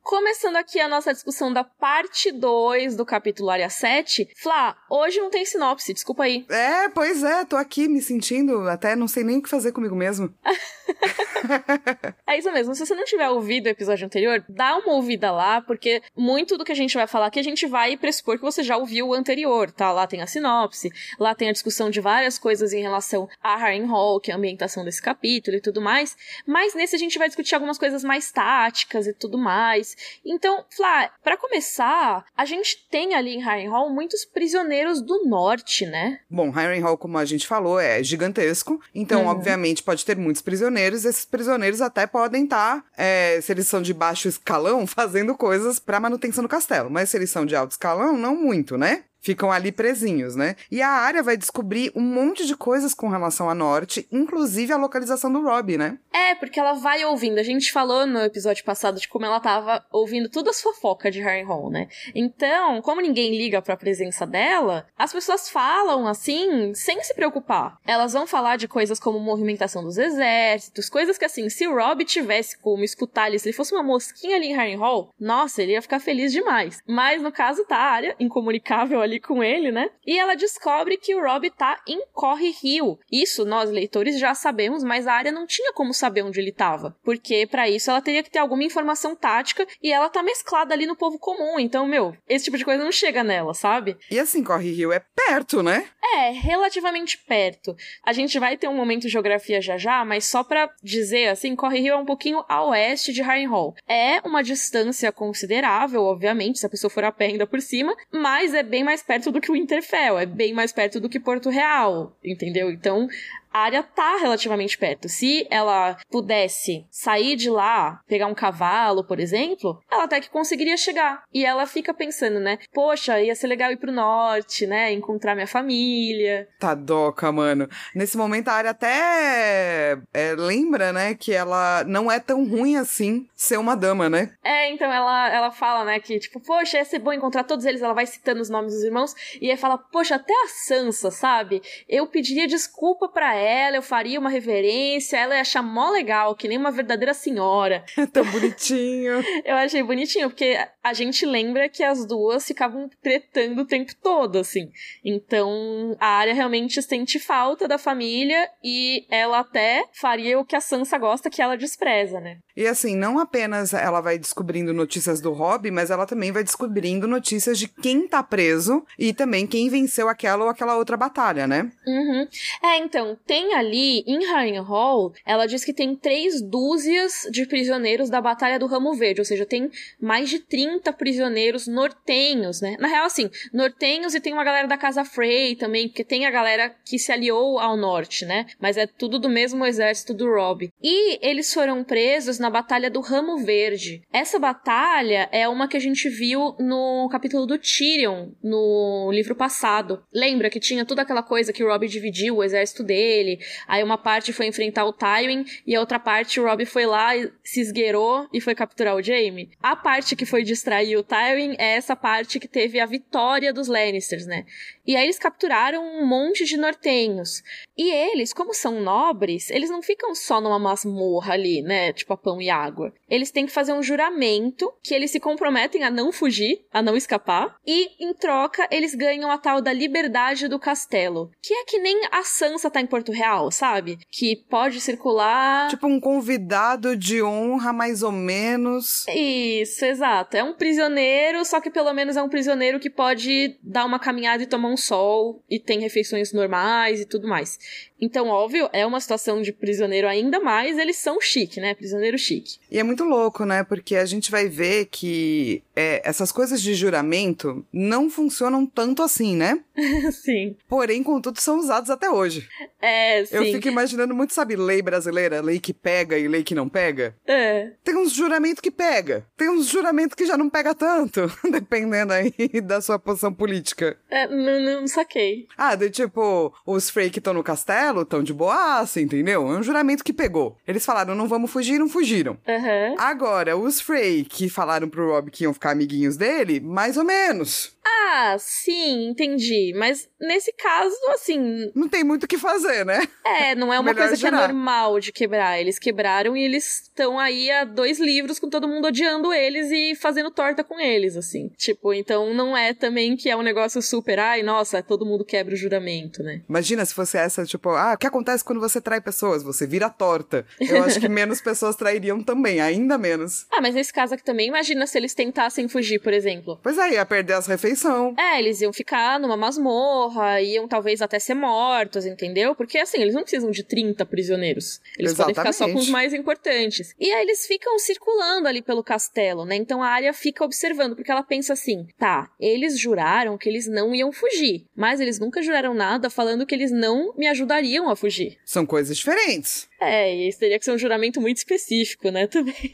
Começando 0.05 0.57
aqui 0.57 0.79
a 0.79 0.87
nossa 0.87 1.11
discussão 1.11 1.51
da 1.51 1.63
parte 1.63 2.31
2 2.31 2.95
do 2.95 3.03
capítulo 3.03 3.49
Área 3.49 3.71
7. 3.71 4.29
Flá, 4.37 4.77
hoje 4.87 5.19
não 5.19 5.31
tem 5.31 5.43
sinopse, 5.43 5.95
desculpa 5.95 6.25
aí. 6.25 6.45
É, 6.47 6.87
pois 6.89 7.23
é, 7.23 7.43
tô 7.43 7.55
aqui 7.55 7.87
me 7.87 7.99
sentindo, 7.99 8.69
até 8.69 8.95
não 8.95 9.07
sei 9.07 9.23
nem 9.23 9.37
o 9.37 9.41
que 9.41 9.49
fazer 9.49 9.71
comigo 9.71 9.95
mesmo. 9.95 10.31
é 12.27 12.37
isso 12.37 12.51
mesmo, 12.51 12.75
se 12.75 12.85
você 12.85 12.93
não 12.93 13.03
tiver 13.03 13.27
ouvido 13.29 13.65
o 13.65 13.69
episódio 13.69 14.05
anterior, 14.05 14.45
dá 14.47 14.77
uma 14.77 14.93
ouvida 14.93 15.31
lá, 15.31 15.59
porque 15.59 16.03
muito 16.15 16.55
do 16.55 16.63
que 16.63 16.71
a 16.71 16.75
gente 16.75 16.93
vai 16.93 17.07
falar 17.07 17.25
aqui 17.25 17.39
a 17.39 17.43
gente 17.43 17.65
vai 17.65 17.97
pressupor 17.97 18.37
que 18.37 18.43
você 18.43 18.61
já 18.61 18.77
ouviu 18.77 19.07
o 19.07 19.13
anterior, 19.15 19.71
tá? 19.71 19.91
Lá 19.91 20.05
tem 20.05 20.21
a 20.21 20.27
sinopse, 20.27 20.91
lá 21.19 21.33
tem 21.33 21.49
a 21.49 21.51
discussão 21.51 21.89
de 21.89 21.99
várias 21.99 22.37
coisas 22.37 22.73
em 22.73 22.81
relação 22.81 23.27
a 23.41 23.57
Harren 23.57 23.87
Hall, 23.87 24.19
que 24.19 24.29
é 24.29 24.35
a 24.35 24.37
ambientação 24.37 24.85
desse 24.85 25.01
capítulo 25.01 25.57
e 25.57 25.61
tudo 25.61 25.81
mais, 25.81 26.15
mas 26.45 26.75
nesse 26.75 26.95
a 26.95 26.99
gente 26.99 27.17
vai 27.17 27.27
discutir 27.27 27.55
algumas 27.55 27.79
coisas 27.79 28.03
mais 28.03 28.31
táticas 28.31 29.07
e 29.07 29.13
tudo 29.13 29.39
mais. 29.39 29.94
Então, 30.25 30.65
Flá, 30.75 31.09
para 31.23 31.37
começar, 31.37 32.25
a 32.35 32.45
gente 32.45 32.85
tem 32.89 33.13
ali 33.13 33.35
em 33.35 33.41
Harrenhal 33.41 33.89
muitos 33.89 34.25
prisioneiros 34.25 35.01
do 35.01 35.25
norte, 35.25 35.85
né? 35.85 36.19
Bom, 36.29 36.49
Harrenhal, 36.49 36.97
como 36.97 37.17
a 37.17 37.25
gente 37.25 37.47
falou, 37.47 37.79
é 37.79 38.03
gigantesco, 38.03 38.81
então, 38.93 39.23
uhum. 39.23 39.27
obviamente, 39.27 39.83
pode 39.83 40.05
ter 40.05 40.17
muitos 40.17 40.41
prisioneiros. 40.41 41.05
Esses 41.05 41.25
prisioneiros 41.25 41.81
até 41.81 42.07
podem 42.07 42.43
estar, 42.43 42.81
tá, 42.81 42.87
é, 42.97 43.39
se 43.41 43.51
eles 43.51 43.67
são 43.67 43.81
de 43.81 43.93
baixo 43.93 44.27
escalão, 44.27 44.85
fazendo 44.87 45.35
coisas 45.35 45.79
para 45.79 45.99
manutenção 45.99 46.43
do 46.43 46.49
castelo, 46.49 46.89
mas 46.89 47.09
se 47.09 47.17
eles 47.17 47.29
são 47.29 47.45
de 47.45 47.55
alto 47.55 47.71
escalão, 47.71 48.17
não 48.17 48.35
muito, 48.35 48.77
né? 48.77 49.03
Ficam 49.25 49.51
ali 49.51 49.71
presinhos, 49.71 50.35
né? 50.35 50.55
E 50.69 50.83
a 50.83 50.89
área 50.89 51.23
vai 51.23 51.35
descobrir 51.35 51.91
um 51.95 52.01
monte 52.01 52.45
de 52.45 52.55
coisas 52.55 52.93
com 52.93 53.09
relação 53.09 53.49
a 53.49 53.55
Norte, 53.55 54.07
inclusive 54.11 54.71
a 54.71 54.77
localização 54.77 55.33
do 55.33 55.41
Rob, 55.41 55.79
né? 55.79 55.97
É, 56.13 56.35
porque 56.35 56.59
ela 56.59 56.73
vai 56.73 57.03
ouvindo. 57.03 57.39
A 57.39 57.43
gente 57.43 57.71
falou 57.71 58.05
no 58.05 58.19
episódio 58.19 58.63
passado 58.63 58.99
de 58.99 59.07
como 59.07 59.25
ela 59.25 59.39
tava 59.39 59.83
ouvindo 59.91 60.29
todas 60.29 60.57
as 60.57 60.61
fofocas 60.61 61.11
de 61.11 61.21
Harrenhal, 61.21 61.71
né? 61.71 61.87
Então, 62.13 62.83
como 62.83 63.01
ninguém 63.01 63.35
liga 63.35 63.63
pra 63.63 63.75
presença 63.75 64.27
dela, 64.27 64.85
as 64.95 65.11
pessoas 65.11 65.49
falam 65.49 66.05
assim, 66.05 66.75
sem 66.75 67.01
se 67.03 67.15
preocupar. 67.15 67.79
Elas 67.83 68.13
vão 68.13 68.27
falar 68.27 68.57
de 68.57 68.67
coisas 68.67 68.99
como 68.99 69.19
movimentação 69.19 69.83
dos 69.83 69.97
exércitos, 69.97 70.87
coisas 70.87 71.17
que 71.17 71.25
assim, 71.25 71.49
se 71.49 71.67
o 71.67 71.73
Rob 71.73 72.05
tivesse 72.05 72.59
como 72.59 72.83
escutar 72.83 73.23
ali, 73.23 73.39
se 73.39 73.47
ele 73.47 73.57
fosse 73.57 73.73
uma 73.73 73.81
mosquinha 73.81 74.35
ali 74.35 74.49
em 74.49 74.55
Harrenhal, 74.55 75.09
nossa, 75.19 75.63
ele 75.63 75.71
ia 75.71 75.81
ficar 75.81 75.99
feliz 75.99 76.31
demais. 76.31 76.79
Mas 76.87 77.23
no 77.23 77.31
caso 77.31 77.65
tá 77.65 77.77
a 77.77 77.91
área 77.91 78.15
incomunicável 78.19 79.01
ali 79.01 79.14
com 79.19 79.43
ele, 79.43 79.71
né? 79.71 79.89
E 80.05 80.17
ela 80.17 80.35
descobre 80.35 80.97
que 80.97 81.15
o 81.15 81.21
Rob 81.21 81.49
tá 81.51 81.81
em 81.87 82.01
Corre 82.13 82.51
Rio. 82.51 82.99
Isso 83.11 83.45
nós 83.45 83.69
leitores 83.69 84.19
já 84.19 84.33
sabemos, 84.33 84.83
mas 84.83 85.07
a 85.07 85.13
área 85.13 85.31
não 85.31 85.45
tinha 85.45 85.73
como 85.73 85.93
saber 85.93 86.23
onde 86.23 86.39
ele 86.39 86.51
tava, 86.51 86.95
porque 87.03 87.47
para 87.47 87.69
isso 87.69 87.89
ela 87.89 88.01
teria 88.01 88.23
que 88.23 88.29
ter 88.29 88.39
alguma 88.39 88.63
informação 88.63 89.15
tática 89.15 89.65
e 89.81 89.91
ela 89.91 90.09
tá 90.09 90.23
mesclada 90.23 90.73
ali 90.73 90.85
no 90.85 90.95
povo 90.95 91.19
comum. 91.19 91.59
Então, 91.59 91.87
meu, 91.87 92.15
esse 92.27 92.45
tipo 92.45 92.57
de 92.57 92.65
coisa 92.65 92.83
não 92.83 92.91
chega 92.91 93.23
nela, 93.23 93.53
sabe? 93.53 93.97
E 94.09 94.19
assim, 94.19 94.43
Corre 94.43 94.71
Rio 94.71 94.91
é 94.91 94.99
perto, 94.99 95.61
né? 95.63 95.87
É, 96.13 96.29
relativamente 96.29 97.17
perto. 97.17 97.75
A 98.03 98.13
gente 98.13 98.39
vai 98.39 98.57
ter 98.57 98.67
um 98.67 98.75
momento 98.75 99.03
de 99.03 99.09
geografia 99.09 99.59
já 99.59 99.77
já, 99.77 100.05
mas 100.05 100.25
só 100.25 100.43
para 100.43 100.69
dizer 100.83 101.29
assim, 101.29 101.55
Corre 101.55 101.79
Rio 101.79 101.93
é 101.93 101.97
um 101.97 102.05
pouquinho 102.05 102.43
a 102.47 102.63
oeste 102.65 103.11
de 103.11 103.21
Harrenhal. 103.21 103.75
É 103.87 104.19
uma 104.23 104.43
distância 104.43 105.11
considerável, 105.11 106.03
obviamente, 106.03 106.59
se 106.59 106.65
a 106.65 106.69
pessoa 106.69 106.89
for 106.89 107.03
a 107.03 107.11
pé 107.11 107.25
ainda 107.25 107.47
por 107.47 107.61
cima, 107.61 107.95
mas 108.11 108.53
é 108.53 108.63
bem 108.63 108.83
mais 108.83 109.01
perto 109.05 109.31
do 109.31 109.39
que 109.39 109.51
o 109.51 109.55
Interfell, 109.55 110.17
é 110.17 110.25
bem 110.25 110.53
mais 110.53 110.71
perto 110.71 110.99
do 110.99 111.09
que 111.09 111.19
Porto 111.19 111.49
Real, 111.49 112.15
entendeu? 112.23 112.71
Então, 112.71 113.07
a 113.55 113.59
área 113.59 113.81
tá 113.81 114.17
relativamente 114.17 114.77
perto. 114.77 115.07
Se 115.07 115.47
ela 115.49 115.95
pudesse 116.11 116.85
sair 116.91 117.37
de 117.37 117.49
lá, 117.49 118.01
pegar 118.05 118.27
um 118.27 118.33
cavalo, 118.33 119.01
por 119.05 119.17
exemplo, 119.17 119.81
ela 119.89 120.03
até 120.03 120.19
que 120.19 120.29
conseguiria 120.29 120.75
chegar. 120.75 121.23
E 121.33 121.45
ela 121.45 121.65
fica 121.65 121.93
pensando, 121.93 122.37
né? 122.37 122.59
Poxa, 122.73 123.21
ia 123.21 123.33
ser 123.33 123.47
legal 123.47 123.71
ir 123.71 123.77
pro 123.77 123.93
norte, 123.93 124.67
né? 124.67 124.91
Encontrar 124.91 125.35
minha 125.35 125.47
família. 125.47 126.49
Tá 126.59 126.75
doca, 126.75 127.31
mano. 127.31 127.69
Nesse 127.95 128.17
momento 128.17 128.49
a 128.49 128.53
área 128.53 128.71
até 128.71 129.97
é, 130.13 130.35
lembra, 130.37 130.91
né, 130.91 131.15
que 131.15 131.31
ela 131.31 131.85
não 131.85 132.11
é 132.11 132.19
tão 132.19 132.45
ruim 132.45 132.75
assim 132.75 133.25
ser 133.37 133.57
uma 133.57 133.73
dama, 133.73 134.09
né? 134.09 134.33
É, 134.43 134.69
então 134.69 134.91
ela, 134.91 135.33
ela 135.33 135.51
fala, 135.51 135.85
né, 135.85 135.99
que 136.01 136.19
tipo, 136.19 136.41
poxa, 136.41 136.77
ia 136.77 136.83
ser 136.83 136.99
bom 136.99 137.13
encontrar 137.13 137.45
todos 137.45 137.63
eles. 137.63 137.81
Ela 137.81 137.93
vai 137.93 138.05
citando 138.05 138.41
os 138.41 138.49
nomes 138.49 138.73
dos 138.73 138.83
irmãos 138.83 139.15
e 139.39 139.49
aí 139.49 139.55
fala, 139.55 139.77
poxa, 139.77 140.15
até 140.15 140.33
a 140.43 140.47
Sansa, 140.49 141.09
sabe? 141.09 141.61
Eu 141.87 142.05
pediria 142.05 142.47
desculpa 142.47 143.07
para 143.07 143.33
ela 143.33 143.44
ela, 143.45 143.77
eu 143.77 143.81
faria 143.81 144.19
uma 144.19 144.29
reverência, 144.29 145.17
ela 145.17 145.35
ia 145.35 145.41
achar 145.41 145.61
mó 145.61 145.89
legal, 145.89 146.35
que 146.35 146.47
nem 146.47 146.57
uma 146.57 146.71
verdadeira 146.71 147.13
senhora. 147.13 147.83
Tão 148.11 148.25
bonitinho. 148.25 149.23
eu 149.45 149.55
achei 149.55 149.83
bonitinho, 149.83 150.29
porque 150.29 150.57
a 150.83 150.93
gente 150.93 151.25
lembra 151.25 151.69
que 151.69 151.83
as 151.83 152.05
duas 152.05 152.45
ficavam 152.45 152.89
tretando 153.01 153.61
o 153.61 153.65
tempo 153.65 153.93
todo, 154.01 154.39
assim. 154.39 154.71
Então, 155.03 155.95
a 155.99 156.07
área 156.07 156.33
realmente 156.33 156.81
sente 156.81 157.19
falta 157.19 157.67
da 157.67 157.77
família 157.77 158.49
e 158.63 159.05
ela 159.09 159.39
até 159.39 159.85
faria 159.93 160.39
o 160.39 160.45
que 160.45 160.55
a 160.55 160.61
Sansa 160.61 160.97
gosta, 160.97 161.29
que 161.29 161.41
ela 161.41 161.55
despreza, 161.57 162.19
né? 162.19 162.37
E 162.55 162.65
assim, 162.65 162.95
não 162.95 163.19
apenas 163.19 163.73
ela 163.73 163.99
vai 163.99 164.17
descobrindo 164.17 164.73
notícias 164.73 165.19
do 165.19 165.33
Rob, 165.33 165.69
mas 165.71 165.91
ela 165.91 166.05
também 166.05 166.31
vai 166.31 166.43
descobrindo 166.43 167.07
notícias 167.07 167.59
de 167.59 167.67
quem 167.67 168.07
tá 168.07 168.23
preso 168.23 168.85
e 168.97 169.13
também 169.13 169.45
quem 169.45 169.69
venceu 169.69 170.07
aquela 170.07 170.45
ou 170.45 170.49
aquela 170.49 170.77
outra 170.77 170.95
batalha, 170.95 171.45
né? 171.45 171.69
Uhum. 171.85 172.27
É, 172.63 172.77
então, 172.77 173.17
tem 173.25 173.34
ali, 173.53 174.03
em 174.07 174.25
Harrenhal, 174.25 175.13
ela 175.25 175.45
diz 175.45 175.63
que 175.63 175.73
tem 175.73 175.95
três 175.95 176.41
dúzias 176.41 177.27
de 177.31 177.45
prisioneiros 177.45 178.09
da 178.09 178.21
Batalha 178.21 178.59
do 178.59 178.65
Ramo 178.65 178.93
Verde, 178.93 179.21
ou 179.21 179.25
seja, 179.25 179.45
tem 179.45 179.69
mais 179.99 180.29
de 180.29 180.39
30 180.39 180.91
prisioneiros 180.93 181.67
nortenhos, 181.67 182.61
né? 182.61 182.75
Na 182.79 182.87
real, 182.87 183.05
assim, 183.05 183.29
nortenhos 183.53 184.15
e 184.15 184.19
tem 184.19 184.33
uma 184.33 184.43
galera 184.43 184.67
da 184.67 184.77
Casa 184.77 185.03
Frey 185.03 185.55
também, 185.55 185.87
porque 185.87 186.03
tem 186.03 186.25
a 186.25 186.31
galera 186.31 186.69
que 186.85 186.99
se 186.99 187.11
aliou 187.11 187.59
ao 187.59 187.75
norte, 187.75 188.25
né? 188.25 188.45
Mas 188.59 188.77
é 188.77 188.87
tudo 188.87 189.19
do 189.19 189.29
mesmo 189.29 189.65
exército 189.65 190.13
do 190.13 190.29
Rob. 190.29 190.69
E 190.81 191.19
eles 191.25 191.53
foram 191.53 191.83
presos 191.83 192.39
na 192.39 192.49
Batalha 192.49 192.89
do 192.89 193.01
Ramo 193.01 193.37
Verde. 193.37 194.01
Essa 194.11 194.39
batalha 194.39 195.27
é 195.31 195.47
uma 195.47 195.67
que 195.67 195.77
a 195.77 195.79
gente 195.79 196.07
viu 196.09 196.55
no 196.59 197.09
capítulo 197.11 197.45
do 197.45 197.57
Tyrion, 197.57 198.29
no 198.43 199.09
livro 199.11 199.35
passado. 199.35 200.03
Lembra 200.13 200.49
que 200.49 200.59
tinha 200.59 200.85
toda 200.85 201.01
aquela 201.01 201.23
coisa 201.23 201.53
que 201.53 201.63
o 201.63 201.67
Robb 201.67 201.87
dividiu 201.87 202.37
o 202.37 202.43
exército 202.43 202.83
dele, 202.83 203.24
aí 203.67 203.83
uma 203.83 203.97
parte 203.97 204.33
foi 204.33 204.47
enfrentar 204.47 204.85
o 204.85 204.93
Tywin 204.93 205.45
e 205.65 205.75
a 205.75 205.79
outra 205.79 205.99
parte 205.99 206.39
o 206.39 206.45
Robb 206.45 206.65
foi 206.65 206.85
lá, 206.85 207.11
se 207.43 207.61
esgueirou 207.61 208.27
e 208.33 208.39
foi 208.39 208.55
capturar 208.55 208.95
o 208.95 209.01
Jaime. 209.01 209.49
A 209.61 209.75
parte 209.75 210.15
que 210.15 210.25
foi 210.25 210.43
distrair 210.43 210.97
o 210.97 211.03
Tywin 211.03 211.55
é 211.57 211.75
essa 211.75 211.95
parte 211.95 212.39
que 212.39 212.47
teve 212.47 212.79
a 212.79 212.85
vitória 212.85 213.53
dos 213.53 213.67
Lannisters, 213.67 214.25
né? 214.25 214.45
E 214.85 214.95
aí 214.95 215.05
eles 215.05 215.17
capturaram 215.17 215.83
um 215.83 216.05
monte 216.05 216.45
de 216.45 216.57
nortenhos. 216.57 217.41
E 217.77 217.91
eles, 217.91 218.31
como 218.31 218.53
são 218.53 218.81
nobres, 218.81 219.49
eles 219.49 219.69
não 219.69 219.81
ficam 219.81 220.13
só 220.13 220.39
numa 220.39 220.59
masmorra 220.59 221.33
ali, 221.33 221.61
né? 221.61 221.91
Tipo 221.91 222.13
a 222.13 222.17
pão 222.17 222.41
e 222.41 222.49
água. 222.49 222.93
Eles 223.09 223.31
têm 223.31 223.45
que 223.45 223.51
fazer 223.51 223.73
um 223.73 223.83
juramento 223.83 224.71
que 224.83 224.93
eles 224.93 225.11
se 225.11 225.19
comprometem 225.19 225.83
a 225.83 225.89
não 225.89 226.11
fugir, 226.11 226.65
a 226.71 226.81
não 226.81 226.95
escapar. 226.95 227.55
E, 227.65 228.03
em 228.03 228.13
troca, 228.13 228.67
eles 228.71 228.95
ganham 228.95 229.31
a 229.31 229.37
tal 229.37 229.61
da 229.61 229.73
liberdade 229.73 230.47
do 230.47 230.59
castelo. 230.59 231.31
Que 231.41 231.53
é 231.53 231.65
que 231.65 231.79
nem 231.79 232.07
a 232.11 232.23
Sansa 232.23 232.69
tá 232.69 232.79
em 232.79 232.85
Porto 232.85 233.11
Real, 233.15 233.49
sabe? 233.51 233.97
Que 234.11 234.35
pode 234.35 234.81
circular. 234.81 235.69
Tipo 235.69 235.87
um 235.87 235.99
convidado 235.99 236.95
de 236.95 237.23
honra, 237.23 237.71
mais 237.71 238.03
ou 238.03 238.11
menos. 238.11 239.05
Isso, 239.07 239.85
exato. 239.85 240.37
É 240.37 240.43
um 240.43 240.53
prisioneiro, 240.53 241.43
só 241.45 241.61
que 241.61 241.69
pelo 241.69 241.93
menos 241.93 242.17
é 242.17 242.21
um 242.21 242.29
prisioneiro 242.29 242.79
que 242.79 242.89
pode 242.89 243.57
dar 243.63 243.85
uma 243.85 243.99
caminhada 243.99 244.43
e 244.43 244.47
tomar 244.47 244.69
um 244.69 244.77
sol 244.77 245.43
e 245.49 245.59
tem 245.59 245.79
refeições 245.79 246.33
normais 246.33 247.01
e 247.01 247.05
tudo 247.05 247.27
mais. 247.27 247.57
Então, 247.99 248.27
óbvio, 248.27 248.69
é 248.73 248.85
uma 248.85 248.99
situação 248.99 249.41
de 249.41 249.51
prisioneiro 249.51 250.07
ainda 250.07 250.39
mais, 250.39 250.77
eles 250.77 250.97
são 250.97 251.19
chique, 251.21 251.59
né? 251.59 251.73
Prisioneiro 251.73 252.17
chique. 252.17 252.59
E 252.69 252.77
é 252.77 252.83
muito 252.83 253.03
louco, 253.03 253.45
né? 253.45 253.63
Porque 253.63 253.95
a 253.95 254.05
gente 254.05 254.29
vai 254.29 254.47
ver 254.47 254.85
que 254.85 255.63
é, 255.75 256.01
essas 256.03 256.31
coisas 256.31 256.61
de 256.61 256.73
juramento 256.73 257.65
não 257.71 258.09
funcionam 258.09 258.65
tanto 258.65 259.01
assim, 259.01 259.35
né? 259.35 259.59
sim. 260.11 260.55
Porém, 260.67 261.03
contudo, 261.03 261.39
são 261.39 261.57
usados 261.57 261.89
até 261.89 262.09
hoje. 262.09 262.47
É, 262.81 263.25
sim. 263.25 263.35
Eu 263.35 263.43
fico 263.43 263.67
imaginando 263.67 264.13
muito, 264.13 264.33
sabe, 264.33 264.55
lei 264.55 264.81
brasileira, 264.81 265.41
lei 265.41 265.59
que 265.59 265.73
pega 265.73 266.17
e 266.17 266.27
lei 266.27 266.43
que 266.43 266.55
não 266.55 266.67
pega? 266.67 267.15
É. 267.25 267.71
Tem 267.83 267.95
uns 267.95 268.11
juramentos 268.11 268.61
que 268.61 268.71
pega. 268.71 269.25
Tem 269.37 269.49
uns 269.49 269.67
juramentos 269.67 270.15
que 270.15 270.25
já 270.25 270.37
não 270.37 270.49
pega 270.49 270.75
tanto, 270.75 271.31
dependendo 271.49 272.13
aí 272.13 272.33
da 272.61 272.81
sua 272.81 272.99
posição 272.99 273.33
política. 273.33 273.97
É, 274.09 274.27
não, 274.27 274.81
não 274.81 274.87
saquei. 274.87 275.47
Ah, 275.57 275.75
de 275.75 275.89
tipo, 275.89 276.53
os 276.65 276.89
Frey 276.89 277.09
que 277.09 277.19
estão 277.19 277.33
no 277.33 277.43
castelo 277.43 277.94
tão 278.03 278.23
de 278.23 278.33
boaça, 278.33 278.99
entendeu? 278.99 279.43
É 279.43 279.57
um 279.59 279.63
juramento 279.63 280.03
que 280.03 280.11
pegou. 280.11 280.57
Eles 280.67 280.83
falaram, 280.83 281.13
não 281.13 281.27
vamos 281.27 281.51
fugir, 281.51 281.77
não 281.77 281.87
fugiram. 281.87 282.37
Uhum. 282.47 282.95
Agora, 282.97 283.55
os 283.55 283.79
Frey 283.79 284.25
que 284.25 284.49
falaram 284.49 284.89
pro 284.89 285.11
Rob 285.11 285.29
que 285.29 285.43
iam 285.43 285.53
ficar 285.53 285.71
amiguinhos 285.71 286.17
dele, 286.17 286.59
mais 286.59 286.97
ou 286.97 287.03
menos. 287.03 287.74
Ah, 287.85 288.35
sim, 288.39 289.09
entendi. 289.09 289.71
Mas 289.75 290.09
nesse 290.19 290.51
caso, 290.53 290.95
assim. 291.13 291.71
Não 291.75 291.87
tem 291.87 292.03
muito 292.03 292.23
o 292.23 292.27
que 292.27 292.37
fazer, 292.37 292.83
né? 292.83 293.07
É, 293.23 293.53
não 293.53 293.71
é 293.71 293.79
uma 293.79 293.93
coisa 293.93 294.17
que 294.17 294.25
é 294.25 294.31
normal 294.31 294.99
de 294.99 295.11
quebrar. 295.11 295.59
Eles 295.59 295.77
quebraram 295.77 296.35
e 296.35 296.43
eles 296.43 296.81
estão 296.83 297.19
aí 297.19 297.51
a 297.51 297.63
dois 297.63 297.99
livros 297.99 298.39
com 298.39 298.49
todo 298.49 298.67
mundo 298.67 298.87
odiando 298.87 299.31
eles 299.31 299.69
e 299.71 299.95
fazendo 299.95 300.31
torta 300.31 300.63
com 300.63 300.79
eles, 300.79 301.15
assim. 301.15 301.49
Tipo, 301.57 301.93
então 301.93 302.33
não 302.33 302.57
é 302.57 302.73
também 302.73 303.15
que 303.15 303.29
é 303.29 303.35
um 303.35 303.43
negócio 303.43 303.81
super, 303.81 304.19
ai, 304.19 304.41
nossa, 304.41 304.81
todo 304.81 305.05
mundo 305.05 305.23
quebra 305.23 305.53
o 305.53 305.57
juramento, 305.57 306.23
né? 306.23 306.41
Imagina 306.49 306.83
se 306.85 306.93
fosse 306.93 307.17
essa, 307.17 307.45
tipo, 307.45 307.69
ah, 307.69 307.93
o 307.93 307.97
que 307.97 308.07
acontece 308.07 308.43
quando 308.43 308.59
você 308.59 308.81
trai 308.81 308.99
pessoas? 308.99 309.43
Você 309.43 309.67
vira 309.67 309.89
torta. 309.89 310.45
Eu 310.59 310.83
acho 310.83 310.99
que 310.99 311.07
menos 311.09 311.39
pessoas 311.39 311.75
trairiam 311.75 312.23
também, 312.23 312.59
ainda 312.59 312.97
menos. 312.97 313.45
Ah, 313.51 313.61
mas 313.61 313.75
nesse 313.75 313.93
caso 313.93 314.15
aqui 314.15 314.23
também, 314.23 314.47
imagina 314.47 314.87
se 314.87 314.97
eles 314.97 315.13
tentassem 315.13 315.67
fugir, 315.67 315.99
por 315.99 316.13
exemplo. 316.13 316.59
Pois 316.63 316.77
é, 316.77 316.93
ia 316.93 317.05
perder 317.05 317.33
as 317.33 317.45
refeições. 317.47 317.74
É, 318.17 318.39
eles 318.39 318.61
iam 318.61 318.71
ficar 318.73 319.19
numa 319.19 319.37
masmorra, 319.37 320.41
iam 320.41 320.67
talvez 320.67 321.01
até 321.01 321.19
ser 321.19 321.33
mortos, 321.33 322.05
entendeu? 322.05 322.55
Porque 322.55 322.77
assim, 322.77 323.01
eles 323.01 323.13
não 323.13 323.21
precisam 323.21 323.51
de 323.51 323.63
30 323.63 324.05
prisioneiros. 324.05 324.79
Eles 324.97 325.11
Exatamente. 325.11 325.35
podem 325.35 325.51
ficar 325.51 325.53
só 325.53 325.71
com 325.71 325.79
os 325.79 325.89
mais 325.89 326.13
importantes. 326.13 326.93
E 326.99 327.11
aí 327.11 327.21
eles 327.21 327.45
ficam 327.45 327.77
circulando 327.79 328.47
ali 328.47 328.61
pelo 328.61 328.83
castelo, 328.83 329.45
né? 329.45 329.55
Então 329.55 329.81
a 329.81 329.87
área 329.87 330.13
fica 330.13 330.43
observando, 330.43 330.95
porque 330.95 331.11
ela 331.11 331.23
pensa 331.23 331.53
assim: 331.53 331.87
tá, 331.97 332.29
eles 332.39 332.79
juraram 332.79 333.37
que 333.37 333.49
eles 333.49 333.67
não 333.67 333.93
iam 333.93 334.11
fugir, 334.11 334.65
mas 334.75 334.99
eles 334.99 335.19
nunca 335.19 335.41
juraram 335.41 335.73
nada 335.73 336.09
falando 336.09 336.45
que 336.45 336.55
eles 336.55 336.71
não 336.71 337.13
me 337.15 337.27
ajudariam 337.27 337.89
a 337.89 337.95
fugir. 337.95 338.37
São 338.45 338.65
coisas 338.65 338.97
diferentes. 338.97 339.67
É, 339.89 340.15
e 340.15 340.27
isso 340.27 340.39
teria 340.39 340.59
que 340.59 340.65
ser 340.65 340.71
um 340.71 340.77
juramento 340.77 341.21
muito 341.21 341.37
específico, 341.37 342.09
né, 342.09 342.27
também. 342.27 342.55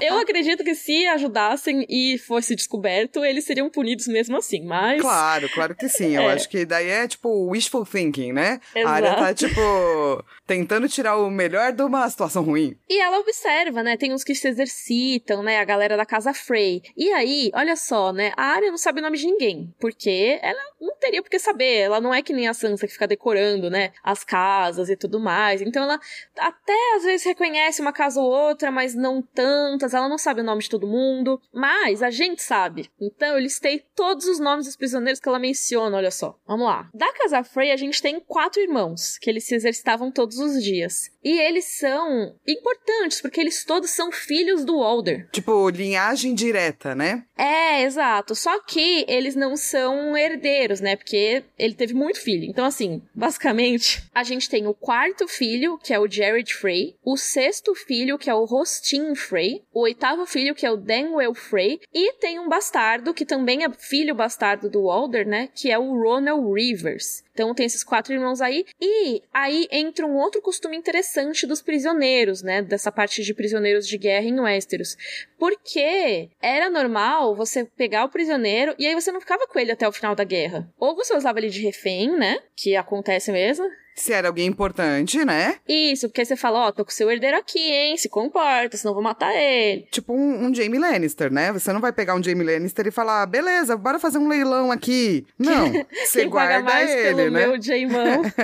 eu, 0.00 0.08
eu, 0.08 0.18
acredito 0.18 0.64
que 0.64 0.74
se 0.74 1.06
ajudassem 1.06 1.86
e 1.88 2.18
fosse 2.18 2.54
descoberto, 2.54 3.24
eles 3.24 3.44
seriam 3.44 3.70
punidos 3.70 4.06
mesmo 4.06 4.36
assim, 4.36 4.64
mas... 4.64 5.00
Claro, 5.00 5.48
claro 5.50 5.74
que 5.74 5.88
sim. 5.88 6.16
Eu 6.16 6.22
é. 6.22 6.32
acho 6.32 6.48
que 6.48 6.64
daí 6.64 6.88
é, 6.88 7.08
tipo, 7.08 7.50
wishful 7.50 7.84
thinking, 7.84 8.32
né? 8.32 8.60
Exato. 8.74 8.88
A 8.88 8.90
área 8.90 9.14
tá, 9.14 9.34
tipo, 9.34 10.24
tentando 10.46 10.88
tirar 10.88 11.16
o 11.16 11.30
melhor 11.30 11.72
de 11.72 11.82
uma 11.82 12.08
situação 12.08 12.42
ruim. 12.42 12.76
E 12.88 13.00
ela 13.00 13.18
observa, 13.18 13.82
né? 13.82 13.96
Tem 13.96 14.12
uns 14.12 14.24
que 14.24 14.34
se 14.34 14.48
exercitam, 14.48 15.42
né? 15.42 15.58
A 15.58 15.64
galera 15.64 15.96
da 15.96 16.06
casa 16.06 16.34
Frey. 16.34 16.82
E 16.96 17.10
aí, 17.12 17.50
olha 17.54 17.76
só, 17.76 18.12
né? 18.12 18.32
A 18.36 18.44
área 18.44 18.70
não 18.70 18.78
sabe 18.78 19.00
o 19.00 19.02
nome 19.02 19.18
de 19.18 19.26
ninguém, 19.26 19.72
porque 19.80 20.38
ela 20.42 20.60
não 20.80 20.94
teria 20.96 21.22
por 21.22 21.30
que 21.30 21.38
saber. 21.38 21.80
Ela 21.80 22.00
não 22.00 22.12
é 22.12 22.22
que 22.22 22.32
nem 22.32 22.48
a 22.48 22.54
Sansa 22.54 22.86
que 22.86 22.92
fica 22.92 23.06
decorando, 23.06 23.70
né? 23.70 23.92
As 24.02 24.24
casas 24.24 24.73
e 24.88 24.96
tudo 24.96 25.20
mais. 25.20 25.62
Então 25.62 25.82
ela 25.82 25.98
até 26.38 26.96
às 26.96 27.04
vezes 27.04 27.26
reconhece 27.26 27.80
uma 27.80 27.92
casa 27.92 28.20
ou 28.20 28.30
outra, 28.30 28.70
mas 28.70 28.94
não 28.94 29.22
tantas. 29.22 29.94
Ela 29.94 30.08
não 30.08 30.18
sabe 30.18 30.40
o 30.40 30.44
nome 30.44 30.62
de 30.62 30.70
todo 30.70 30.86
mundo. 30.86 31.40
Mas 31.52 32.02
a 32.02 32.10
gente 32.10 32.42
sabe. 32.42 32.90
Então 33.00 33.28
eu 33.28 33.38
listei 33.38 33.84
todos 33.94 34.26
os 34.26 34.38
nomes 34.38 34.66
dos 34.66 34.76
prisioneiros 34.76 35.20
que 35.20 35.28
ela 35.28 35.38
menciona, 35.38 35.96
olha 35.96 36.10
só. 36.10 36.38
Vamos 36.46 36.66
lá. 36.66 36.88
Da 36.94 37.12
casa 37.12 37.44
Frey, 37.44 37.70
a 37.70 37.76
gente 37.76 38.02
tem 38.02 38.20
quatro 38.20 38.60
irmãos, 38.60 39.18
que 39.18 39.30
eles 39.30 39.44
se 39.44 39.54
exercitavam 39.54 40.10
todos 40.10 40.38
os 40.38 40.62
dias. 40.62 41.13
E 41.24 41.40
eles 41.40 41.64
são 41.64 42.36
importantes, 42.46 43.22
porque 43.22 43.40
eles 43.40 43.64
todos 43.64 43.90
são 43.90 44.12
filhos 44.12 44.62
do 44.62 44.78
Walder. 44.78 45.26
Tipo, 45.32 45.70
linhagem 45.70 46.34
direta, 46.34 46.94
né? 46.94 47.24
É, 47.36 47.82
exato. 47.82 48.34
Só 48.34 48.60
que 48.60 49.06
eles 49.08 49.34
não 49.34 49.56
são 49.56 50.14
herdeiros, 50.14 50.80
né? 50.80 50.96
Porque 50.96 51.42
ele 51.58 51.74
teve 51.74 51.94
muito 51.94 52.20
filho. 52.20 52.44
Então, 52.44 52.66
assim, 52.66 53.02
basicamente, 53.14 54.04
a 54.14 54.22
gente 54.22 54.50
tem 54.50 54.66
o 54.66 54.74
quarto 54.74 55.26
filho, 55.26 55.78
que 55.82 55.94
é 55.94 55.98
o 55.98 56.10
Jared 56.10 56.52
Frey, 56.52 56.94
o 57.02 57.16
sexto 57.16 57.74
filho, 57.74 58.18
que 58.18 58.28
é 58.28 58.34
o 58.34 58.44
Rostin 58.44 59.14
Frey, 59.14 59.62
o 59.72 59.80
oitavo 59.80 60.26
filho, 60.26 60.54
que 60.54 60.66
é 60.66 60.70
o 60.70 60.76
Danwell 60.76 61.34
Frey, 61.34 61.80
e 61.92 62.12
tem 62.14 62.38
um 62.38 62.48
bastardo, 62.48 63.14
que 63.14 63.24
também 63.24 63.64
é 63.64 63.72
filho 63.72 64.14
bastardo 64.14 64.68
do 64.68 64.84
Walder, 64.84 65.26
né? 65.26 65.48
Que 65.54 65.70
é 65.70 65.78
o 65.78 65.98
Ronald 65.98 66.52
Rivers. 66.52 67.24
Então 67.32 67.54
tem 67.54 67.66
esses 67.66 67.82
quatro 67.82 68.12
irmãos 68.12 68.40
aí. 68.40 68.66
E 68.80 69.22
aí 69.32 69.66
entra 69.72 70.06
um 70.06 70.16
outro 70.16 70.42
costume 70.42 70.76
interessante 70.76 71.13
dos 71.46 71.62
prisioneiros, 71.62 72.42
né? 72.42 72.62
Dessa 72.62 72.90
parte 72.90 73.22
de 73.22 73.34
prisioneiros 73.34 73.86
de 73.86 73.98
guerra 73.98 74.26
em 74.26 74.40
Westeros. 74.40 74.96
Porque 75.38 76.28
era 76.40 76.70
normal 76.70 77.34
você 77.34 77.64
pegar 77.64 78.04
o 78.04 78.08
prisioneiro 78.08 78.74
e 78.78 78.86
aí 78.86 78.94
você 78.94 79.12
não 79.12 79.20
ficava 79.20 79.46
com 79.46 79.58
ele 79.58 79.72
até 79.72 79.86
o 79.86 79.92
final 79.92 80.14
da 80.14 80.24
guerra. 80.24 80.68
Ou 80.78 80.94
você 80.94 81.16
usava 81.16 81.38
ele 81.38 81.50
de 81.50 81.60
refém, 81.60 82.16
né? 82.16 82.38
Que 82.56 82.76
acontece 82.76 83.30
mesmo. 83.30 83.68
Se 83.94 84.12
era 84.12 84.26
alguém 84.26 84.46
importante, 84.46 85.24
né? 85.24 85.56
Isso, 85.68 86.08
porque 86.08 86.24
você 86.24 86.34
fala, 86.34 86.64
ó, 86.64 86.68
oh, 86.68 86.72
tô 86.72 86.84
com 86.84 86.90
seu 86.90 87.08
herdeiro 87.10 87.36
aqui, 87.36 87.60
hein? 87.60 87.96
Se 87.96 88.08
comporta, 88.08 88.76
senão 88.76 88.92
vou 88.92 89.02
matar 89.02 89.32
ele. 89.32 89.86
Tipo 89.90 90.12
um, 90.12 90.46
um 90.46 90.54
Jamie 90.54 90.80
Lannister, 90.80 91.32
né? 91.32 91.52
Você 91.52 91.72
não 91.72 91.80
vai 91.80 91.92
pegar 91.92 92.16
um 92.16 92.22
Jamie 92.22 92.44
Lannister 92.44 92.88
e 92.88 92.90
falar, 92.90 93.24
beleza, 93.26 93.76
bora 93.76 94.00
fazer 94.00 94.18
um 94.18 94.26
leilão 94.26 94.72
aqui. 94.72 95.24
Não, 95.38 95.70
você 96.04 96.24
guarda 96.26 96.54
paga 96.54 96.64
mais 96.64 96.90
ele, 96.90 97.02
pelo 97.14 97.30
né? 97.30 97.46
meu 97.46 97.62
Jaimão. 97.62 98.22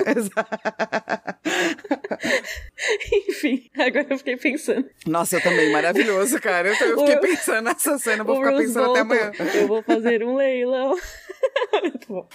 Enfim, 3.28 3.70
agora 3.76 4.06
eu 4.10 4.18
fiquei 4.18 4.36
pensando. 4.36 4.88
Nossa, 5.06 5.36
eu 5.36 5.42
também, 5.42 5.70
maravilhoso, 5.70 6.40
cara. 6.40 6.68
Eu, 6.68 6.74
eu 6.74 6.98
fiquei 6.98 7.16
o, 7.16 7.20
pensando 7.20 7.64
nessa 7.64 7.98
cena, 7.98 8.24
vou 8.24 8.36
ficar 8.36 8.56
pensando 8.56 8.90
até 8.90 9.00
amanhã. 9.00 9.32
Eu 9.54 9.68
vou 9.68 9.82
fazer 9.82 10.22
um 10.24 10.36
leilão. 10.36 10.96
Muito 11.82 12.06
bom. 12.08 12.28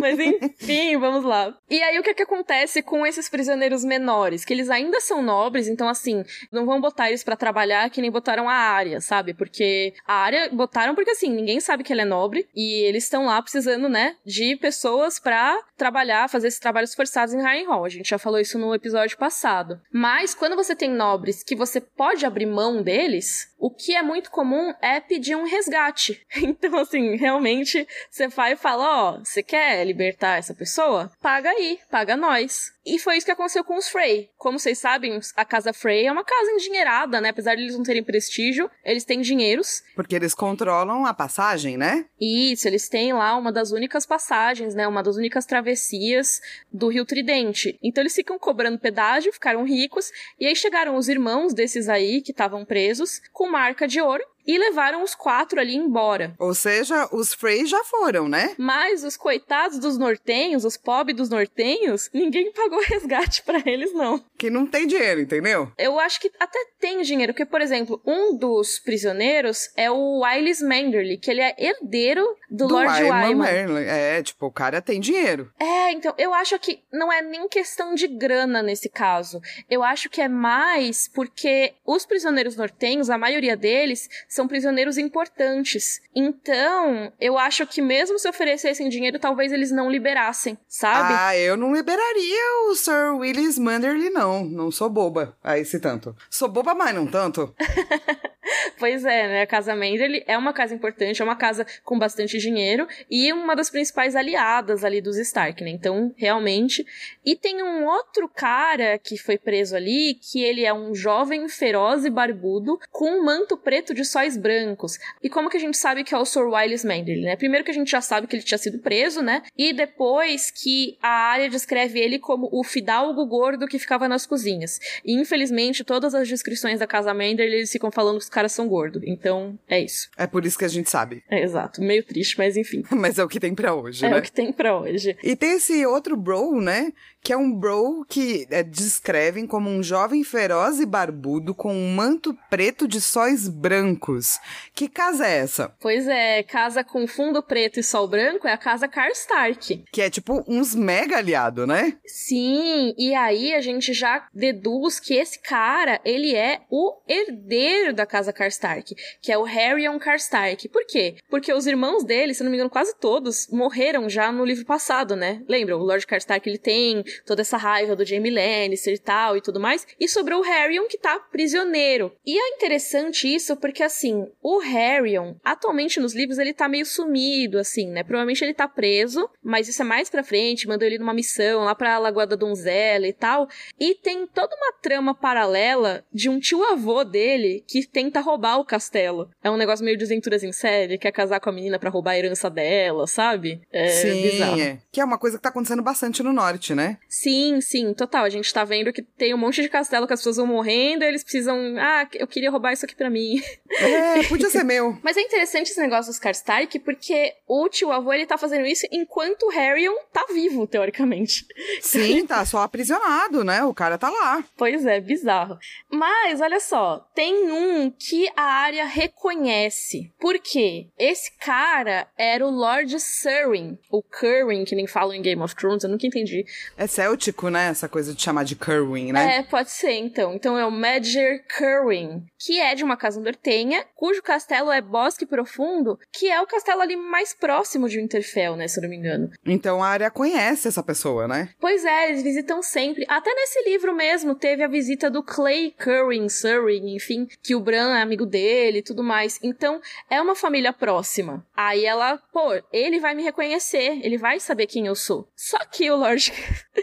Mas 0.00 0.18
enfim, 0.18 0.96
vamos 0.98 1.24
lá. 1.24 1.54
E 1.68 1.82
aí 1.82 1.98
o 1.98 2.02
que 2.02 2.10
é 2.10 2.14
que 2.14 2.22
acontece 2.22 2.82
com 2.82 3.06
esses 3.06 3.28
prisioneiros 3.28 3.84
menores? 3.84 4.44
Que 4.44 4.52
eles 4.52 4.70
ainda 4.70 5.00
são 5.00 5.22
nobres, 5.22 5.68
então 5.68 5.88
assim, 5.88 6.24
não 6.50 6.64
vão 6.64 6.80
botar 6.80 7.08
eles 7.08 7.22
para 7.22 7.36
trabalhar 7.36 7.90
que 7.90 8.00
nem 8.00 8.10
botaram 8.10 8.48
a 8.48 8.54
área, 8.54 9.00
sabe? 9.00 9.34
Porque 9.34 9.92
a 10.06 10.14
área 10.14 10.48
botaram 10.50 10.94
porque 10.94 11.10
assim, 11.10 11.30
ninguém 11.30 11.60
sabe 11.60 11.84
que 11.84 11.92
ela 11.92 12.02
é 12.02 12.06
nobre 12.06 12.48
e 12.54 12.82
eles 12.84 13.04
estão 13.04 13.26
lá 13.26 13.40
precisando, 13.42 13.88
né, 13.88 14.16
de 14.24 14.56
pessoas 14.56 15.18
para 15.18 15.60
trabalhar, 15.76 16.28
fazer 16.28 16.48
esses 16.48 16.60
trabalhos 16.60 16.94
forçados 16.94 17.34
em 17.34 17.42
Harrenhal. 17.42 17.84
A 17.84 17.88
gente 17.88 18.08
já 18.08 18.18
falou 18.18 18.40
isso 18.40 18.58
no 18.58 18.74
episódio 18.74 19.17
passado. 19.18 19.80
Mas 19.92 20.34
quando 20.34 20.56
você 20.56 20.74
tem 20.74 20.90
nobres 20.90 21.42
que 21.42 21.56
você 21.56 21.80
pode 21.80 22.24
abrir 22.24 22.46
mão 22.46 22.82
deles, 22.82 23.47
o 23.58 23.70
que 23.70 23.94
é 23.94 24.02
muito 24.02 24.30
comum 24.30 24.72
é 24.80 25.00
pedir 25.00 25.36
um 25.36 25.44
resgate. 25.44 26.24
Então, 26.58 26.78
assim, 26.78 27.16
realmente, 27.16 27.86
você 28.10 28.28
vai 28.28 28.52
e 28.52 28.56
fala: 28.56 28.84
Ó, 28.84 29.16
oh, 29.16 29.24
você 29.24 29.42
quer 29.42 29.84
libertar 29.84 30.38
essa 30.38 30.54
pessoa? 30.54 31.10
Paga 31.20 31.50
aí, 31.50 31.78
paga 31.90 32.16
nós. 32.16 32.72
E 32.86 32.98
foi 32.98 33.18
isso 33.18 33.26
que 33.26 33.32
aconteceu 33.32 33.62
com 33.62 33.76
os 33.76 33.88
Frey. 33.88 34.30
Como 34.38 34.58
vocês 34.58 34.78
sabem, 34.78 35.20
a 35.36 35.44
casa 35.44 35.74
Frey 35.74 36.06
é 36.06 36.12
uma 36.12 36.24
casa 36.24 36.50
endinheirada, 36.52 37.20
né? 37.20 37.28
Apesar 37.28 37.54
de 37.54 37.62
eles 37.62 37.76
não 37.76 37.84
terem 37.84 38.02
prestígio, 38.02 38.70
eles 38.82 39.04
têm 39.04 39.20
dinheiros. 39.20 39.82
Porque 39.94 40.16
eles 40.16 40.32
controlam 40.32 41.04
a 41.04 41.12
passagem, 41.12 41.76
né? 41.76 42.06
Isso, 42.18 42.66
eles 42.66 42.88
têm 42.88 43.12
lá 43.12 43.36
uma 43.36 43.52
das 43.52 43.72
únicas 43.72 44.06
passagens, 44.06 44.74
né? 44.74 44.88
Uma 44.88 45.02
das 45.02 45.16
únicas 45.16 45.44
travessias 45.44 46.40
do 46.72 46.88
Rio 46.88 47.04
Tridente. 47.04 47.78
Então 47.82 48.02
eles 48.02 48.14
ficam 48.14 48.38
cobrando 48.38 48.78
pedágio, 48.78 49.34
ficaram 49.34 49.64
ricos, 49.64 50.10
e 50.40 50.46
aí 50.46 50.56
chegaram 50.56 50.96
os 50.96 51.10
irmãos 51.10 51.52
desses 51.52 51.90
aí 51.90 52.22
que 52.22 52.30
estavam 52.30 52.64
presos 52.64 53.20
com 53.32 53.47
marca 53.50 53.86
de 53.86 54.00
ouro 54.00 54.24
e 54.48 54.56
levaram 54.56 55.02
os 55.02 55.14
quatro 55.14 55.60
ali 55.60 55.76
embora. 55.76 56.34
Ou 56.38 56.54
seja, 56.54 57.06
os 57.12 57.34
Frey 57.34 57.66
já 57.66 57.84
foram, 57.84 58.26
né? 58.26 58.54
Mas 58.56 59.04
os 59.04 59.14
coitados 59.14 59.78
dos 59.78 59.98
nortenhos, 59.98 60.64
os 60.64 60.78
pobres 60.78 61.14
dos 61.14 61.28
nortenhos, 61.28 62.08
ninguém 62.14 62.50
pagou 62.56 62.80
resgate 62.80 63.42
para 63.42 63.62
eles, 63.66 63.92
não. 63.92 64.24
Que 64.38 64.48
não 64.48 64.66
tem 64.66 64.86
dinheiro, 64.86 65.20
entendeu? 65.20 65.70
Eu 65.76 66.00
acho 66.00 66.18
que 66.18 66.32
até 66.40 66.58
tem 66.80 67.02
dinheiro, 67.02 67.34
porque, 67.34 67.44
por 67.44 67.60
exemplo, 67.60 68.00
um 68.06 68.34
dos 68.38 68.78
prisioneiros 68.78 69.68
é 69.76 69.90
o 69.90 70.20
Wylis 70.20 70.62
Manderly, 70.62 71.18
que 71.18 71.30
ele 71.30 71.42
é 71.42 71.54
herdeiro 71.58 72.24
do, 72.50 72.66
do 72.68 72.74
Lord 72.74 73.02
Wyman. 73.02 73.82
É, 73.86 74.22
tipo, 74.22 74.46
o 74.46 74.52
cara 74.52 74.80
tem 74.80 74.98
dinheiro. 74.98 75.52
É, 75.60 75.92
então, 75.92 76.14
eu 76.16 76.32
acho 76.32 76.58
que 76.58 76.82
não 76.90 77.12
é 77.12 77.20
nem 77.20 77.46
questão 77.48 77.94
de 77.94 78.08
grana 78.08 78.62
nesse 78.62 78.88
caso. 78.88 79.42
Eu 79.68 79.82
acho 79.82 80.08
que 80.08 80.22
é 80.22 80.28
mais 80.28 81.06
porque 81.08 81.74
os 81.84 82.06
prisioneiros 82.06 82.56
nortenhos, 82.56 83.10
a 83.10 83.18
maioria 83.18 83.56
deles, 83.56 84.08
são 84.38 84.46
prisioneiros 84.46 84.96
importantes. 84.96 86.00
Então, 86.14 87.12
eu 87.20 87.36
acho 87.36 87.66
que 87.66 87.82
mesmo 87.82 88.18
se 88.18 88.28
oferecessem 88.28 88.88
dinheiro, 88.88 89.18
talvez 89.18 89.50
eles 89.50 89.72
não 89.72 89.90
liberassem, 89.90 90.56
sabe? 90.68 91.12
Ah, 91.12 91.36
eu 91.36 91.56
não 91.56 91.74
liberaria 91.74 92.70
o 92.70 92.76
Sir 92.76 93.16
Willis 93.16 93.58
Manderly, 93.58 94.10
não. 94.10 94.44
Não 94.44 94.70
sou 94.70 94.88
boba 94.88 95.36
a 95.42 95.58
esse 95.58 95.80
tanto. 95.80 96.14
Sou 96.30 96.48
boba, 96.48 96.72
mas 96.72 96.94
não 96.94 97.06
tanto. 97.06 97.52
pois 98.78 99.04
é, 99.04 99.28
né? 99.28 99.42
A 99.42 99.46
Casa 99.46 99.74
Manderly 99.74 100.22
é 100.26 100.36
uma 100.36 100.52
casa 100.52 100.74
importante, 100.74 101.20
é 101.20 101.24
uma 101.24 101.36
casa 101.36 101.66
com 101.84 101.98
bastante 101.98 102.38
dinheiro 102.38 102.86
e 103.10 103.32
uma 103.32 103.54
das 103.54 103.70
principais 103.70 104.14
aliadas 104.16 104.84
ali 104.84 105.00
dos 105.00 105.16
Stark, 105.18 105.62
né? 105.62 105.70
Então, 105.70 106.12
realmente. 106.16 106.86
E 107.24 107.36
tem 107.36 107.62
um 107.62 107.84
outro 107.86 108.28
cara 108.28 108.98
que 108.98 109.16
foi 109.16 109.38
preso 109.38 109.76
ali, 109.76 110.14
que 110.14 110.42
ele 110.42 110.64
é 110.64 110.72
um 110.72 110.94
jovem 110.94 111.48
feroz 111.48 112.04
e 112.04 112.10
barbudo 112.10 112.78
com 112.90 113.18
um 113.18 113.24
manto 113.24 113.56
preto 113.56 113.94
de 113.94 114.04
sóis 114.04 114.36
brancos. 114.36 114.98
E 115.22 115.28
como 115.28 115.50
que 115.50 115.56
a 115.56 115.60
gente 115.60 115.76
sabe 115.76 116.04
que 116.04 116.14
é 116.14 116.18
o 116.18 116.24
Sir 116.24 116.48
Wylis 116.48 116.84
Manderly, 116.84 117.22
né? 117.22 117.36
Primeiro 117.36 117.64
que 117.64 117.70
a 117.70 117.74
gente 117.74 117.90
já 117.90 118.00
sabe 118.00 118.26
que 118.26 118.36
ele 118.36 118.42
tinha 118.42 118.58
sido 118.58 118.78
preso, 118.78 119.22
né? 119.22 119.42
E 119.56 119.72
depois 119.72 120.50
que 120.50 120.96
a 121.02 121.08
área 121.08 121.48
descreve 121.48 121.98
ele 121.98 122.18
como 122.18 122.48
o 122.52 122.62
fidalgo 122.64 123.24
gordo 123.26 123.66
que 123.66 123.78
ficava 123.78 124.08
nas 124.08 124.26
cozinhas. 124.26 124.78
E 125.04 125.12
infelizmente 125.14 125.84
todas 125.84 126.14
as 126.14 126.28
descrições 126.28 126.78
da 126.78 126.86
casa 126.86 127.12
Manderly 127.12 127.56
eles 127.56 127.72
ficam 127.72 127.90
falando 127.90 128.18
que 128.18 128.24
os 128.24 128.30
caras 128.38 128.52
são 128.52 128.68
gordos. 128.68 129.02
Então, 129.04 129.58
é 129.68 129.80
isso. 129.80 130.08
É 130.16 130.24
por 130.24 130.46
isso 130.46 130.56
que 130.56 130.64
a 130.64 130.68
gente 130.68 130.88
sabe. 130.88 131.24
É, 131.28 131.42
exato. 131.42 131.82
Meio 131.82 132.04
triste, 132.04 132.38
mas 132.38 132.56
enfim. 132.56 132.84
mas 132.92 133.18
é 133.18 133.24
o 133.24 133.28
que 133.28 133.40
tem 133.40 133.52
para 133.52 133.74
hoje, 133.74 134.04
é 134.04 134.08
né? 134.08 134.16
É 134.16 134.20
o 134.20 134.22
que 134.22 134.30
tem 134.30 134.52
para 134.52 134.78
hoje. 134.78 135.16
E 135.24 135.34
tem 135.34 135.56
esse 135.56 135.84
outro 135.84 136.16
bro, 136.16 136.60
né? 136.60 136.92
Que 137.22 137.32
é 137.32 137.36
um 137.36 137.52
bro 137.52 138.04
que 138.08 138.46
é, 138.50 138.62
descrevem 138.62 139.46
como 139.46 139.68
um 139.68 139.82
jovem 139.82 140.24
feroz 140.24 140.80
e 140.80 140.86
barbudo 140.86 141.54
com 141.54 141.74
um 141.74 141.94
manto 141.94 142.36
preto 142.48 142.88
de 142.88 143.00
sóis 143.00 143.48
brancos. 143.48 144.38
Que 144.74 144.88
casa 144.88 145.26
é 145.26 145.38
essa? 145.38 145.74
Pois 145.80 146.06
é, 146.06 146.42
casa 146.42 146.82
com 146.82 147.06
fundo 147.06 147.42
preto 147.42 147.80
e 147.80 147.82
sol 147.82 148.08
branco 148.08 148.46
é 148.46 148.52
a 148.52 148.58
casa 148.58 148.88
Karstark. 148.88 149.84
Que 149.92 150.02
é 150.02 150.10
tipo 150.10 150.44
uns 150.48 150.74
mega 150.74 151.18
aliado, 151.18 151.66
né? 151.66 151.98
Sim, 152.06 152.94
e 152.96 153.14
aí 153.14 153.54
a 153.54 153.60
gente 153.60 153.92
já 153.92 154.26
deduz 154.32 154.98
que 155.00 155.14
esse 155.14 155.40
cara, 155.40 156.00
ele 156.04 156.34
é 156.34 156.60
o 156.70 156.94
herdeiro 157.06 157.92
da 157.92 158.06
casa 158.06 158.32
Karstark, 158.32 158.94
que 159.20 159.32
é 159.32 159.38
o 159.38 159.44
Harryon 159.44 159.98
Karstark. 159.98 160.68
Por 160.68 160.86
quê? 160.86 161.16
Porque 161.28 161.52
os 161.52 161.66
irmãos 161.66 162.04
dele, 162.04 162.34
se 162.34 162.42
não 162.42 162.50
me 162.50 162.56
engano, 162.56 162.70
quase 162.70 162.94
todos 162.98 163.48
morreram 163.50 164.08
já 164.08 164.32
no 164.32 164.44
livro 164.44 164.64
passado, 164.64 165.16
né? 165.16 165.42
Lembra? 165.48 165.76
O 165.76 165.82
Lord 165.82 166.06
Karstark, 166.06 166.48
ele 166.48 166.58
tem 166.58 167.04
toda 167.24 167.42
essa 167.42 167.56
raiva 167.56 167.96
do 167.96 168.04
Jamie 168.04 168.30
Lannister 168.30 168.94
e 168.94 168.98
tal 168.98 169.36
e 169.36 169.40
tudo 169.40 169.60
mais. 169.60 169.86
E 169.98 170.08
sobrou 170.08 170.40
o 170.40 170.44
Harryon 170.44 170.86
que 170.86 170.98
tá 170.98 171.18
prisioneiro. 171.18 172.12
E 172.24 172.38
é 172.38 172.48
interessante 172.48 173.32
isso 173.32 173.56
porque, 173.56 173.82
assim, 173.82 174.26
o 174.42 174.60
Harryon, 174.60 175.34
atualmente 175.44 176.00
nos 176.00 176.14
livros, 176.14 176.38
ele 176.38 176.54
tá 176.54 176.68
meio 176.68 176.86
sumido, 176.86 177.58
assim, 177.58 177.88
né? 177.88 178.02
Provavelmente 178.02 178.44
ele 178.44 178.54
tá 178.54 178.68
preso, 178.68 179.28
mas 179.42 179.68
isso 179.68 179.82
é 179.82 179.84
mais 179.84 180.10
pra 180.10 180.22
frente, 180.22 180.68
mandou 180.68 180.86
ele 180.86 180.98
numa 180.98 181.14
missão 181.14 181.64
lá 181.64 181.74
pra 181.74 181.98
Lagoa 181.98 182.26
da 182.26 182.36
Donzela 182.36 183.06
e 183.06 183.12
tal. 183.12 183.48
E 183.78 183.94
tem 183.94 184.26
toda 184.26 184.54
uma 184.56 184.72
trama 184.80 185.14
paralela 185.14 186.04
de 186.12 186.28
um 186.28 186.38
tio-avô 186.38 187.04
dele 187.04 187.64
que 187.66 187.86
tenta 187.86 188.20
roubar 188.20 188.58
o 188.58 188.64
castelo. 188.64 189.30
É 189.42 189.50
um 189.50 189.56
negócio 189.56 189.84
meio 189.84 189.98
desventuras 189.98 190.42
em 190.42 190.52
série, 190.52 190.98
quer 190.98 191.12
casar 191.12 191.40
com 191.40 191.50
a 191.50 191.52
menina 191.52 191.78
para 191.78 191.90
roubar 191.90 192.12
a 192.12 192.18
herança 192.18 192.50
dela, 192.50 193.06
sabe? 193.06 193.60
É 193.72 193.88
sim, 193.88 194.22
bizarro. 194.22 194.60
É. 194.60 194.78
Que 194.90 195.00
é 195.00 195.04
uma 195.04 195.18
coisa 195.18 195.36
que 195.36 195.42
tá 195.42 195.48
acontecendo 195.48 195.82
bastante 195.82 196.22
no 196.22 196.32
norte, 196.32 196.74
né? 196.74 196.97
Sim, 197.08 197.60
sim, 197.60 197.92
total. 197.94 198.24
A 198.24 198.30
gente 198.30 198.52
tá 198.52 198.64
vendo 198.64 198.92
que 198.92 199.02
tem 199.02 199.34
um 199.34 199.38
monte 199.38 199.62
de 199.62 199.68
castelo 199.68 200.06
que 200.06 200.12
as 200.12 200.20
pessoas 200.20 200.36
vão 200.36 200.46
morrendo, 200.46 201.04
eles 201.04 201.22
precisam. 201.22 201.76
Ah, 201.78 202.08
eu 202.14 202.26
queria 202.26 202.50
roubar 202.50 202.72
isso 202.72 202.84
aqui 202.84 202.94
para 202.94 203.10
mim. 203.10 203.42
É, 203.70 204.22
podia 204.24 204.50
ser 204.50 204.64
meu. 204.64 204.98
Mas 205.02 205.16
é 205.16 205.20
interessante 205.20 205.70
esse 205.70 205.80
negócio 205.80 206.10
dos 206.10 206.18
Karstark, 206.18 206.78
porque 206.80 207.34
o 207.46 207.68
tio-avô 207.68 208.12
ele 208.12 208.26
tá 208.26 208.36
fazendo 208.36 208.66
isso 208.66 208.86
enquanto 208.90 209.44
o 209.44 209.50
Harryon 209.50 209.94
tá 210.12 210.26
vivo, 210.32 210.66
teoricamente. 210.66 211.46
Sim, 211.80 212.24
tá 212.26 212.44
só 212.44 212.62
aprisionado, 212.62 213.44
né? 213.44 213.62
O 213.64 213.74
cara 213.74 213.98
tá 213.98 214.10
lá. 214.10 214.44
Pois 214.56 214.84
é, 214.84 215.00
bizarro. 215.00 215.58
Mas, 215.90 216.40
olha 216.40 216.60
só, 216.60 217.06
tem 217.14 217.50
um 217.50 217.90
que 217.90 218.28
a 218.36 218.42
área 218.42 218.84
reconhece. 218.84 220.12
Por 220.18 220.38
quê? 220.38 220.88
Esse 220.98 221.30
cara 221.38 222.08
era 222.16 222.44
o 222.44 222.50
Lord 222.50 222.98
Surwin, 222.98 223.78
o 223.90 224.02
Curwin, 224.02 224.64
que 224.64 224.74
nem 224.74 224.86
falam 224.86 225.14
em 225.14 225.22
Game 225.22 225.42
of 225.42 225.54
Thrones, 225.54 225.84
eu 225.84 225.90
nunca 225.90 226.06
entendi. 226.06 226.44
É 226.76 226.86
céltico, 226.88 227.48
né? 227.48 227.68
Essa 227.68 227.88
coisa 227.88 228.14
de 228.14 228.22
chamar 228.22 228.44
de 228.44 228.56
Curwin, 228.56 229.12
né? 229.12 229.38
É, 229.38 229.42
pode 229.42 229.70
ser, 229.70 229.92
então. 229.92 230.34
Então 230.34 230.58
é 230.58 230.64
o 230.64 230.70
Madger 230.70 231.44
Curwin, 231.56 232.24
que 232.38 232.60
é 232.60 232.74
de 232.74 232.84
uma 232.84 232.96
casa 232.96 233.20
nortenha, 233.20 233.84
cujo 233.94 234.22
castelo 234.22 234.70
é 234.70 234.80
Bosque 234.80 235.26
Profundo, 235.26 235.98
que 236.12 236.28
é 236.28 236.40
o 236.40 236.46
castelo 236.46 236.80
ali 236.80 236.96
mais 236.96 237.34
próximo 237.34 237.88
de 237.88 237.98
Winterfell, 237.98 238.56
né? 238.56 238.66
Se 238.68 238.78
eu 238.78 238.82
não 238.82 238.90
me 238.90 238.96
engano. 238.96 239.30
Então 239.44 239.82
a 239.82 239.88
área 239.88 240.10
conhece 240.10 240.68
essa 240.68 240.82
pessoa, 240.82 241.28
né? 241.28 241.50
Pois 241.60 241.84
é, 241.84 242.08
eles 242.08 242.22
visitam 242.22 242.62
sempre. 242.62 243.04
Até 243.08 243.32
nesse 243.34 243.62
livro 243.64 243.94
mesmo 243.94 244.34
teve 244.34 244.62
a 244.62 244.68
visita 244.68 245.10
do 245.10 245.22
Clay 245.22 245.74
Curwin, 245.82 246.28
Surwin, 246.28 246.94
enfim, 246.94 247.26
que 247.42 247.54
o 247.54 247.60
Bran 247.60 247.96
é 247.96 248.02
amigo 248.02 248.26
dele 248.26 248.78
e 248.78 248.82
tudo 248.82 249.02
mais. 249.02 249.38
Então 249.42 249.80
é 250.10 250.20
uma 250.20 250.34
família 250.34 250.72
próxima. 250.72 251.46
Aí 251.56 251.84
ela, 251.84 252.18
pô, 252.32 252.52
ele 252.72 253.00
vai 253.00 253.14
me 253.14 253.22
reconhecer, 253.22 254.00
ele 254.02 254.16
vai 254.16 254.40
saber 254.40 254.66
quem 254.66 254.86
eu 254.86 254.94
sou. 254.94 255.28
Só 255.36 255.58
que 255.66 255.90
o 255.90 255.96
Lord. 255.96 256.32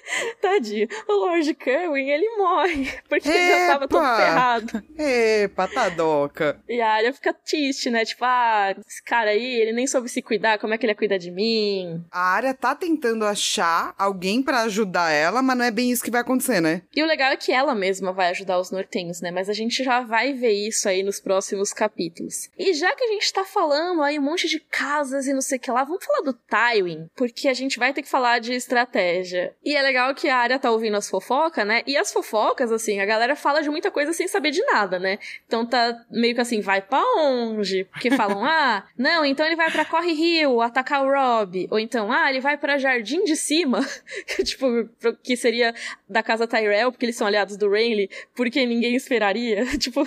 Tadinho, 0.41 0.87
o 1.07 1.13
Lord 1.13 1.53
Curwin, 1.55 2.09
ele 2.09 2.29
morre. 2.37 2.91
Porque 3.07 3.29
Epa! 3.29 3.37
ele 3.37 3.49
já 3.49 3.67
tava 3.73 3.87
todo 3.87 4.15
ferrado. 4.15 4.83
Epa, 4.97 5.67
tadoca. 5.67 6.59
E 6.67 6.81
a 6.81 6.89
área 6.89 7.13
fica 7.13 7.33
triste, 7.33 7.89
né? 7.89 8.05
Tipo, 8.05 8.25
ah, 8.25 8.75
esse 8.87 9.03
cara 9.03 9.31
aí, 9.31 9.61
ele 9.61 9.73
nem 9.73 9.87
soube 9.87 10.09
se 10.09 10.21
cuidar, 10.21 10.59
como 10.59 10.73
é 10.73 10.77
que 10.77 10.85
ele 10.85 10.91
ia 10.91 10.97
cuidar 10.97 11.17
de 11.17 11.31
mim? 11.31 12.03
A 12.11 12.33
área 12.33 12.53
tá 12.53 12.75
tentando 12.75 13.25
achar 13.25 13.93
alguém 13.97 14.41
para 14.41 14.61
ajudar 14.63 15.11
ela, 15.11 15.41
mas 15.41 15.57
não 15.57 15.65
é 15.65 15.71
bem 15.71 15.91
isso 15.91 16.03
que 16.03 16.11
vai 16.11 16.21
acontecer, 16.21 16.61
né? 16.61 16.81
E 16.95 17.03
o 17.03 17.07
legal 17.07 17.31
é 17.31 17.37
que 17.37 17.51
ela 17.51 17.75
mesma 17.75 18.11
vai 18.11 18.29
ajudar 18.29 18.59
os 18.59 18.71
nortenhos, 18.71 19.21
né? 19.21 19.31
Mas 19.31 19.49
a 19.49 19.53
gente 19.53 19.83
já 19.83 20.01
vai 20.01 20.33
ver 20.33 20.53
isso 20.53 20.87
aí 20.87 21.03
nos 21.03 21.19
próximos 21.19 21.73
capítulos. 21.73 22.49
E 22.57 22.73
já 22.73 22.93
que 22.95 23.03
a 23.03 23.07
gente 23.07 23.31
tá 23.33 23.43
falando 23.43 24.01
aí 24.01 24.19
um 24.19 24.23
monte 24.23 24.47
de 24.47 24.59
casas 24.59 25.27
e 25.27 25.33
não 25.33 25.41
sei 25.41 25.57
o 25.57 25.61
que 25.61 25.71
lá, 25.71 25.83
vamos 25.83 26.03
falar 26.03 26.21
do 26.21 26.33
Tywin, 26.33 27.09
porque 27.15 27.47
a 27.47 27.53
gente 27.53 27.79
vai 27.79 27.93
ter 27.93 28.01
que 28.01 28.09
falar 28.09 28.39
de 28.39 28.53
estratégia. 28.53 29.53
E 29.63 29.75
é 29.75 29.81
legal 29.85 30.13
que 30.15 30.27
a 30.27 30.37
área 30.37 30.59
tá 30.59 30.71
ouvindo 30.71 30.97
as 30.97 31.09
fofocas, 31.09 31.65
né? 31.65 31.83
E 31.85 31.95
as 31.95 32.11
fofocas, 32.11 32.71
assim, 32.71 32.99
a 32.99 33.05
galera 33.05 33.35
fala 33.35 33.61
de 33.61 33.69
muita 33.69 33.91
coisa 33.91 34.11
sem 34.11 34.27
saber 34.27 34.51
de 34.51 34.63
nada, 34.65 34.99
né? 34.99 35.19
Então 35.47 35.65
tá 35.65 35.95
meio 36.09 36.33
que 36.33 36.41
assim, 36.41 36.59
vai 36.61 36.81
pra 36.81 37.01
onde? 37.17 37.85
Porque 37.85 38.11
falam, 38.11 38.43
ah, 38.43 38.83
não, 38.97 39.25
então 39.25 39.45
ele 39.45 39.55
vai 39.55 39.71
pra 39.71 39.85
Corre 39.85 40.13
Rio 40.13 40.61
atacar 40.61 41.03
o 41.03 41.09
Rob. 41.09 41.67
Ou 41.71 41.79
então, 41.79 42.11
ah, 42.11 42.29
ele 42.29 42.41
vai 42.41 42.57
pra 42.57 42.77
Jardim 42.77 43.23
de 43.23 43.35
Cima, 43.35 43.85
tipo, 44.43 44.65
que 45.23 45.37
seria 45.37 45.73
da 46.09 46.23
casa 46.23 46.47
Tyrell, 46.47 46.91
porque 46.91 47.05
eles 47.05 47.15
são 47.15 47.27
aliados 47.27 47.57
do 47.57 47.69
Renly, 47.69 48.09
porque 48.35 48.65
ninguém 48.65 48.95
esperaria. 48.95 49.65
tipo, 49.77 50.05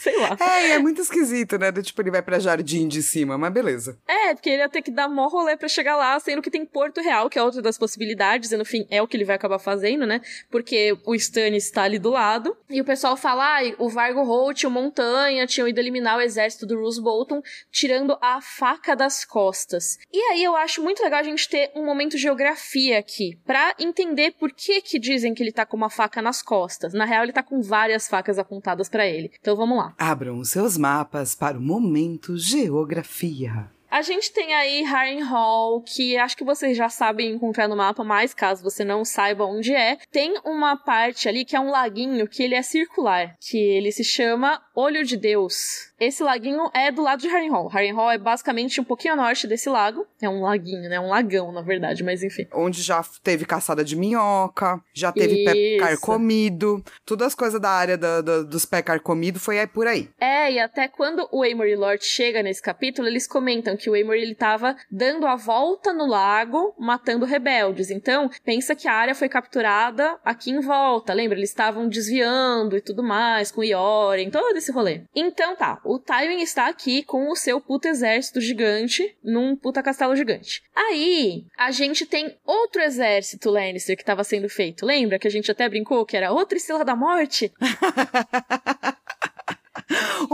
Sei 0.00 0.16
lá. 0.16 0.34
É, 0.40 0.70
é 0.70 0.78
muito 0.78 1.02
esquisito, 1.02 1.58
né? 1.58 1.70
Do 1.70 1.82
tipo, 1.82 2.00
ele 2.00 2.10
vai 2.10 2.22
pra 2.22 2.38
Jardim 2.38 2.88
de 2.88 3.02
cima, 3.02 3.36
mas 3.36 3.52
beleza. 3.52 3.98
É, 4.08 4.32
porque 4.32 4.48
ele 4.48 4.62
ia 4.62 4.68
ter 4.68 4.80
que 4.80 4.90
dar 4.90 5.10
mó 5.10 5.28
rolê 5.28 5.58
pra 5.58 5.68
chegar 5.68 5.94
lá, 5.94 6.18
sendo 6.18 6.40
que 6.40 6.50
tem 6.50 6.64
Porto 6.64 7.02
Real, 7.02 7.28
que 7.28 7.38
é 7.38 7.42
outra 7.42 7.60
das 7.60 7.76
possibilidades, 7.76 8.50
e 8.50 8.56
no 8.56 8.64
fim 8.64 8.86
é 8.88 9.02
o 9.02 9.06
que 9.06 9.14
ele 9.14 9.26
vai 9.26 9.36
acabar 9.36 9.58
fazendo, 9.58 10.06
né? 10.06 10.22
Porque 10.50 10.96
o 11.04 11.14
Stannis 11.14 11.66
está 11.66 11.82
ali 11.82 11.98
do 11.98 12.08
lado. 12.08 12.56
E 12.70 12.80
o 12.80 12.84
pessoal 12.84 13.14
fala, 13.14 13.58
ah, 13.58 13.74
o 13.78 13.90
Vargo 13.90 14.22
Holt, 14.22 14.64
o 14.64 14.70
Montanha, 14.70 15.46
tinham 15.46 15.68
ido 15.68 15.78
eliminar 15.78 16.16
o 16.16 16.22
exército 16.22 16.66
do 16.66 16.80
Roose 16.80 17.02
Bolton, 17.02 17.42
tirando 17.70 18.16
a 18.22 18.40
faca 18.40 18.96
das 18.96 19.26
costas. 19.26 19.98
E 20.10 20.18
aí 20.30 20.42
eu 20.42 20.56
acho 20.56 20.82
muito 20.82 21.02
legal 21.02 21.20
a 21.20 21.24
gente 21.24 21.46
ter 21.46 21.70
um 21.74 21.84
momento 21.84 22.16
geografia 22.16 22.98
aqui, 22.98 23.38
pra 23.44 23.74
entender 23.78 24.30
por 24.40 24.50
que 24.50 24.80
que 24.80 24.98
dizem 24.98 25.34
que 25.34 25.42
ele 25.42 25.52
tá 25.52 25.66
com 25.66 25.76
uma 25.76 25.90
faca 25.90 26.22
nas 26.22 26.40
costas. 26.40 26.94
Na 26.94 27.04
real, 27.04 27.24
ele 27.24 27.34
tá 27.34 27.42
com 27.42 27.60
várias 27.60 28.08
facas 28.08 28.38
apontadas 28.38 28.88
para 28.88 29.06
ele. 29.06 29.30
Então 29.38 29.54
vamos 29.54 29.76
lá. 29.76 29.89
Abram 29.98 30.38
os 30.38 30.50
seus 30.50 30.76
mapas 30.76 31.34
para 31.34 31.58
o 31.58 31.60
momento 31.60 32.36
Geografia. 32.36 33.70
A 33.90 34.02
gente 34.02 34.32
tem 34.32 34.54
aí 34.54 34.82
Harren 34.82 35.20
Hall, 35.24 35.82
que 35.82 36.16
acho 36.16 36.36
que 36.36 36.44
vocês 36.44 36.76
já 36.76 36.88
sabem 36.88 37.32
encontrar 37.32 37.66
no 37.66 37.76
mapa, 37.76 38.04
mas 38.04 38.32
caso 38.32 38.62
você 38.62 38.84
não 38.84 39.04
saiba 39.04 39.44
onde 39.44 39.74
é, 39.74 39.98
tem 40.12 40.38
uma 40.44 40.76
parte 40.76 41.28
ali 41.28 41.44
que 41.44 41.56
é 41.56 41.60
um 41.60 41.70
laguinho 41.70 42.28
que 42.28 42.40
ele 42.40 42.54
é 42.54 42.62
circular, 42.62 43.34
que 43.40 43.58
ele 43.58 43.90
se 43.90 44.04
chama 44.04 44.62
Olho 44.82 45.04
de 45.04 45.14
Deus. 45.14 45.90
Esse 46.00 46.22
laguinho 46.22 46.70
é 46.72 46.90
do 46.90 47.02
lado 47.02 47.20
de 47.20 47.28
Harrenhal. 47.28 47.68
Harrenhal 47.68 48.10
é 48.10 48.16
basicamente 48.16 48.80
um 48.80 48.84
pouquinho 48.84 49.12
a 49.12 49.16
norte 49.16 49.46
desse 49.46 49.68
lago. 49.68 50.06
É 50.22 50.26
um 50.26 50.40
laguinho, 50.40 50.88
né? 50.88 50.98
Um 50.98 51.08
lagão, 51.08 51.52
na 51.52 51.60
verdade, 51.60 52.02
mas 52.02 52.22
enfim. 52.22 52.46
Onde 52.54 52.80
já 52.80 53.04
teve 53.22 53.44
caçada 53.44 53.84
de 53.84 53.94
minhoca, 53.94 54.82
já 54.94 55.12
teve 55.12 55.42
Isso. 55.42 55.52
pé 55.52 55.76
carcomido. 55.76 56.82
Todas 57.04 57.26
as 57.26 57.34
coisas 57.34 57.60
da 57.60 57.68
área 57.68 57.98
da, 57.98 58.22
da, 58.22 58.42
dos 58.42 58.64
pé 58.64 58.80
carcomido 58.80 59.38
foi 59.38 59.58
aí 59.58 59.66
por 59.66 59.86
aí. 59.86 60.08
É, 60.18 60.50
e 60.50 60.58
até 60.58 60.88
quando 60.88 61.28
o 61.30 61.44
Amory 61.44 61.76
Lord 61.76 62.02
chega 62.02 62.42
nesse 62.42 62.62
capítulo, 62.62 63.06
eles 63.06 63.26
comentam 63.26 63.76
que 63.76 63.90
o 63.90 63.94
Amory 63.94 64.22
ele 64.22 64.34
tava 64.34 64.74
dando 64.90 65.26
a 65.26 65.36
volta 65.36 65.92
no 65.92 66.06
lago, 66.06 66.74
matando 66.78 67.26
rebeldes. 67.26 67.90
Então, 67.90 68.30
pensa 68.42 68.74
que 68.74 68.88
a 68.88 68.94
área 68.94 69.14
foi 69.14 69.28
capturada 69.28 70.18
aqui 70.24 70.50
em 70.50 70.60
volta. 70.60 71.12
Lembra? 71.12 71.36
Eles 71.36 71.50
estavam 71.50 71.86
desviando 71.86 72.74
e 72.74 72.80
tudo 72.80 73.02
mais, 73.02 73.52
com 73.52 73.62
Ioren, 73.62 74.30
todo 74.30 74.56
esse 74.56 74.69
rolê. 74.70 75.02
Então 75.14 75.56
tá, 75.56 75.80
o 75.84 75.98
Tywin 75.98 76.40
está 76.40 76.68
aqui 76.68 77.02
com 77.02 77.30
o 77.30 77.36
seu 77.36 77.60
puta 77.60 77.88
exército 77.88 78.40
gigante 78.40 79.16
num 79.22 79.56
puta 79.56 79.82
castelo 79.82 80.16
gigante. 80.16 80.62
Aí, 80.74 81.44
a 81.56 81.70
gente 81.70 82.06
tem 82.06 82.36
outro 82.44 82.80
exército 82.82 83.50
Lannister 83.50 83.96
que 83.96 84.02
estava 84.02 84.24
sendo 84.24 84.48
feito. 84.48 84.86
Lembra 84.86 85.18
que 85.18 85.28
a 85.28 85.30
gente 85.30 85.50
até 85.50 85.68
brincou 85.68 86.06
que 86.06 86.16
era 86.16 86.32
outra 86.32 86.56
estrela 86.56 86.84
da 86.84 86.96
morte? 86.96 87.52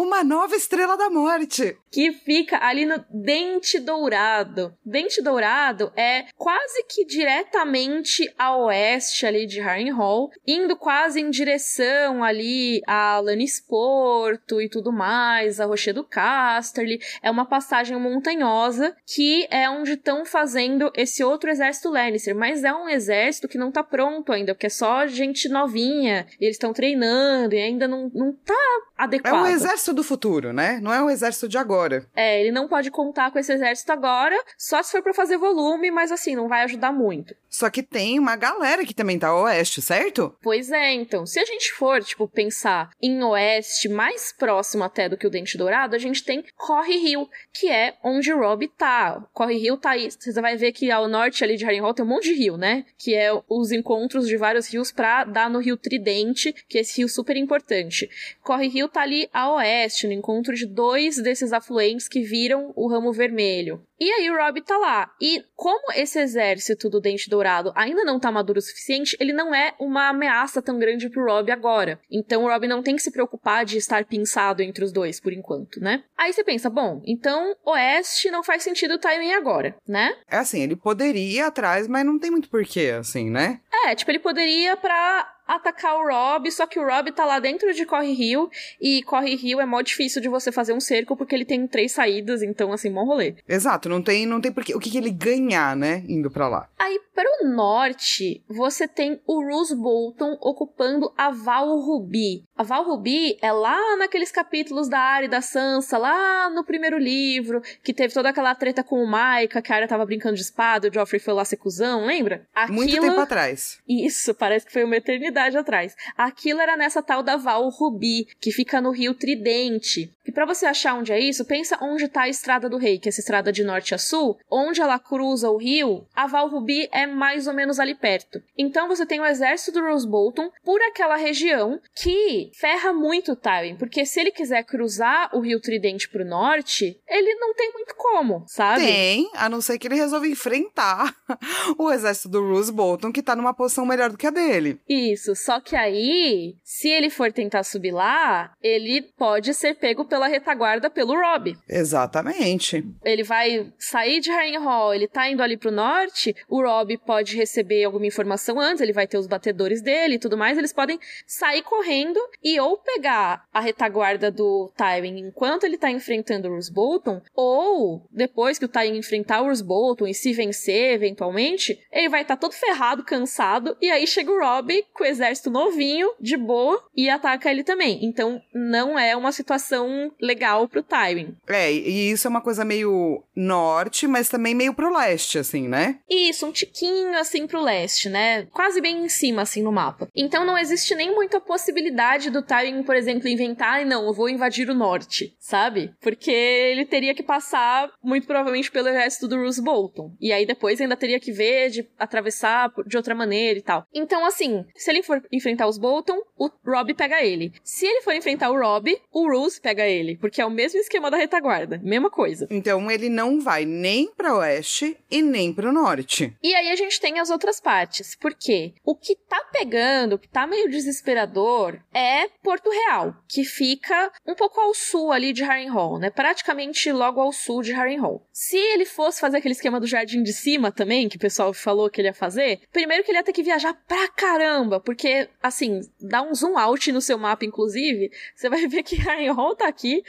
Uma 0.06 0.22
nova 0.22 0.54
estrela 0.54 0.96
da 0.96 1.10
morte. 1.10 1.76
Que 1.90 2.12
fica 2.12 2.64
ali 2.64 2.86
no 2.86 3.04
Dente 3.10 3.80
Dourado. 3.80 4.72
Dente 4.84 5.20
Dourado 5.20 5.90
é 5.96 6.26
quase 6.36 6.84
que 6.88 7.04
diretamente 7.04 8.32
a 8.38 8.56
oeste 8.56 9.26
ali 9.26 9.46
de 9.46 9.58
Harrenhal, 9.58 10.30
indo 10.46 10.76
quase 10.76 11.20
em 11.20 11.28
direção 11.28 12.22
ali 12.22 12.80
a 12.86 13.18
Lannisporto 13.18 14.60
e 14.60 14.68
tudo 14.68 14.92
mais, 14.92 15.58
a 15.58 15.64
Rochedo 15.64 16.04
Casterly. 16.04 17.00
É 17.20 17.28
uma 17.28 17.44
passagem 17.44 17.98
montanhosa 17.98 18.94
que 19.04 19.48
é 19.50 19.68
onde 19.68 19.94
estão 19.94 20.24
fazendo 20.24 20.92
esse 20.94 21.24
outro 21.24 21.50
exército 21.50 21.90
Lannister, 21.90 22.36
mas 22.36 22.62
é 22.62 22.72
um 22.72 22.88
exército 22.88 23.48
que 23.48 23.58
não 23.58 23.72
tá 23.72 23.82
pronto 23.82 24.30
ainda, 24.30 24.54
porque 24.54 24.66
é 24.66 24.70
só 24.70 25.04
gente 25.08 25.48
novinha, 25.48 26.28
e 26.40 26.44
eles 26.44 26.54
estão 26.54 26.72
treinando 26.72 27.56
e 27.56 27.58
ainda 27.58 27.88
não, 27.88 28.08
não 28.14 28.32
tá 28.32 28.54
adequado. 28.96 29.34
É 29.34 29.42
um 29.42 29.46
exército 29.46 29.95
do 29.96 30.04
futuro, 30.04 30.52
né? 30.52 30.78
Não 30.80 30.92
é 30.92 31.02
um 31.02 31.10
exército 31.10 31.48
de 31.48 31.58
agora. 31.58 32.06
É, 32.14 32.40
ele 32.40 32.52
não 32.52 32.68
pode 32.68 32.90
contar 32.90 33.30
com 33.32 33.38
esse 33.38 33.52
exército 33.52 33.90
agora, 33.90 34.36
só 34.56 34.82
se 34.82 34.92
for 34.92 35.02
para 35.02 35.14
fazer 35.14 35.36
volume, 35.36 35.90
mas 35.90 36.12
assim, 36.12 36.36
não 36.36 36.48
vai 36.48 36.62
ajudar 36.62 36.92
muito. 36.92 37.34
Só 37.48 37.70
que 37.70 37.82
tem 37.82 38.18
uma 38.18 38.36
galera 38.36 38.84
que 38.84 38.94
também 38.94 39.18
tá 39.18 39.34
oeste, 39.34 39.80
certo? 39.80 40.36
Pois 40.42 40.70
é, 40.70 40.92
então, 40.92 41.24
se 41.24 41.40
a 41.40 41.44
gente 41.44 41.72
for, 41.72 42.02
tipo, 42.02 42.28
pensar 42.28 42.90
em 43.00 43.22
oeste 43.24 43.88
mais 43.88 44.30
próximo 44.30 44.84
até 44.84 45.08
do 45.08 45.16
que 45.16 45.26
o 45.26 45.30
Dente 45.30 45.56
Dourado, 45.56 45.96
a 45.96 45.98
gente 45.98 46.22
tem 46.22 46.44
Corre 46.54 46.98
Rio, 46.98 47.28
que 47.52 47.70
é 47.70 47.94
onde 48.04 48.30
Rob 48.30 48.68
tá. 48.68 49.24
Corre 49.32 49.56
Rio 49.56 49.76
tá 49.78 49.90
aí, 49.90 50.10
você 50.10 50.40
vai 50.40 50.56
ver 50.56 50.72
que 50.72 50.90
ao 50.90 51.08
norte 51.08 51.42
ali 51.42 51.56
de 51.56 51.64
Harrenhal 51.64 51.94
tem 51.94 52.04
um 52.04 52.08
monte 52.08 52.34
de 52.34 52.34
rio, 52.34 52.56
né? 52.56 52.84
Que 52.98 53.14
é 53.14 53.30
os 53.48 53.72
encontros 53.72 54.28
de 54.28 54.36
vários 54.36 54.70
rios 54.70 54.92
pra 54.92 55.24
dar 55.24 55.48
no 55.48 55.58
Rio 55.58 55.76
Tridente, 55.76 56.54
que 56.68 56.76
é 56.76 56.80
esse 56.82 56.98
rio 56.98 57.08
super 57.08 57.36
importante. 57.36 58.10
Corre 58.42 58.68
Rio 58.68 58.88
tá 58.88 59.00
ali 59.00 59.28
a 59.32 59.50
oeste 59.54 59.85
no 60.06 60.12
encontro 60.12 60.54
de 60.54 60.66
dois 60.66 61.22
desses 61.22 61.52
afluentes 61.52 62.08
que 62.08 62.22
viram 62.22 62.72
o 62.74 62.88
ramo 62.88 63.12
vermelho. 63.12 63.80
E 63.98 64.10
aí 64.10 64.30
o 64.30 64.36
Rob 64.36 64.60
tá 64.60 64.76
lá. 64.76 65.10
E 65.20 65.42
como 65.54 65.92
esse 65.92 66.18
exército 66.18 66.90
do 66.90 67.00
Dente 67.00 67.30
Dourado 67.30 67.72
ainda 67.74 68.04
não 68.04 68.20
tá 68.20 68.30
maduro 68.30 68.58
o 68.58 68.62
suficiente, 68.62 69.16
ele 69.18 69.32
não 69.32 69.54
é 69.54 69.74
uma 69.80 70.08
ameaça 70.08 70.60
tão 70.60 70.78
grande 70.78 71.08
pro 71.08 71.24
Rob 71.24 71.50
agora. 71.50 71.98
Então 72.10 72.44
o 72.44 72.48
Rob 72.48 72.66
não 72.66 72.82
tem 72.82 72.96
que 72.96 73.02
se 73.02 73.10
preocupar 73.10 73.64
de 73.64 73.78
estar 73.78 74.04
pinçado 74.04 74.62
entre 74.62 74.84
os 74.84 74.92
dois, 74.92 75.18
por 75.18 75.32
enquanto, 75.32 75.80
né? 75.80 76.04
Aí 76.16 76.32
você 76.32 76.44
pensa, 76.44 76.68
bom, 76.68 77.00
então 77.06 77.56
Oeste 77.64 78.30
não 78.30 78.42
faz 78.42 78.62
sentido 78.62 78.94
o 78.94 78.98
timing 78.98 79.32
agora, 79.32 79.74
né? 79.88 80.14
É 80.30 80.36
assim, 80.36 80.62
ele 80.62 80.76
poderia 80.76 81.38
ir 81.38 81.40
atrás, 81.40 81.88
mas 81.88 82.04
não 82.04 82.18
tem 82.18 82.30
muito 82.30 82.50
porquê, 82.50 82.94
assim, 82.98 83.30
né? 83.30 83.60
É, 83.86 83.94
tipo, 83.94 84.10
ele 84.10 84.18
poderia 84.18 84.76
pra 84.76 85.35
atacar 85.46 85.94
o 85.96 86.06
Rob, 86.08 86.50
só 86.50 86.66
que 86.66 86.78
o 86.78 86.84
Rob 86.84 87.12
tá 87.12 87.24
lá 87.24 87.38
dentro 87.38 87.72
de 87.72 87.86
Corre 87.86 88.12
Rio, 88.12 88.50
e 88.80 89.02
Corre 89.04 89.36
Rio 89.36 89.60
é 89.60 89.66
mó 89.66 89.80
difícil 89.80 90.20
de 90.20 90.28
você 90.28 90.50
fazer 90.50 90.72
um 90.72 90.80
cerco, 90.80 91.16
porque 91.16 91.34
ele 91.34 91.44
tem 91.44 91.66
três 91.66 91.92
saídas, 91.92 92.42
então, 92.42 92.72
assim, 92.72 92.92
bom 92.92 93.04
rolê. 93.04 93.36
Exato, 93.48 93.88
não 93.88 94.02
tem, 94.02 94.26
não 94.26 94.40
tem 94.40 94.50
porquê. 94.50 94.74
O 94.74 94.80
que, 94.80 94.90
que 94.90 94.98
ele 94.98 95.10
ganhar, 95.10 95.76
né, 95.76 96.02
indo 96.08 96.30
pra 96.30 96.48
lá? 96.48 96.68
Aí, 96.78 97.00
pro 97.14 97.48
norte, 97.48 98.42
você 98.48 98.88
tem 98.88 99.20
o 99.26 99.42
Roose 99.42 99.74
Bolton 99.74 100.36
ocupando 100.40 101.12
a 101.16 101.30
Val 101.30 101.78
Ruby. 101.78 102.44
A 102.56 102.62
Val 102.62 102.84
Ruby 102.84 103.38
é 103.40 103.52
lá 103.52 103.96
naqueles 103.96 104.32
capítulos 104.32 104.88
da 104.88 104.98
Arya 104.98 105.26
e 105.26 105.30
da 105.30 105.40
Sansa, 105.40 105.96
lá 105.96 106.50
no 106.50 106.64
primeiro 106.64 106.98
livro, 106.98 107.62
que 107.82 107.94
teve 107.94 108.12
toda 108.12 108.30
aquela 108.30 108.54
treta 108.54 108.82
com 108.82 109.02
o 109.02 109.06
Maika, 109.06 109.62
que 109.62 109.72
a 109.72 109.76
Arya 109.76 109.88
tava 109.88 110.04
brincando 110.04 110.34
de 110.34 110.42
espada, 110.42 110.88
o 110.88 110.92
Joffrey 110.92 111.20
foi 111.20 111.34
lá 111.34 111.44
ser 111.44 111.56
cuzão, 111.56 112.06
lembra? 112.06 112.46
Aquilo... 112.54 112.76
Muito 112.76 113.00
tempo 113.00 113.20
atrás. 113.20 113.78
Isso, 113.88 114.34
parece 114.34 114.66
que 114.66 114.72
foi 114.72 114.84
uma 114.84 114.96
eternidade 114.96 115.35
atrás. 115.36 115.94
Aquilo 116.16 116.60
era 116.60 116.76
nessa 116.76 117.02
tal 117.02 117.22
da 117.22 117.36
Val 117.36 117.68
Ruby, 117.68 118.26
que 118.40 118.50
fica 118.50 118.80
no 118.80 118.90
Rio 118.90 119.14
Tridente. 119.14 120.12
E 120.26 120.32
para 120.32 120.46
você 120.46 120.66
achar 120.66 120.94
onde 120.94 121.12
é 121.12 121.20
isso, 121.20 121.44
pensa 121.44 121.78
onde 121.80 122.08
tá 122.08 122.22
a 122.22 122.28
Estrada 122.28 122.68
do 122.68 122.78
Rei, 122.78 122.98
que 122.98 123.08
é 123.08 123.10
essa 123.10 123.20
estrada 123.20 123.52
de 123.52 123.62
norte 123.62 123.94
a 123.94 123.98
sul, 123.98 124.36
onde 124.50 124.80
ela 124.80 124.98
cruza 124.98 125.48
o 125.50 125.56
rio, 125.56 126.06
a 126.14 126.26
Val 126.26 126.48
Ruby 126.48 126.88
é 126.92 127.06
mais 127.06 127.46
ou 127.46 127.54
menos 127.54 127.78
ali 127.78 127.94
perto. 127.94 128.42
Então 128.58 128.88
você 128.88 129.06
tem 129.06 129.20
o 129.20 129.26
exército 129.26 129.72
do 129.72 129.86
Rose 129.86 130.08
Bolton 130.08 130.50
por 130.64 130.80
aquela 130.82 131.16
região 131.16 131.80
que 131.94 132.50
ferra 132.54 132.92
muito 132.92 133.32
o 133.32 133.36
Tywin, 133.36 133.76
porque 133.76 134.04
se 134.04 134.20
ele 134.20 134.30
quiser 134.30 134.64
cruzar 134.64 135.30
o 135.32 135.40
rio 135.40 135.60
Tridente 135.60 136.08
pro 136.08 136.24
norte, 136.24 136.98
ele 137.08 137.34
não 137.36 137.54
tem 137.54 137.72
muito 137.72 137.94
como, 137.96 138.44
sabe? 138.46 138.84
Tem, 138.84 139.30
a 139.34 139.48
não 139.48 139.60
ser 139.60 139.78
que 139.78 139.86
ele 139.86 139.94
resolva 139.94 140.26
enfrentar 140.26 141.14
o 141.78 141.90
exército 141.90 142.28
do 142.28 142.40
Rose 142.40 142.72
Bolton, 142.72 143.12
que 143.12 143.22
tá 143.22 143.36
numa 143.36 143.54
posição 143.54 143.86
melhor 143.86 144.10
do 144.10 144.18
que 144.18 144.26
a 144.26 144.30
dele. 144.30 144.80
Isso, 144.88 145.25
só 145.34 145.60
que 145.60 145.74
aí, 145.74 146.54
se 146.62 146.88
ele 146.88 147.10
for 147.10 147.32
tentar 147.32 147.62
subir 147.62 147.92
lá, 147.92 148.52
ele 148.62 149.02
pode 149.02 149.54
ser 149.54 149.74
pego 149.74 150.04
pela 150.04 150.28
retaguarda 150.28 150.90
pelo 150.90 151.14
Rob. 151.14 151.56
Exatamente. 151.68 152.84
Ele 153.04 153.22
vai 153.22 153.72
sair 153.78 154.20
de 154.20 154.30
Harrenhal, 154.30 154.94
ele 154.94 155.08
tá 155.08 155.30
indo 155.30 155.42
ali 155.42 155.56
pro 155.56 155.70
norte, 155.70 156.34
o 156.48 156.62
Rob 156.62 156.96
pode 156.98 157.36
receber 157.36 157.84
alguma 157.84 158.06
informação 158.06 158.60
antes, 158.60 158.80
ele 158.80 158.92
vai 158.92 159.06
ter 159.06 159.18
os 159.18 159.26
batedores 159.26 159.82
dele 159.82 160.14
e 160.14 160.18
tudo 160.18 160.36
mais, 160.36 160.58
eles 160.58 160.72
podem 160.72 160.98
sair 161.26 161.62
correndo 161.62 162.20
e 162.42 162.58
ou 162.60 162.78
pegar 162.78 163.44
a 163.52 163.60
retaguarda 163.60 164.30
do 164.30 164.70
Tywin 164.76 165.18
enquanto 165.18 165.64
ele 165.64 165.78
tá 165.78 165.90
enfrentando 165.90 166.48
o 166.48 166.54
Roose 166.54 166.72
Bolton, 166.72 167.20
ou 167.34 168.06
depois 168.10 168.58
que 168.58 168.64
o 168.64 168.68
Tywin 168.68 168.98
enfrentar 168.98 169.40
o 169.40 169.46
Roose 169.46 169.64
Bolton 169.64 170.06
e 170.06 170.14
se 170.14 170.32
vencer 170.32 170.92
eventualmente, 170.92 171.78
ele 171.90 172.08
vai 172.08 172.22
estar 172.22 172.36
tá 172.36 172.40
todo 172.40 172.52
ferrado, 172.52 173.04
cansado, 173.04 173.76
e 173.80 173.90
aí 173.90 174.06
chega 174.06 174.30
o 174.30 174.40
Rob 174.40 174.84
com 174.92 175.04
exército 175.16 175.50
novinho, 175.50 176.10
de 176.20 176.36
boa, 176.36 176.82
e 176.94 177.08
ataca 177.08 177.50
ele 177.50 177.64
também. 177.64 178.04
Então 178.04 178.40
não 178.54 178.98
é 178.98 179.16
uma 179.16 179.32
situação 179.32 180.12
legal 180.20 180.68
pro 180.68 180.82
Tywin. 180.82 181.36
É, 181.48 181.72
e 181.72 182.10
isso 182.10 182.26
é 182.26 182.30
uma 182.30 182.40
coisa 182.40 182.64
meio 182.64 183.24
norte, 183.34 184.06
mas 184.06 184.28
também 184.28 184.54
meio 184.54 184.74
pro 184.74 184.92
leste, 184.92 185.38
assim, 185.38 185.68
né? 185.68 185.98
Isso, 186.08 186.46
um 186.46 186.52
tiquinho 186.52 187.16
assim 187.18 187.46
pro 187.46 187.60
leste, 187.62 188.08
né? 188.08 188.46
Quase 188.52 188.80
bem 188.80 189.04
em 189.04 189.08
cima, 189.08 189.42
assim, 189.42 189.62
no 189.62 189.72
mapa. 189.72 190.08
Então 190.14 190.44
não 190.44 190.58
existe 190.58 190.94
nem 190.94 191.14
muita 191.14 191.40
possibilidade 191.40 192.30
do 192.30 192.42
Tywin, 192.42 192.82
por 192.82 192.94
exemplo, 192.94 193.28
inventar, 193.28 193.84
não, 193.84 194.06
eu 194.06 194.12
vou 194.12 194.28
invadir 194.28 194.68
o 194.68 194.74
norte, 194.74 195.34
sabe? 195.38 195.92
Porque 196.00 196.30
ele 196.30 196.84
teria 196.84 197.14
que 197.14 197.22
passar, 197.22 197.90
muito 198.02 198.26
provavelmente, 198.26 198.70
pelo 198.70 198.88
exército 198.88 199.28
do 199.28 199.36
Roose 199.36 199.62
Bolton. 199.62 200.12
E 200.20 200.32
aí 200.32 200.46
depois 200.46 200.80
ainda 200.80 200.96
teria 200.96 201.20
que 201.20 201.32
ver 201.32 201.70
de 201.70 201.88
atravessar 201.98 202.72
de 202.86 202.96
outra 202.96 203.14
maneira 203.14 203.58
e 203.58 203.62
tal. 203.62 203.84
Então, 203.94 204.24
assim, 204.24 204.64
se 204.74 204.90
ele 204.90 205.02
for 205.06 205.22
enfrentar 205.32 205.66
os 205.66 205.78
Bolton, 205.78 206.20
o 206.36 206.50
Rob 206.64 206.94
pega 206.94 207.22
ele. 207.22 207.52
Se 207.62 207.86
ele 207.86 208.02
for 208.02 208.14
enfrentar 208.14 208.50
o 208.50 208.58
Rob, 208.58 208.96
o 209.12 209.30
Roose 209.30 209.60
pega 209.60 209.86
ele, 209.86 210.16
porque 210.16 210.40
é 210.40 210.46
o 210.46 210.50
mesmo 210.50 210.80
esquema 210.80 211.10
da 211.10 211.16
retaguarda, 211.16 211.80
mesma 211.82 212.10
coisa. 212.10 212.46
Então 212.50 212.90
ele 212.90 213.08
não 213.08 213.40
vai 213.40 213.64
nem 213.64 214.10
para 214.12 214.36
oeste 214.36 214.96
e 215.10 215.22
nem 215.22 215.52
para 215.52 215.68
o 215.68 215.72
norte. 215.72 216.36
E 216.42 216.54
aí 216.54 216.70
a 216.70 216.76
gente 216.76 217.00
tem 217.00 217.18
as 217.18 217.30
outras 217.30 217.60
partes, 217.60 218.16
porque 218.16 218.74
o 218.84 218.94
que 218.94 219.14
tá 219.14 219.42
pegando, 219.52 220.14
o 220.14 220.18
que 220.18 220.28
tá 220.28 220.46
meio 220.46 220.68
desesperador 220.68 221.78
é 221.94 222.28
Porto 222.42 222.70
Real, 222.70 223.14
que 223.28 223.44
fica 223.44 224.10
um 224.26 224.34
pouco 224.34 224.60
ao 224.60 224.74
sul 224.74 225.12
ali 225.12 225.32
de 225.32 225.42
Harrenhal, 225.42 225.98
né? 225.98 226.10
Praticamente 226.10 226.90
logo 226.90 227.20
ao 227.20 227.32
sul 227.32 227.62
de 227.62 227.72
Harrenhal. 227.72 228.26
Se 228.32 228.56
ele 228.56 228.84
fosse 228.84 229.20
fazer 229.20 229.38
aquele 229.38 229.52
esquema 229.52 229.80
do 229.80 229.86
jardim 229.86 230.22
de 230.22 230.32
cima 230.32 230.72
também, 230.72 231.08
que 231.08 231.16
o 231.16 231.20
pessoal 231.20 231.52
falou 231.52 231.90
que 231.90 232.00
ele 232.00 232.08
ia 232.08 232.14
fazer, 232.14 232.60
primeiro 232.72 233.04
que 233.04 233.10
ele 233.10 233.18
ia 233.18 233.24
ter 233.24 233.32
que 233.32 233.42
viajar 233.42 233.74
pra 233.86 234.08
caramba, 234.08 234.80
porque 234.80 234.95
assim, 235.42 235.80
dá 236.00 236.22
um 236.22 236.34
zoom 236.34 236.58
out 236.58 236.90
no 236.92 237.00
seu 237.00 237.18
mapa 237.18 237.44
inclusive, 237.44 238.10
você 238.34 238.48
vai 238.48 238.66
ver 238.68 238.82
que 238.82 238.96
Harrenhal 238.96 239.54
tá 239.54 239.68
aqui, 239.68 240.02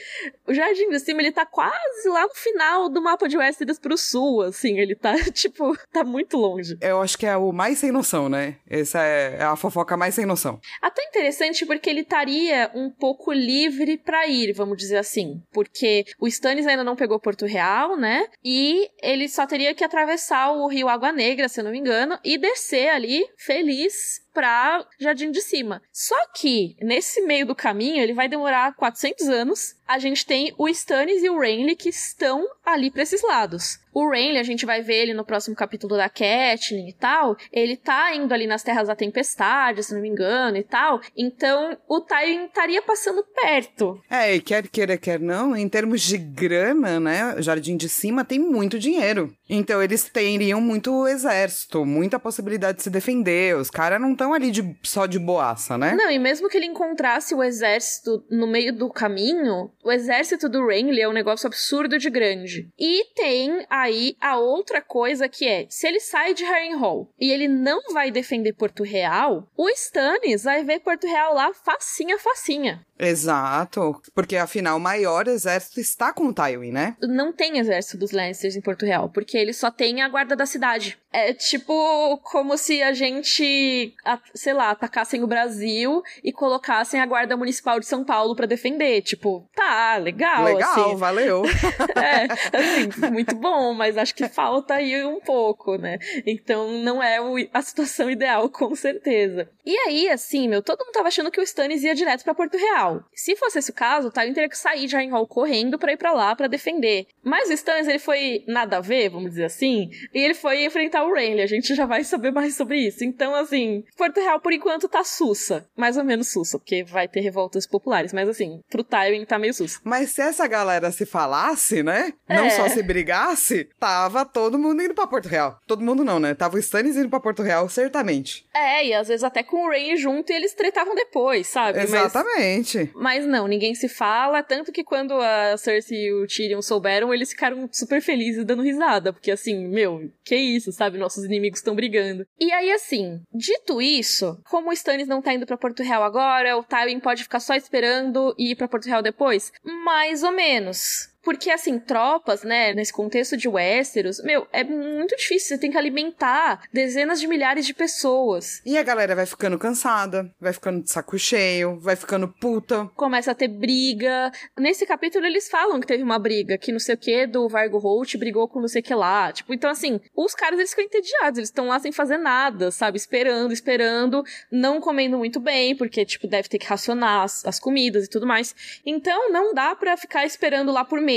o 0.47 0.53
jardim 0.53 0.89
de 0.89 0.99
cima 0.99 1.21
ele 1.21 1.31
tá 1.31 1.45
quase 1.45 2.09
lá 2.09 2.23
no 2.23 2.33
final 2.33 2.89
do 2.89 3.01
mapa 3.01 3.27
de 3.27 3.37
Westeros 3.37 3.79
pro 3.79 3.97
sul, 3.97 4.41
assim, 4.41 4.79
ele 4.79 4.95
tá 4.95 5.15
tipo, 5.31 5.77
tá 5.91 6.03
muito 6.03 6.37
longe. 6.37 6.77
Eu 6.81 7.01
acho 7.01 7.17
que 7.17 7.25
é 7.25 7.35
o 7.35 7.51
mais 7.51 7.79
sem 7.79 7.91
noção, 7.91 8.29
né? 8.29 8.55
Essa 8.69 9.01
é 9.01 9.43
a 9.43 9.55
fofoca 9.55 9.97
mais 9.97 10.15
sem 10.15 10.25
noção. 10.25 10.59
Até 10.81 11.03
interessante 11.03 11.65
porque 11.65 11.89
ele 11.89 12.01
estaria 12.01 12.71
um 12.73 12.89
pouco 12.89 13.31
livre 13.31 13.97
para 13.97 14.27
ir, 14.27 14.53
vamos 14.53 14.77
dizer 14.77 14.97
assim. 14.97 15.41
Porque 15.51 16.05
o 16.19 16.27
Stannis 16.27 16.67
ainda 16.67 16.83
não 16.83 16.95
pegou 16.95 17.19
Porto 17.19 17.45
Real, 17.45 17.97
né? 17.97 18.27
E 18.43 18.89
ele 19.01 19.27
só 19.27 19.45
teria 19.45 19.73
que 19.73 19.83
atravessar 19.83 20.51
o 20.51 20.67
rio 20.67 20.87
Água 20.87 21.11
Negra, 21.11 21.49
se 21.49 21.59
eu 21.59 21.63
não 21.63 21.71
me 21.71 21.79
engano, 21.79 22.17
e 22.23 22.37
descer 22.37 22.89
ali 22.89 23.25
feliz 23.37 24.26
pra 24.37 24.85
Jardim 24.99 25.31
de 25.31 25.41
Cima. 25.41 25.81
Só 25.91 26.15
que, 26.27 26.77
nesse 26.79 27.21
meio 27.21 27.43
do 27.43 27.55
caminho, 27.55 28.03
ele 28.03 28.13
vai 28.13 28.29
demorar 28.29 28.75
400 28.75 29.27
anos. 29.29 29.75
A 29.87 29.99
gente 29.99 30.25
tem 30.25 30.53
o 30.57 30.67
Stannis 30.67 31.23
e 31.23 31.29
o 31.29 31.39
Renly 31.39 31.75
que 31.75 31.89
estão 31.89 32.45
ali 32.65 32.91
pra 32.91 33.03
esses 33.03 33.21
lados. 33.23 33.79
O 33.97 34.07
Renly, 34.11 34.37
a 34.37 34.43
gente 34.43 34.63
vai 34.63 34.83
ver 34.83 35.01
ele 35.01 35.13
no 35.15 35.25
próximo 35.25 35.55
capítulo 35.55 35.97
da 35.97 36.07
Catelyn 36.07 36.87
e 36.87 36.93
tal. 36.93 37.35
Ele 37.51 37.75
tá 37.75 38.13
indo 38.13 38.31
ali 38.31 38.45
nas 38.45 38.61
Terras 38.61 38.89
da 38.89 38.95
Tempestade, 38.95 39.81
se 39.81 39.91
não 39.91 40.01
me 40.01 40.07
engano, 40.07 40.55
e 40.55 40.63
tal. 40.63 41.01
Então, 41.17 41.75
o 41.87 41.99
Tywin 42.01 42.45
estaria 42.45 42.79
passando 42.79 43.23
perto. 43.23 43.99
É, 44.07 44.35
e 44.35 44.39
quer 44.39 44.67
queira, 44.67 44.97
quer 44.97 45.19
não, 45.19 45.55
em 45.55 45.67
termos 45.67 46.03
de 46.03 46.15
grana, 46.15 46.99
né? 46.99 47.41
Jardim 47.41 47.75
de 47.75 47.89
Cima 47.89 48.23
tem 48.23 48.37
muito 48.37 48.77
dinheiro. 48.77 49.33
Então, 49.49 49.81
eles 49.81 50.03
teriam 50.03 50.61
muito 50.61 51.07
exército, 51.07 51.83
muita 51.83 52.19
possibilidade 52.19 52.77
de 52.77 52.83
se 52.83 52.91
defender. 52.91 53.55
Os 53.55 53.71
caras 53.71 53.99
não 53.99 54.11
estão 54.11 54.31
ali 54.31 54.51
de, 54.51 54.77
só 54.83 55.07
de 55.07 55.17
boaça, 55.17 55.75
né? 55.75 55.95
Não, 55.95 56.11
e 56.11 56.19
mesmo 56.19 56.49
que 56.49 56.57
ele 56.57 56.67
encontrasse 56.67 57.33
o 57.33 57.41
exército 57.41 58.23
no 58.29 58.45
meio 58.45 58.71
do 58.71 58.91
caminho, 58.91 59.71
o 59.87 59.91
exército 59.91 60.49
do 60.49 60.67
Renly 60.67 60.99
é 60.99 61.07
um 61.07 61.13
negócio 61.13 61.47
absurdo 61.47 61.97
de 61.97 62.09
grande. 62.09 62.69
E 62.77 63.05
tem 63.15 63.65
aí 63.69 64.17
a 64.19 64.37
outra 64.37 64.81
coisa 64.81 65.29
que 65.29 65.47
é, 65.47 65.65
se 65.69 65.87
ele 65.87 66.01
sai 66.01 66.33
de 66.33 66.43
Harrenhal 66.43 67.09
e 67.17 67.31
ele 67.31 67.47
não 67.47 67.93
vai 67.93 68.11
defender 68.11 68.51
Porto 68.51 68.83
Real, 68.83 69.47
o 69.55 69.69
Stannis 69.69 70.43
vai 70.43 70.61
ver 70.65 70.81
Porto 70.81 71.07
Real 71.07 71.33
lá 71.33 71.53
facinha, 71.53 72.19
facinha. 72.19 72.85
Exato, 72.99 74.01
porque 74.13 74.35
afinal 74.35 74.77
o 74.77 74.81
maior 74.81 75.27
exército 75.27 75.79
está 75.79 76.11
com 76.11 76.25
o 76.25 76.33
Tywin, 76.33 76.71
né? 76.71 76.97
Não 77.01 77.31
tem 77.31 77.59
exército 77.59 77.97
dos 77.97 78.11
Lannisters 78.11 78.55
em 78.55 78.61
Porto 78.61 78.85
Real, 78.85 79.09
porque 79.09 79.37
ele 79.37 79.53
só 79.53 79.69
tem 79.71 80.01
a 80.01 80.09
guarda 80.09 80.35
da 80.35 80.45
cidade. 80.45 80.97
É 81.11 81.33
tipo 81.33 82.17
como 82.23 82.57
se 82.57 82.83
a 82.83 82.93
gente, 82.93 83.95
sei 84.33 84.53
lá, 84.53 84.71
atacassem 84.71 85.23
o 85.23 85.27
Brasil 85.27 86.03
e 86.23 86.31
colocassem 86.31 86.99
a 86.99 87.05
guarda 87.05 87.37
municipal 87.37 87.79
de 87.79 87.85
São 87.85 88.03
Paulo 88.03 88.35
para 88.35 88.45
defender. 88.45 89.01
Tipo, 89.01 89.47
tá, 89.55 89.97
legal. 89.97 90.43
Legal, 90.43 90.89
assim. 90.89 90.95
valeu. 90.97 91.43
é, 91.95 92.27
assim, 92.57 93.11
muito 93.11 93.35
bom, 93.35 93.73
mas 93.73 93.97
acho 93.97 94.13
que 94.13 94.27
falta 94.27 94.75
aí 94.75 95.03
um 95.05 95.19
pouco, 95.19 95.77
né? 95.77 95.97
Então 96.25 96.71
não 96.81 97.01
é 97.01 97.17
a 97.53 97.61
situação 97.61 98.11
ideal, 98.11 98.49
com 98.51 98.75
certeza. 98.75 99.49
E 99.65 99.75
aí, 99.79 100.09
assim, 100.09 100.47
meu, 100.47 100.61
todo 100.61 100.79
mundo 100.79 100.93
tava 100.93 101.07
achando 101.07 101.31
que 101.31 101.39
o 101.39 101.43
Stannis 101.43 101.83
ia 101.83 101.95
direto 101.95 102.23
para 102.23 102.35
Porto 102.35 102.57
Real. 102.57 103.03
Se 103.13 103.35
fosse 103.35 103.59
esse 103.59 103.71
o 103.71 103.73
caso, 103.73 104.07
o 104.07 104.11
Tywin 104.11 104.33
teria 104.33 104.49
que 104.49 104.57
sair 104.57 104.87
de 104.87 104.95
Harrenhal 104.95 105.27
correndo 105.27 105.77
para 105.77 105.91
ir 105.91 105.97
para 105.97 106.11
lá 106.11 106.35
para 106.35 106.47
defender. 106.47 107.07
Mas 107.23 107.49
o 107.49 107.53
Stannis, 107.53 107.87
ele 107.87 107.99
foi 107.99 108.43
nada 108.47 108.77
a 108.77 108.81
ver, 108.81 109.09
vamos 109.09 109.31
dizer 109.31 109.45
assim, 109.45 109.89
e 110.13 110.19
ele 110.19 110.33
foi 110.33 110.63
enfrentar 110.63 110.96
o 111.03 111.13
Renly. 111.13 111.41
A 111.41 111.47
gente 111.47 111.73
já 111.75 111.85
vai 111.85 112.03
saber 112.03 112.31
mais 112.31 112.55
sobre 112.55 112.79
isso. 112.79 113.03
Então, 113.03 113.33
assim, 113.35 113.83
Porto 113.97 114.19
Real 114.19 114.39
por 114.39 114.53
enquanto 114.53 114.87
tá 114.87 115.03
sussa. 115.03 115.65
Mais 115.75 115.97
ou 115.97 116.03
menos 116.03 116.29
sussa, 116.31 116.57
porque 116.57 116.83
vai 116.83 117.07
ter 117.07 117.21
revoltas 117.21 117.65
populares. 117.67 118.13
Mas 118.13 118.29
assim, 118.29 118.61
pro 118.69 118.83
Tywin 118.83 119.25
tá 119.25 119.37
meio 119.39 119.53
sussa. 119.53 119.79
Mas 119.83 120.11
se 120.11 120.21
essa 120.21 120.47
galera 120.47 120.91
se 120.91 121.05
falasse, 121.05 121.83
né? 121.83 122.13
Não 122.27 122.45
É. 122.45 122.49
só 122.51 122.67
se 122.69 122.81
brigasse, 122.83 123.69
tava 123.79 124.25
todo 124.25 124.57
mundo 124.57 124.81
indo 124.81 124.93
pra 124.93 125.07
Porto 125.07 125.27
Real. 125.27 125.57
Todo 125.67 125.83
mundo 125.83 126.03
não, 126.03 126.19
né? 126.19 126.33
Tava 126.33 126.55
o 126.55 126.59
Stannis 126.59 126.95
indo 126.95 127.09
pra 127.09 127.19
Porto 127.19 127.41
Real, 127.41 127.67
certamente. 127.69 128.45
É, 128.55 128.85
e 128.87 128.93
às 128.93 129.07
vezes 129.07 129.23
até 129.23 129.43
com 129.43 129.65
o 129.65 129.69
Ray 129.69 129.95
junto 129.97 130.31
e 130.31 130.35
eles 130.35 130.53
tretavam 130.53 130.95
depois, 130.95 131.47
sabe? 131.47 131.79
Mas- 131.79 131.93
Exatamente. 131.93 132.91
Mas 132.95 133.25
não, 133.25 133.47
ninguém 133.47 133.75
se 133.75 133.87
fala, 133.89 134.41
tanto 134.43 134.71
que 134.71 134.83
quando 134.83 135.13
a 135.13 135.57
Cersei 135.57 136.05
e 136.07 136.13
o 136.13 136.27
Tyrion 136.27 136.61
souberam, 136.61 137.13
eles 137.13 137.29
ficaram 137.31 137.67
super 137.71 138.01
felizes 138.01 138.45
dando 138.45 138.63
risada, 138.63 139.11
porque 139.11 139.31
assim, 139.31 139.67
meu, 139.67 140.09
que 140.23 140.35
isso, 140.35 140.71
sabe? 140.71 140.86
Nossos 140.95 141.23
inimigos 141.25 141.59
estão 141.59 141.75
brigando. 141.75 142.25
E 142.39 142.51
aí 142.51 142.71
assim, 142.71 143.21
dito 143.33 143.81
isso, 143.81 144.39
como 144.49 144.69
o 144.69 144.73
Stannis 144.73 145.07
não 145.07 145.21
tá 145.21 145.33
indo 145.33 145.45
pra 145.45 145.57
Porto 145.57 145.83
Real 145.83 146.03
agora, 146.03 146.57
o 146.57 146.63
Tywin 146.63 146.99
pode 146.99 147.23
ficar 147.23 147.39
só 147.39 147.55
esperando 147.55 148.35
e 148.37 148.51
ir 148.51 148.55
pra 148.55 148.67
Porto 148.67 148.85
Real 148.85 149.01
depois? 149.01 149.51
Mais 149.63 150.23
ou 150.23 150.31
menos. 150.31 151.09
Porque, 151.27 151.51
assim, 151.51 151.77
tropas, 151.77 152.43
né, 152.43 152.73
nesse 152.73 152.93
contexto 152.93 153.35
de 153.35 153.49
Westeros, 153.49 154.23
meu, 154.23 154.47
é 154.53 154.63
muito 154.63 155.13
difícil. 155.17 155.49
Você 155.49 155.57
tem 155.57 155.69
que 155.69 155.77
alimentar 155.77 156.61
dezenas 156.71 157.19
de 157.19 157.27
milhares 157.27 157.65
de 157.65 157.73
pessoas. 157.73 158.61
E 158.65 158.77
a 158.77 158.81
galera 158.81 159.13
vai 159.13 159.25
ficando 159.25 159.59
cansada, 159.59 160.33
vai 160.39 160.53
ficando 160.53 160.81
de 160.81 160.89
saco 160.89 161.19
cheio, 161.19 161.81
vai 161.81 161.97
ficando 161.97 162.29
puta. 162.29 162.89
começa 162.95 163.31
a 163.31 163.35
ter 163.35 163.49
briga. 163.49 164.31
Nesse 164.57 164.85
capítulo 164.85 165.25
eles 165.25 165.49
falam 165.49 165.81
que 165.81 165.87
teve 165.87 166.01
uma 166.01 166.17
briga, 166.17 166.57
que 166.57 166.71
não 166.71 166.79
sei 166.79 166.95
o 166.95 166.97
que 166.97 167.27
do 167.27 167.49
Vargo 167.49 167.77
Holt 167.77 168.15
brigou 168.15 168.47
com 168.47 168.61
não 168.61 168.69
sei 168.69 168.79
o 168.79 168.85
que 168.85 168.95
lá. 168.95 169.33
Tipo, 169.33 169.53
então 169.53 169.69
assim, 169.69 169.99
os 170.15 170.33
caras 170.33 170.57
eles 170.57 170.69
ficam 170.69 170.85
entediados, 170.85 171.39
eles 171.39 171.49
estão 171.49 171.67
lá 171.67 171.77
sem 171.77 171.91
fazer 171.91 172.17
nada, 172.17 172.71
sabe? 172.71 172.95
Esperando, 172.95 173.51
esperando, 173.51 174.23
não 174.49 174.79
comendo 174.79 175.17
muito 175.17 175.41
bem, 175.41 175.75
porque 175.75 176.05
tipo 176.05 176.25
deve 176.25 176.47
ter 176.47 176.57
que 176.57 176.67
racionar 176.67 177.23
as, 177.23 177.45
as 177.45 177.59
comidas 177.59 178.05
e 178.05 178.09
tudo 178.09 178.25
mais. 178.25 178.55
Então 178.85 179.29
não 179.29 179.53
dá 179.53 179.75
pra 179.75 179.97
ficar 179.97 180.25
esperando 180.25 180.71
lá 180.71 180.85
por 180.85 181.01
meses, 181.01 181.16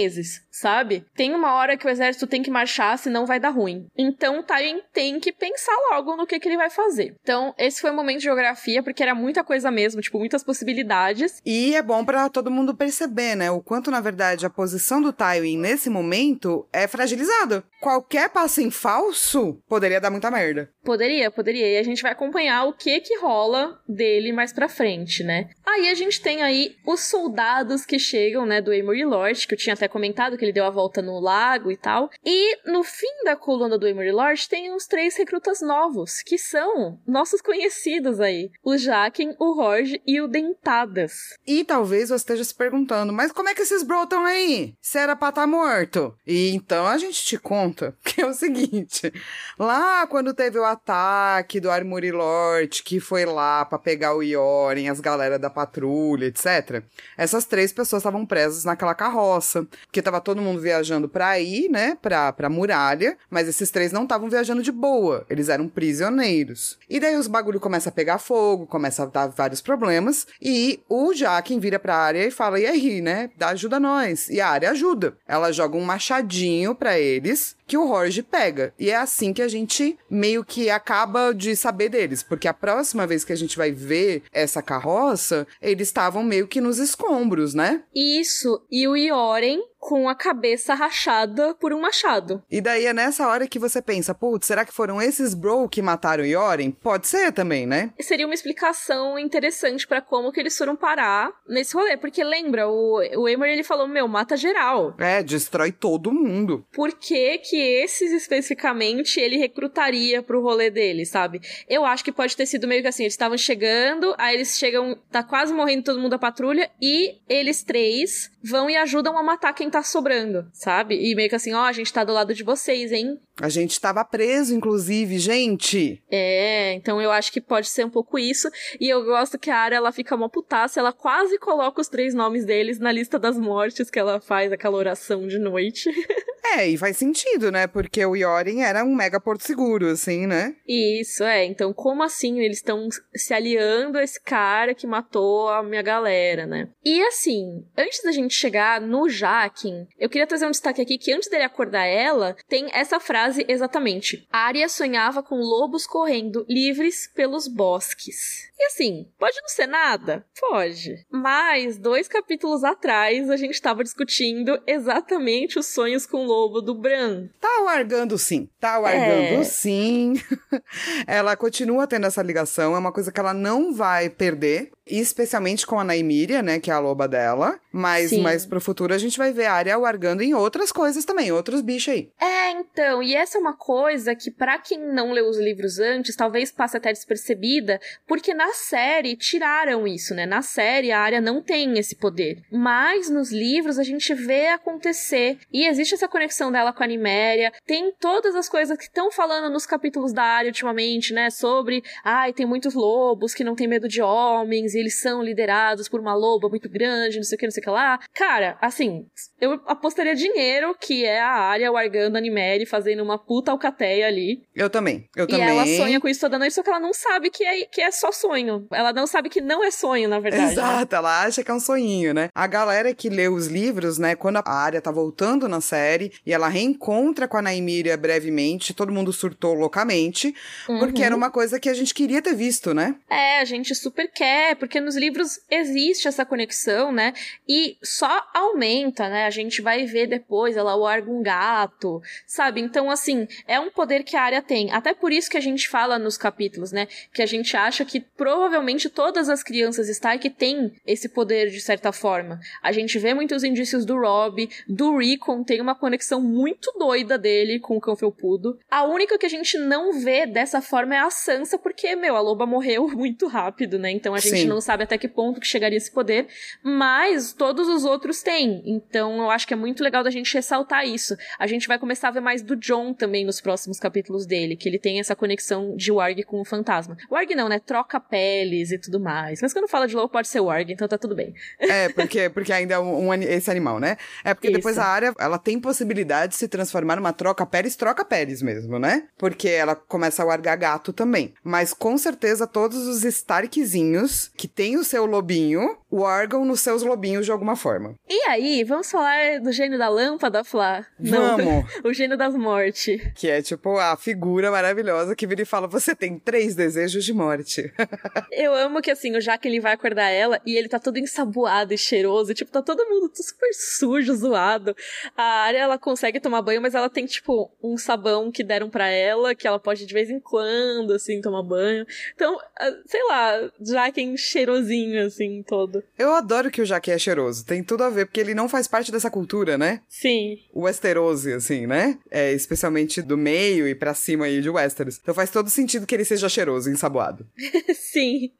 sabe? 0.50 1.04
Tem 1.14 1.34
uma 1.34 1.54
hora 1.54 1.76
que 1.76 1.86
o 1.86 1.90
exército 1.90 2.26
tem 2.26 2.42
que 2.42 2.50
marchar, 2.50 2.98
senão 2.98 3.26
vai 3.26 3.40
dar 3.40 3.50
ruim. 3.50 3.86
Então 3.96 4.42
Tywin 4.42 4.80
tem 4.92 5.18
que 5.18 5.32
pensar 5.32 5.76
logo 5.90 6.16
no 6.16 6.26
que 6.26 6.38
que 6.38 6.48
ele 6.48 6.56
vai 6.56 6.70
fazer. 6.70 7.14
Então 7.22 7.54
esse 7.58 7.80
foi 7.80 7.90
o 7.90 7.94
momento 7.94 8.18
de 8.18 8.24
geografia, 8.24 8.82
porque 8.82 9.02
era 9.02 9.14
muita 9.14 9.44
coisa 9.44 9.70
mesmo, 9.70 10.00
tipo 10.00 10.18
muitas 10.18 10.44
possibilidades. 10.44 11.40
E 11.44 11.74
é 11.74 11.82
bom 11.82 12.04
pra 12.04 12.28
todo 12.28 12.50
mundo 12.50 12.74
perceber, 12.74 13.34
né? 13.34 13.50
O 13.50 13.60
quanto, 13.60 13.90
na 13.90 14.00
verdade, 14.00 14.46
a 14.46 14.50
posição 14.50 15.00
do 15.00 15.12
Tywin 15.12 15.58
nesse 15.58 15.90
momento 15.90 16.66
é 16.72 16.86
fragilizada. 16.86 17.64
Qualquer 17.80 18.28
passo 18.30 18.60
em 18.60 18.70
falso 18.70 19.60
poderia 19.68 20.00
dar 20.00 20.10
muita 20.10 20.30
merda. 20.30 20.70
Poderia, 20.84 21.30
poderia. 21.30 21.74
E 21.74 21.78
a 21.78 21.82
gente 21.82 22.02
vai 22.02 22.12
acompanhar 22.12 22.64
o 22.64 22.72
que 22.72 23.00
que 23.00 23.18
rola 23.18 23.80
dele 23.88 24.32
mais 24.32 24.52
pra 24.52 24.68
frente, 24.68 25.22
né? 25.22 25.50
Aí 25.66 25.88
a 25.88 25.94
gente 25.94 26.20
tem 26.20 26.42
aí 26.42 26.76
os 26.86 27.00
soldados 27.00 27.84
que 27.84 27.98
chegam, 27.98 28.46
né, 28.46 28.60
do 28.60 28.72
Amory 28.72 29.04
Lord, 29.04 29.46
que 29.46 29.54
eu 29.54 29.58
tinha 29.58 29.74
até 29.74 29.86
comentado 29.86 30.36
que 30.36 30.44
ele 30.44 30.52
deu 30.52 30.64
a 30.64 30.70
volta 30.70 31.02
no 31.02 31.20
lago 31.20 31.70
e 31.70 31.76
tal. 31.76 32.10
E 32.24 32.58
no 32.70 32.82
fim 32.82 33.24
da 33.24 33.36
coluna 33.36 33.78
do 33.78 33.86
Amory 33.86 34.10
Lord 34.10 34.48
tem 34.48 34.72
uns 34.72 34.86
três 34.86 35.16
recrutas 35.16 35.60
novos, 35.60 36.22
que 36.22 36.38
são 36.38 36.98
nossos 37.06 37.40
conhecidos 37.40 38.20
aí. 38.20 38.50
O 38.64 38.76
Jaqen, 38.76 39.36
o 39.38 39.54
Jorge 39.54 40.00
e 40.06 40.20
o 40.20 40.28
Dentadas. 40.28 41.36
E 41.46 41.64
talvez 41.64 42.08
você 42.08 42.16
esteja 42.16 42.44
se 42.44 42.54
perguntando, 42.54 43.12
mas 43.12 43.32
como 43.32 43.48
é 43.48 43.54
que 43.54 43.62
esses 43.62 43.82
bro 43.82 44.06
tão 44.06 44.24
aí? 44.24 44.74
Se 44.80 44.98
era 44.98 45.14
pra 45.14 45.28
estar 45.28 45.46
morto. 45.46 46.14
E 46.26 46.50
então 46.54 46.86
a 46.86 46.98
gente 46.98 47.24
te 47.24 47.38
conta 47.38 47.96
que 48.04 48.20
é 48.20 48.26
o 48.26 48.32
seguinte: 48.32 49.12
lá 49.58 50.06
quando 50.06 50.34
teve 50.34 50.58
o 50.58 50.64
ataque 50.70 51.60
do 51.60 51.70
Armory 51.70 52.10
Lord, 52.12 52.82
que 52.82 52.98
foi 53.00 53.24
lá 53.24 53.64
pra 53.64 53.78
pegar 53.78 54.14
o 54.14 54.22
Yoren, 54.22 54.88
as 54.88 55.00
galera 55.00 55.38
da 55.38 55.50
patrulha, 55.50 56.26
etc. 56.26 56.82
Essas 57.16 57.44
três 57.44 57.72
pessoas 57.72 58.00
estavam 58.00 58.24
presas 58.24 58.64
naquela 58.64 58.94
carroça, 58.94 59.66
porque 59.86 60.02
tava 60.02 60.20
todo 60.20 60.40
mundo 60.40 60.60
viajando 60.60 61.08
pra 61.08 61.38
ir, 61.38 61.68
né, 61.68 61.96
pra, 62.00 62.32
pra 62.32 62.48
muralha, 62.48 63.16
mas 63.28 63.48
esses 63.48 63.70
três 63.70 63.92
não 63.92 64.04
estavam 64.04 64.28
viajando 64.28 64.62
de 64.62 64.72
boa, 64.72 65.26
eles 65.28 65.48
eram 65.48 65.68
prisioneiros. 65.68 66.78
E 66.88 66.98
daí 66.98 67.16
os 67.16 67.26
bagulho 67.26 67.60
começa 67.60 67.88
a 67.88 67.92
pegar 67.92 68.18
fogo, 68.18 68.66
começa 68.66 69.02
a 69.02 69.06
dar 69.06 69.26
vários 69.28 69.60
problemas, 69.60 70.26
e 70.40 70.80
o 70.88 71.12
Jaquen 71.12 71.58
vira 71.58 71.78
pra 71.78 71.96
área 71.96 72.26
e 72.26 72.30
fala: 72.30 72.58
e 72.60 72.66
aí, 72.66 73.00
né, 73.00 73.30
dá 73.36 73.48
ajuda 73.48 73.76
a 73.76 73.80
nós. 73.80 74.28
E 74.28 74.40
a 74.40 74.48
área 74.48 74.70
ajuda. 74.70 75.16
Ela 75.26 75.52
joga 75.52 75.76
um 75.76 75.84
machadinho 75.84 76.74
pra 76.74 76.98
eles, 76.98 77.56
que 77.70 77.78
o 77.78 77.86
Jorge 77.86 78.20
pega. 78.20 78.74
E 78.76 78.90
é 78.90 78.96
assim 78.96 79.32
que 79.32 79.40
a 79.40 79.46
gente 79.46 79.96
meio 80.10 80.44
que 80.44 80.68
acaba 80.68 81.32
de 81.32 81.54
saber 81.54 81.88
deles, 81.88 82.20
porque 82.20 82.48
a 82.48 82.52
próxima 82.52 83.06
vez 83.06 83.24
que 83.24 83.32
a 83.32 83.36
gente 83.36 83.56
vai 83.56 83.70
ver 83.70 84.24
essa 84.32 84.60
carroça, 84.60 85.46
eles 85.62 85.86
estavam 85.86 86.24
meio 86.24 86.48
que 86.48 86.60
nos 86.60 86.78
escombros, 86.78 87.54
né? 87.54 87.84
Isso, 87.94 88.60
e 88.68 88.88
o 88.88 88.96
Yoren 88.96 89.60
com 89.80 90.08
a 90.08 90.14
cabeça 90.14 90.74
rachada 90.74 91.54
por 91.54 91.72
um 91.72 91.80
machado. 91.80 92.42
E 92.50 92.60
daí 92.60 92.84
é 92.84 92.92
nessa 92.92 93.26
hora 93.26 93.48
que 93.48 93.58
você 93.58 93.80
pensa, 93.80 94.14
putz, 94.14 94.46
será 94.46 94.64
que 94.64 94.72
foram 94.72 95.00
esses 95.00 95.32
bro 95.32 95.68
que 95.68 95.80
mataram 95.80 96.22
o 96.22 96.26
Yoren? 96.26 96.70
Pode 96.70 97.08
ser 97.08 97.32
também, 97.32 97.66
né? 97.66 97.90
seria 98.10 98.26
uma 98.26 98.34
explicação 98.34 99.18
interessante 99.18 99.86
pra 99.86 100.02
como 100.02 100.32
que 100.32 100.40
eles 100.40 100.56
foram 100.58 100.76
parar 100.76 101.30
nesse 101.48 101.74
rolê. 101.74 101.96
Porque 101.96 102.22
lembra, 102.22 102.68
o, 102.68 102.96
o 103.16 103.28
Emer 103.28 103.52
ele 103.52 103.62
falou, 103.62 103.88
meu, 103.88 104.06
mata 104.06 104.36
geral. 104.36 104.94
É, 104.98 105.22
destrói 105.22 105.72
todo 105.72 106.12
mundo. 106.12 106.66
Por 106.72 106.92
que 106.92 107.38
que 107.38 107.56
esses 107.56 108.12
especificamente 108.12 109.20
ele 109.20 109.36
recrutaria 109.36 110.22
pro 110.22 110.42
rolê 110.42 110.70
dele, 110.70 111.06
sabe? 111.06 111.40
Eu 111.68 111.84
acho 111.84 112.04
que 112.04 112.12
pode 112.12 112.36
ter 112.36 112.46
sido 112.46 112.68
meio 112.68 112.82
que 112.82 112.88
assim, 112.88 113.04
eles 113.04 113.14
estavam 113.14 113.38
chegando, 113.38 114.14
aí 114.18 114.34
eles 114.34 114.58
chegam, 114.58 114.98
tá 115.10 115.22
quase 115.22 115.54
morrendo 115.54 115.84
todo 115.84 116.00
mundo 116.00 116.10
da 116.10 116.18
patrulha, 116.18 116.68
e 116.82 117.16
eles 117.28 117.62
três 117.62 118.30
vão 118.42 118.68
e 118.68 118.76
ajudam 118.76 119.16
a 119.16 119.22
matar 119.22 119.52
quem 119.52 119.69
tá 119.70 119.82
sobrando, 119.82 120.48
sabe? 120.52 120.96
E 120.96 121.14
meio 121.14 121.28
que 121.28 121.36
assim, 121.36 121.54
ó, 121.54 121.62
a 121.62 121.72
gente 121.72 121.92
tá 121.92 122.04
do 122.04 122.12
lado 122.12 122.34
de 122.34 122.42
vocês, 122.42 122.92
hein? 122.92 123.18
A 123.40 123.48
gente 123.48 123.80
tava 123.80 124.04
preso, 124.04 124.54
inclusive, 124.54 125.18
gente. 125.18 126.02
É, 126.10 126.74
então 126.74 127.00
eu 127.00 127.10
acho 127.10 127.32
que 127.32 127.40
pode 127.40 127.68
ser 127.68 127.84
um 127.84 127.90
pouco 127.90 128.18
isso. 128.18 128.48
E 128.78 128.88
eu 128.88 129.04
gosto 129.04 129.38
que 129.38 129.50
a 129.50 129.56
Arya, 129.56 129.76
ela 129.76 129.92
fica 129.92 130.14
uma 130.14 130.28
putaça, 130.28 130.78
ela 130.78 130.92
quase 130.92 131.38
coloca 131.38 131.80
os 131.80 131.88
três 131.88 132.14
nomes 132.14 132.44
deles 132.44 132.78
na 132.78 132.92
lista 132.92 133.18
das 133.18 133.38
mortes 133.38 133.90
que 133.90 133.98
ela 133.98 134.20
faz, 134.20 134.52
aquela 134.52 134.76
oração 134.76 135.26
de 135.26 135.38
noite. 135.38 135.90
É, 136.52 136.66
e 136.66 136.76
faz 136.76 136.96
sentido, 136.96 137.52
né? 137.52 137.66
Porque 137.66 138.04
o 138.04 138.16
Yoren 138.16 138.62
era 138.62 138.82
um 138.82 138.94
mega 138.94 139.20
porto 139.20 139.42
seguro, 139.42 139.86
assim, 139.86 140.26
né? 140.26 140.56
Isso, 140.66 141.22
é. 141.22 141.44
Então, 141.44 141.72
como 141.72 142.02
assim 142.02 142.40
eles 142.40 142.56
estão 142.56 142.88
se 143.14 143.32
aliando 143.32 143.98
a 143.98 144.02
esse 144.02 144.20
cara 144.20 144.74
que 144.74 144.86
matou 144.86 145.48
a 145.48 145.62
minha 145.62 145.82
galera, 145.82 146.46
né? 146.46 146.68
E 146.84 147.00
assim, 147.02 147.64
antes 147.76 148.02
da 148.02 148.10
gente 148.10 148.34
chegar 148.34 148.80
no 148.80 149.08
Jaquen, 149.08 149.86
eu 149.98 150.08
queria 150.08 150.26
trazer 150.26 150.46
um 150.46 150.50
destaque 150.50 150.82
aqui 150.82 150.98
que 150.98 151.12
antes 151.12 151.28
dele 151.28 151.44
acordar 151.44 151.84
ela, 151.84 152.36
tem 152.48 152.68
essa 152.72 152.98
frase 152.98 153.29
exatamente. 153.48 154.26
Arya 154.30 154.68
sonhava 154.68 155.22
com 155.22 155.36
lobos 155.36 155.86
correndo 155.86 156.44
livres 156.48 157.06
pelos 157.14 157.46
bosques. 157.48 158.50
E 158.58 158.66
assim, 158.66 159.06
pode 159.18 159.40
não 159.40 159.48
ser 159.48 159.66
nada? 159.66 160.24
Pode. 160.38 161.06
Mas, 161.10 161.78
dois 161.78 162.06
capítulos 162.06 162.62
atrás, 162.62 163.30
a 163.30 163.36
gente 163.36 163.54
estava 163.54 163.82
discutindo 163.82 164.60
exatamente 164.66 165.58
os 165.58 165.66
sonhos 165.66 166.04
com 166.06 166.18
o 166.24 166.26
lobo 166.26 166.60
do 166.60 166.74
Bran. 166.74 167.28
Tá 167.40 167.62
largando 167.64 168.18
sim. 168.18 168.48
Tá 168.60 168.76
largando 168.78 169.40
É. 169.40 169.44
sim. 169.44 170.14
ela 171.06 171.36
continua 171.36 171.86
tendo 171.86 172.06
essa 172.06 172.22
ligação. 172.22 172.74
É 172.74 172.78
uma 172.78 172.92
coisa 172.92 173.10
que 173.10 173.18
ela 173.18 173.32
não 173.32 173.72
vai 173.72 174.10
perder. 174.10 174.70
Especialmente 174.90 175.66
com 175.66 175.78
a 175.78 175.84
Naimíria, 175.84 176.42
né? 176.42 176.58
Que 176.58 176.70
é 176.70 176.74
a 176.74 176.78
loba 176.78 177.06
dela. 177.06 177.58
Mas 177.72 178.10
Sim. 178.10 178.22
mais 178.22 178.44
pro 178.44 178.60
futuro 178.60 178.92
a 178.92 178.98
gente 178.98 179.16
vai 179.16 179.32
ver 179.32 179.46
a 179.46 179.54
Arya 179.54 179.76
largando 179.76 180.22
em 180.22 180.34
outras 180.34 180.72
coisas 180.72 181.04
também. 181.04 181.30
Outros 181.30 181.60
bichos 181.60 181.94
aí. 181.94 182.10
É, 182.20 182.50
então, 182.50 183.02
e 183.02 183.14
essa 183.14 183.38
é 183.38 183.40
uma 183.40 183.54
coisa 183.54 184.14
que 184.14 184.30
pra 184.30 184.58
quem 184.58 184.78
não 184.78 185.12
leu 185.12 185.28
os 185.28 185.38
livros 185.38 185.78
antes, 185.78 186.16
talvez 186.16 186.50
passe 186.50 186.76
até 186.76 186.92
despercebida, 186.92 187.80
porque 188.06 188.34
na 188.34 188.52
série 188.52 189.16
tiraram 189.16 189.86
isso, 189.86 190.14
né? 190.14 190.26
Na 190.26 190.42
série 190.42 190.90
a 190.90 191.00
área 191.00 191.20
não 191.20 191.42
tem 191.42 191.78
esse 191.78 191.96
poder, 191.96 192.42
mas 192.50 193.08
nos 193.08 193.30
livros 193.30 193.78
a 193.78 193.82
gente 193.82 194.12
vê 194.14 194.48
acontecer 194.48 195.38
e 195.52 195.66
existe 195.66 195.94
essa 195.94 196.08
conexão 196.08 196.50
dela 196.50 196.72
com 196.72 196.82
a 196.82 196.86
Niméria, 196.86 197.52
tem 197.66 197.92
todas 197.98 198.34
as 198.34 198.48
coisas 198.48 198.76
que 198.76 198.84
estão 198.84 199.10
falando 199.10 199.52
nos 199.52 199.66
capítulos 199.66 200.12
da 200.12 200.22
área 200.22 200.48
ultimamente, 200.48 201.12
né? 201.12 201.30
Sobre, 201.30 201.82
ai, 202.04 202.32
tem 202.32 202.46
muitos 202.46 202.74
lobos 202.74 203.34
que 203.34 203.44
não 203.44 203.54
tem 203.54 203.68
medo 203.68 203.88
de 203.88 204.02
homens, 204.02 204.74
e 204.74 204.79
eles 204.80 205.00
são 205.00 205.22
liderados 205.22 205.88
por 205.88 206.00
uma 206.00 206.14
loba 206.14 206.48
muito 206.48 206.68
grande, 206.68 207.16
não 207.16 207.22
sei 207.24 207.36
o 207.36 207.38
que, 207.38 207.46
não 207.46 207.50
sei 207.52 207.60
o 207.60 207.64
que 207.64 207.70
lá. 207.70 207.98
Cara, 208.14 208.56
assim, 208.60 209.06
eu 209.40 209.60
apostaria 209.66 210.14
dinheiro 210.14 210.74
que 210.80 211.04
é 211.04 211.20
a 211.20 211.30
área 211.32 211.70
largando 211.70 212.16
a 212.16 212.20
Niméria 212.20 212.64
e 212.64 212.66
fazendo 212.66 213.02
uma 213.02 213.18
puta 213.18 213.50
alcateia 213.50 214.06
ali. 214.06 214.42
Eu 214.54 214.68
também. 214.70 215.04
Eu 215.16 215.24
E 215.24 215.28
também. 215.28 215.46
ela 215.48 215.66
sonha 215.66 216.00
com 216.00 216.08
isso 216.08 216.20
toda 216.20 216.38
noite, 216.38 216.54
só 216.54 216.62
que 216.62 216.70
ela 216.70 216.80
não 216.80 216.92
sabe 216.92 217.30
que 217.30 217.44
é, 217.44 217.64
que 217.66 217.80
é 217.80 217.90
só 217.90 218.10
sonho. 218.12 218.66
Ela 218.72 218.92
não 218.92 219.06
sabe 219.06 219.28
que 219.28 219.40
não 219.40 219.62
é 219.64 219.70
sonho, 219.70 220.08
na 220.08 220.18
verdade. 220.20 220.46
né? 220.46 220.52
Exato, 220.52 220.96
ela 220.96 221.22
acha 221.24 221.42
que 221.44 221.50
é 221.50 221.54
um 221.54 221.60
sonhinho, 221.60 222.12
né? 222.14 222.28
A 222.34 222.46
galera 222.46 222.94
que 222.94 223.08
lê 223.08 223.28
os 223.28 223.46
livros, 223.46 223.98
né, 223.98 224.14
quando 224.14 224.36
a 224.38 224.42
Arya 224.50 224.80
tá 224.80 224.90
voltando 224.90 225.48
na 225.48 225.60
série 225.60 226.12
e 226.24 226.32
ela 226.32 226.48
reencontra 226.48 227.28
com 227.28 227.36
a 227.36 227.42
Naimíria 227.42 227.96
brevemente, 227.96 228.74
todo 228.74 228.92
mundo 228.92 229.12
surtou 229.12 229.54
loucamente, 229.54 230.34
porque 230.66 231.00
Uhum. 231.00 231.06
era 231.06 231.16
uma 231.16 231.30
coisa 231.30 231.58
que 231.60 231.68
a 231.68 231.74
gente 231.74 231.94
queria 231.94 232.20
ter 232.22 232.34
visto, 232.34 232.72
né? 232.74 232.94
É, 233.10 233.40
a 233.40 233.44
gente 233.44 233.74
super 233.74 234.10
quer, 234.12 234.56
Porque 234.60 234.80
nos 234.80 234.94
livros 234.94 235.40
existe 235.50 236.06
essa 236.06 236.24
conexão, 236.24 236.92
né? 236.92 237.14
E 237.48 237.76
só 237.82 238.28
aumenta, 238.32 239.08
né? 239.08 239.24
A 239.24 239.30
gente 239.30 239.60
vai 239.62 239.86
ver 239.86 240.06
depois 240.06 240.56
ela 240.56 240.74
larga 240.74 241.10
um 241.10 241.22
gato, 241.22 242.00
sabe? 242.26 242.60
Então, 242.60 242.90
assim, 242.90 243.26
é 243.48 243.58
um 243.58 243.70
poder 243.70 244.04
que 244.04 244.16
a 244.16 244.22
área 244.22 244.42
tem. 244.42 244.70
Até 244.70 244.94
por 244.94 245.10
isso 245.10 245.30
que 245.30 245.36
a 245.36 245.40
gente 245.40 245.68
fala 245.68 245.98
nos 245.98 246.16
capítulos, 246.16 246.70
né? 246.70 246.86
Que 247.12 247.22
a 247.22 247.26
gente 247.26 247.56
acha 247.56 247.84
que 247.84 247.98
provavelmente 247.98 248.88
todas 248.88 249.28
as 249.28 249.42
crianças 249.42 249.88
Stark 249.88 250.28
têm 250.30 250.72
esse 250.86 251.08
poder 251.08 251.50
de 251.50 251.60
certa 251.60 251.90
forma. 251.90 252.38
A 252.62 252.70
gente 252.70 252.98
vê 252.98 253.14
muitos 253.14 253.42
indícios 253.42 253.84
do 253.84 253.98
Rob, 253.98 254.48
do 254.68 254.96
Rickon 254.98 255.42
tem 255.42 255.60
uma 255.60 255.74
conexão 255.74 256.20
muito 256.20 256.72
doida 256.78 257.16
dele 257.16 257.58
com 257.58 257.76
o 257.76 257.80
cão 257.80 257.96
felpudo. 257.96 258.58
A 258.70 258.84
única 258.84 259.18
que 259.18 259.26
a 259.26 259.30
gente 259.30 259.56
não 259.58 259.92
vê 259.92 260.26
dessa 260.26 260.60
forma 260.60 260.94
é 260.94 260.98
a 260.98 261.10
Sansa, 261.10 261.58
porque, 261.58 261.96
meu, 261.96 262.16
a 262.16 262.20
loba 262.20 262.46
morreu 262.46 262.88
muito 262.94 263.26
rápido, 263.26 263.78
né? 263.78 263.90
Então 263.90 264.14
a 264.14 264.18
gente 264.18 264.42
Sim. 264.42 264.46
Não 264.50 264.60
sabe 264.60 264.84
até 264.84 264.98
que 264.98 265.08
ponto 265.08 265.40
que 265.40 265.46
chegaria 265.46 265.76
esse 265.76 265.90
poder, 265.90 266.26
mas 266.62 267.32
todos 267.32 267.68
os 267.68 267.84
outros 267.84 268.22
têm. 268.22 268.62
Então 268.66 269.18
eu 269.18 269.30
acho 269.30 269.46
que 269.46 269.54
é 269.54 269.56
muito 269.56 269.82
legal 269.82 270.02
da 270.02 270.10
gente 270.10 270.32
ressaltar 270.34 270.86
isso. 270.86 271.16
A 271.38 271.46
gente 271.46 271.68
vai 271.68 271.78
começar 271.78 272.08
a 272.08 272.12
ver 272.12 272.20
mais 272.20 272.42
do 272.42 272.56
John 272.56 272.92
também 272.92 273.24
nos 273.24 273.40
próximos 273.40 273.78
capítulos 273.78 274.26
dele, 274.26 274.56
que 274.56 274.68
ele 274.68 274.78
tem 274.78 275.00
essa 275.00 275.16
conexão 275.16 275.76
de 275.76 275.90
Warg 275.90 276.22
com 276.24 276.40
o 276.40 276.44
fantasma. 276.44 276.96
Warg 277.10 277.34
não, 277.34 277.48
né? 277.48 277.58
Troca 277.58 278.00
peles 278.00 278.70
e 278.70 278.78
tudo 278.78 279.00
mais. 279.00 279.40
Mas 279.40 279.52
quando 279.52 279.68
fala 279.68 279.86
de 279.86 279.94
lobo 279.94 280.08
pode 280.08 280.28
ser 280.28 280.40
Warg, 280.40 280.72
então 280.72 280.88
tá 280.88 280.98
tudo 280.98 281.14
bem. 281.14 281.34
É, 281.58 281.88
porque, 281.90 282.28
porque 282.28 282.52
ainda 282.52 282.74
é 282.74 282.78
um, 282.78 283.08
um 283.08 283.14
esse 283.14 283.50
animal, 283.50 283.78
né? 283.78 283.96
É 284.24 284.34
porque 284.34 284.48
isso. 284.48 284.56
depois 284.56 284.78
a 284.78 284.84
área, 284.84 285.14
ela 285.18 285.38
tem 285.38 285.60
possibilidade 285.60 286.32
de 286.32 286.38
se 286.38 286.48
transformar 286.48 286.96
numa 286.96 287.12
troca 287.12 287.44
peles, 287.46 287.76
troca 287.76 288.04
peles 288.04 288.42
mesmo, 288.42 288.78
né? 288.78 289.04
Porque 289.16 289.48
ela 289.48 289.74
começa 289.74 290.22
a 290.22 290.26
largar 290.26 290.56
gato 290.56 290.92
também. 290.92 291.34
Mas 291.42 291.72
com 291.72 291.96
certeza 291.96 292.46
todos 292.46 292.86
os 292.86 293.04
Starkzinhos 293.04 294.30
que 294.40 294.48
tem 294.48 294.78
o 294.78 294.84
seu 294.84 295.04
lobinho, 295.04 295.76
wargam 295.92 296.44
nos 296.44 296.60
seus 296.60 296.82
lobinhos 296.82 297.26
de 297.26 297.32
alguma 297.32 297.56
forma. 297.56 297.94
E 298.08 298.28
aí, 298.28 298.64
vamos 298.64 298.90
falar 298.90 299.40
do 299.40 299.52
gênio 299.52 299.78
da 299.78 299.88
lâmpada, 299.88 300.44
Flá? 300.44 300.86
Vamos! 300.98 301.44
Não, 301.44 301.64
o 301.90 301.92
gênio 301.92 302.16
das 302.16 302.34
mortes. 302.34 303.00
Que 303.14 303.28
é 303.28 303.42
tipo 303.42 303.76
a 303.78 303.96
figura 303.96 304.50
maravilhosa 304.50 305.16
que 305.16 305.26
vira 305.26 305.42
e 305.42 305.46
fala: 305.46 305.66
você 305.66 305.94
tem 305.94 306.18
três 306.18 306.54
desejos 306.54 307.04
de 307.04 307.12
morte. 307.12 307.72
Eu 308.30 308.54
amo 308.54 308.80
que 308.80 308.90
assim, 308.90 309.16
o 309.16 309.20
Jack 309.20 309.46
ele 309.46 309.60
vai 309.60 309.72
acordar 309.72 310.08
ela 310.08 310.40
e 310.46 310.56
ele 310.56 310.68
tá 310.68 310.78
todo 310.78 310.98
ensaboado 310.98 311.74
e 311.74 311.78
cheiroso. 311.78 312.34
Tipo, 312.34 312.50
tá 312.50 312.62
todo 312.62 312.88
mundo 312.88 313.10
super 313.14 313.52
sujo, 313.52 314.14
zoado. 314.14 314.74
A 315.16 315.22
área 315.22 315.58
ela 315.58 315.78
consegue 315.78 316.20
tomar 316.20 316.42
banho, 316.42 316.62
mas 316.62 316.74
ela 316.74 316.88
tem, 316.88 317.06
tipo, 317.06 317.50
um 317.62 317.76
sabão 317.76 318.30
que 318.30 318.44
deram 318.44 318.70
para 318.70 318.88
ela, 318.88 319.34
que 319.34 319.46
ela 319.46 319.58
pode 319.58 319.86
de 319.86 319.94
vez 319.94 320.10
em 320.10 320.20
quando, 320.20 320.92
assim, 320.92 321.20
tomar 321.20 321.42
banho. 321.42 321.86
Então, 322.14 322.38
ah, 322.58 322.72
sei 322.86 323.02
lá, 323.08 323.50
Jack 323.60 324.16
cheirosinho, 324.16 325.06
assim, 325.06 325.42
todo. 325.42 325.79
Eu 325.98 326.14
adoro 326.14 326.50
que 326.50 326.62
o 326.62 326.66
Jack 326.66 326.90
é 326.90 326.98
cheiroso. 326.98 327.44
Tem 327.44 327.62
tudo 327.62 327.84
a 327.84 327.90
ver, 327.90 328.06
porque 328.06 328.20
ele 328.20 328.34
não 328.34 328.48
faz 328.48 328.66
parte 328.66 328.90
dessa 328.90 329.10
cultura, 329.10 329.56
né? 329.56 329.80
Sim. 329.88 330.38
O 330.52 330.62
Westerose, 330.62 331.32
assim, 331.32 331.66
né? 331.66 331.98
É, 332.10 332.32
especialmente 332.32 333.02
do 333.02 333.16
meio 333.16 333.68
e 333.68 333.74
pra 333.74 333.94
cima 333.94 334.26
aí 334.26 334.40
de 334.40 334.50
Westeros. 334.50 334.98
Então 335.00 335.14
faz 335.14 335.30
todo 335.30 335.50
sentido 335.50 335.86
que 335.86 335.94
ele 335.94 336.04
seja 336.04 336.28
cheiroso, 336.28 336.70
ensaboado. 336.70 337.26
Sim, 337.74 338.30